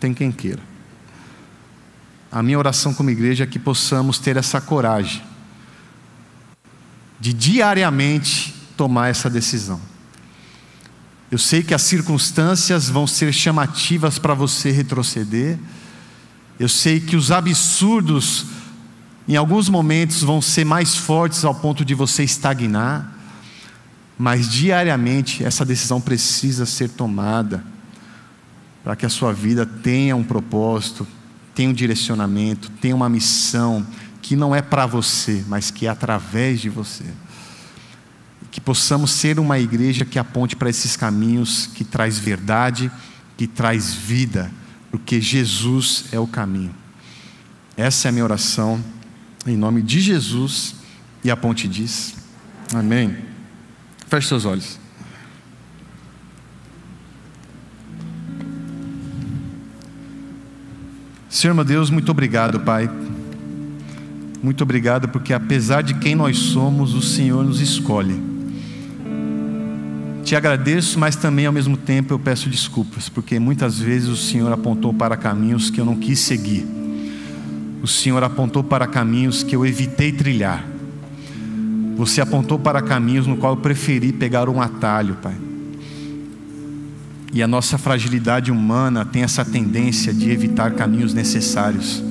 tem 0.00 0.14
quem 0.14 0.32
queira. 0.32 0.62
A 2.32 2.42
minha 2.42 2.58
oração 2.58 2.94
como 2.94 3.10
igreja 3.10 3.44
é 3.44 3.46
que 3.46 3.58
possamos 3.58 4.18
ter 4.18 4.36
essa 4.36 4.60
coragem 4.60 5.22
de 7.20 7.32
diariamente 7.32 8.54
tomar 8.76 9.08
essa 9.08 9.28
decisão. 9.28 9.80
Eu 11.30 11.38
sei 11.38 11.62
que 11.62 11.74
as 11.74 11.82
circunstâncias 11.82 12.88
vão 12.88 13.06
ser 13.06 13.32
chamativas 13.32 14.18
para 14.18 14.32
você 14.32 14.70
retroceder. 14.70 15.58
Eu 16.58 16.68
sei 16.68 17.00
que 17.00 17.16
os 17.16 17.30
absurdos 17.30 18.46
em 19.28 19.36
alguns 19.36 19.68
momentos 19.68 20.22
vão 20.22 20.40
ser 20.40 20.64
mais 20.64 20.94
fortes 20.94 21.44
ao 21.44 21.54
ponto 21.54 21.84
de 21.84 21.94
você 21.94 22.22
estagnar, 22.22 23.12
mas 24.18 24.48
diariamente 24.48 25.44
essa 25.44 25.64
decisão 25.64 26.00
precisa 26.00 26.64
ser 26.64 26.90
tomada 26.90 27.62
para 28.84 28.94
que 28.94 29.04
a 29.04 29.08
sua 29.08 29.32
vida 29.32 29.66
tenha 29.66 30.14
um 30.14 30.22
propósito, 30.22 31.06
tenha 31.54 31.68
um 31.68 31.72
direcionamento, 31.72 32.70
tenha 32.80 32.94
uma 32.94 33.08
missão 33.08 33.84
que 34.22 34.36
não 34.36 34.54
é 34.54 34.62
para 34.62 34.86
você, 34.86 35.44
mas 35.48 35.70
que 35.70 35.86
é 35.86 35.88
através 35.88 36.60
de 36.60 36.68
você. 36.68 37.04
Que 38.50 38.60
possamos 38.60 39.10
ser 39.10 39.40
uma 39.40 39.58
igreja 39.58 40.04
que 40.04 40.18
aponte 40.18 40.54
para 40.54 40.70
esses 40.70 40.96
caminhos, 40.96 41.66
que 41.74 41.84
traz 41.84 42.16
verdade, 42.18 42.90
que 43.36 43.46
traz 43.46 43.92
vida, 43.92 44.50
porque 44.90 45.20
Jesus 45.20 46.04
é 46.12 46.18
o 46.18 46.26
caminho. 46.26 46.74
Essa 47.76 48.06
é 48.06 48.08
a 48.08 48.12
minha 48.12 48.24
oração. 48.24 48.82
Em 49.46 49.56
nome 49.56 49.80
de 49.80 50.00
Jesus. 50.00 50.74
E 51.22 51.30
a 51.30 51.36
ponte 51.36 51.68
diz: 51.68 52.16
Amém. 52.74 53.16
Feche 54.08 54.28
seus 54.28 54.44
olhos. 54.44 54.78
Senhor 61.28 61.54
meu 61.54 61.64
Deus, 61.64 61.90
muito 61.90 62.10
obrigado, 62.10 62.60
Pai. 62.60 62.90
Muito 64.42 64.62
obrigado 64.62 65.08
porque, 65.08 65.32
apesar 65.32 65.82
de 65.82 65.94
quem 65.94 66.14
nós 66.14 66.36
somos, 66.38 66.94
o 66.94 67.02
Senhor 67.02 67.44
nos 67.44 67.60
escolhe. 67.60 68.20
Te 70.24 70.34
agradeço, 70.34 70.98
mas 70.98 71.14
também 71.14 71.46
ao 71.46 71.52
mesmo 71.52 71.76
tempo 71.76 72.12
eu 72.12 72.18
peço 72.18 72.48
desculpas, 72.48 73.08
porque 73.08 73.38
muitas 73.38 73.78
vezes 73.78 74.08
o 74.08 74.16
Senhor 74.16 74.52
apontou 74.52 74.92
para 74.92 75.16
caminhos 75.16 75.70
que 75.70 75.80
eu 75.80 75.84
não 75.84 75.96
quis 75.96 76.18
seguir 76.18 76.66
o 77.86 77.88
Senhor 77.88 78.20
apontou 78.24 78.64
para 78.64 78.84
caminhos 78.84 79.44
que 79.44 79.54
eu 79.54 79.64
evitei 79.64 80.10
trilhar. 80.10 80.66
Você 81.94 82.20
apontou 82.20 82.58
para 82.58 82.82
caminhos 82.82 83.28
no 83.28 83.36
qual 83.36 83.52
eu 83.52 83.58
preferi 83.58 84.12
pegar 84.12 84.48
um 84.48 84.60
atalho, 84.60 85.16
Pai. 85.22 85.36
E 87.32 87.40
a 87.40 87.46
nossa 87.46 87.78
fragilidade 87.78 88.50
humana 88.50 89.04
tem 89.04 89.22
essa 89.22 89.44
tendência 89.44 90.12
de 90.12 90.28
evitar 90.32 90.72
caminhos 90.72 91.14
necessários. 91.14 92.02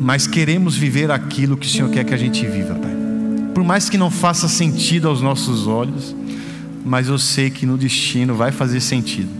Mas 0.00 0.24
queremos 0.24 0.76
viver 0.76 1.10
aquilo 1.10 1.56
que 1.56 1.66
o 1.66 1.68
Senhor 1.70 1.90
quer 1.90 2.04
que 2.04 2.14
a 2.14 2.16
gente 2.16 2.46
viva, 2.46 2.76
Pai. 2.76 2.96
Por 3.52 3.64
mais 3.64 3.90
que 3.90 3.98
não 3.98 4.08
faça 4.08 4.46
sentido 4.46 5.08
aos 5.08 5.20
nossos 5.20 5.66
olhos, 5.66 6.14
mas 6.84 7.08
eu 7.08 7.18
sei 7.18 7.50
que 7.50 7.66
no 7.66 7.76
destino 7.76 8.36
vai 8.36 8.52
fazer 8.52 8.80
sentido. 8.80 9.30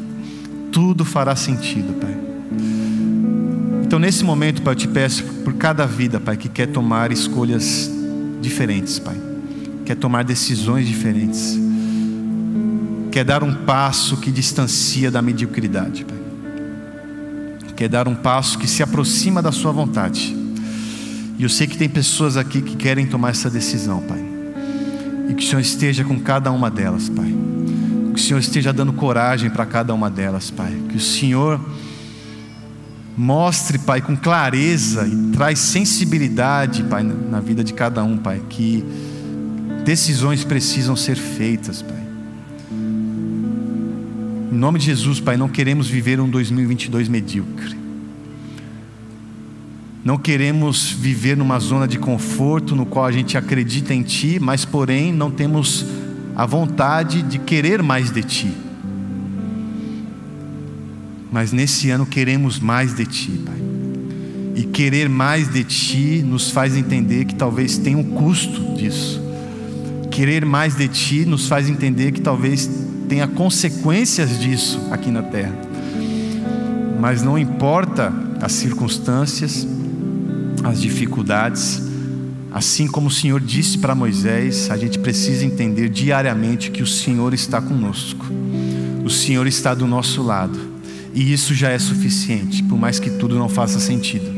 Tudo 0.72 1.04
fará 1.04 1.36
sentido, 1.36 2.00
Pai. 2.00 2.25
Então, 3.86 4.00
nesse 4.00 4.24
momento, 4.24 4.62
Pai, 4.62 4.72
eu 4.72 4.76
te 4.76 4.88
peço 4.88 5.22
por 5.44 5.54
cada 5.54 5.86
vida, 5.86 6.18
Pai, 6.18 6.36
que 6.36 6.48
quer 6.48 6.66
tomar 6.66 7.12
escolhas 7.12 7.88
diferentes, 8.40 8.98
Pai, 8.98 9.16
quer 9.84 9.94
tomar 9.94 10.24
decisões 10.24 10.88
diferentes, 10.88 11.56
quer 13.12 13.24
dar 13.24 13.44
um 13.44 13.54
passo 13.54 14.16
que 14.16 14.32
distancia 14.32 15.08
da 15.08 15.22
mediocridade, 15.22 16.04
Pai, 16.04 16.18
quer 17.76 17.88
dar 17.88 18.08
um 18.08 18.14
passo 18.16 18.58
que 18.58 18.66
se 18.66 18.82
aproxima 18.82 19.40
da 19.40 19.52
Sua 19.52 19.70
vontade. 19.70 20.36
E 21.38 21.44
eu 21.44 21.48
sei 21.48 21.68
que 21.68 21.78
tem 21.78 21.88
pessoas 21.88 22.36
aqui 22.36 22.62
que 22.62 22.74
querem 22.74 23.06
tomar 23.06 23.30
essa 23.30 23.48
decisão, 23.48 24.00
Pai, 24.00 24.24
e 25.28 25.34
que 25.34 25.44
o 25.44 25.46
Senhor 25.46 25.60
esteja 25.60 26.02
com 26.02 26.18
cada 26.18 26.50
uma 26.50 26.68
delas, 26.68 27.08
Pai, 27.08 27.32
que 28.12 28.20
o 28.20 28.22
Senhor 28.22 28.40
esteja 28.40 28.72
dando 28.72 28.92
coragem 28.92 29.48
para 29.48 29.64
cada 29.64 29.94
uma 29.94 30.10
delas, 30.10 30.50
Pai, 30.50 30.76
que 30.88 30.96
o 30.96 31.00
Senhor 31.00 31.60
Mostre, 33.16 33.78
Pai, 33.78 34.02
com 34.02 34.14
clareza 34.14 35.08
e 35.08 35.32
traz 35.32 35.58
sensibilidade, 35.58 36.82
Pai, 36.82 37.02
na 37.02 37.40
vida 37.40 37.64
de 37.64 37.72
cada 37.72 38.04
um, 38.04 38.18
Pai, 38.18 38.42
que 38.50 38.84
decisões 39.84 40.44
precisam 40.44 40.94
ser 40.94 41.16
feitas, 41.16 41.80
Pai. 41.80 41.96
Em 44.52 44.58
nome 44.58 44.78
de 44.78 44.84
Jesus, 44.84 45.18
Pai, 45.18 45.38
não 45.38 45.48
queremos 45.48 45.88
viver 45.88 46.20
um 46.20 46.28
2022 46.28 47.08
medíocre. 47.08 47.74
Não 50.04 50.18
queremos 50.18 50.90
viver 50.90 51.38
numa 51.38 51.58
zona 51.58 51.88
de 51.88 51.98
conforto 51.98 52.76
no 52.76 52.84
qual 52.84 53.06
a 53.06 53.12
gente 53.12 53.38
acredita 53.38 53.94
em 53.94 54.02
Ti, 54.02 54.38
mas 54.38 54.66
porém 54.66 55.10
não 55.10 55.30
temos 55.30 55.86
a 56.36 56.44
vontade 56.44 57.22
de 57.22 57.38
querer 57.38 57.82
mais 57.82 58.10
de 58.10 58.22
Ti 58.22 58.65
mas 61.30 61.52
nesse 61.52 61.90
ano 61.90 62.06
queremos 62.06 62.58
mais 62.58 62.94
de 62.94 63.04
Ti, 63.04 63.30
Pai. 63.44 63.56
E 64.54 64.64
querer 64.64 65.08
mais 65.08 65.48
de 65.48 65.64
Ti 65.64 66.22
nos 66.24 66.50
faz 66.50 66.76
entender 66.76 67.24
que 67.24 67.34
talvez 67.34 67.76
tenha 67.78 67.98
um 67.98 68.04
custo 68.04 68.74
disso. 68.74 69.22
querer 70.10 70.46
mais 70.46 70.74
de 70.74 70.88
Ti 70.88 71.26
nos 71.26 71.46
faz 71.46 71.68
entender 71.68 72.10
que 72.10 72.22
talvez 72.22 72.70
tenha 73.06 73.26
consequências 73.26 74.40
disso 74.40 74.80
aqui 74.90 75.10
na 75.10 75.22
terra. 75.22 75.54
Mas 76.98 77.22
não 77.22 77.38
importa 77.38 78.12
as 78.40 78.52
circunstâncias, 78.52 79.66
as 80.64 80.80
dificuldades, 80.80 81.82
assim 82.52 82.86
como 82.86 83.08
o 83.08 83.10
Senhor 83.10 83.40
disse 83.40 83.76
para 83.76 83.94
Moisés, 83.94 84.70
a 84.70 84.76
gente 84.76 84.98
precisa 84.98 85.44
entender 85.44 85.88
diariamente 85.90 86.70
que 86.70 86.82
o 86.82 86.86
Senhor 86.86 87.34
está 87.34 87.60
conosco, 87.60 88.24
o 89.04 89.10
Senhor 89.10 89.46
está 89.46 89.74
do 89.74 89.86
nosso 89.86 90.22
lado, 90.22 90.58
e 91.16 91.32
isso 91.32 91.54
já 91.54 91.70
é 91.70 91.78
suficiente, 91.78 92.62
por 92.62 92.78
mais 92.78 92.98
que 92.98 93.08
tudo 93.08 93.38
não 93.38 93.48
faça 93.48 93.80
sentido. 93.80 94.36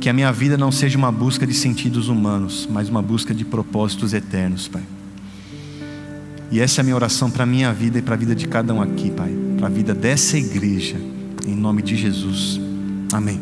Que 0.00 0.08
a 0.08 0.12
minha 0.12 0.32
vida 0.32 0.58
não 0.58 0.72
seja 0.72 0.98
uma 0.98 1.12
busca 1.12 1.46
de 1.46 1.54
sentidos 1.54 2.08
humanos, 2.08 2.68
mas 2.68 2.88
uma 2.88 3.00
busca 3.00 3.32
de 3.32 3.44
propósitos 3.44 4.12
eternos, 4.12 4.66
Pai. 4.66 4.82
E 6.50 6.58
essa 6.58 6.80
é 6.80 6.82
a 6.82 6.84
minha 6.84 6.96
oração 6.96 7.30
para 7.30 7.44
a 7.44 7.46
minha 7.46 7.72
vida 7.72 7.98
e 7.98 8.02
para 8.02 8.14
a 8.14 8.18
vida 8.18 8.34
de 8.34 8.48
cada 8.48 8.74
um 8.74 8.82
aqui, 8.82 9.08
Pai. 9.12 9.32
Para 9.56 9.68
a 9.68 9.70
vida 9.70 9.94
dessa 9.94 10.36
igreja, 10.36 10.96
em 11.46 11.54
nome 11.54 11.80
de 11.80 11.94
Jesus. 11.94 12.60
Amém. 13.12 13.36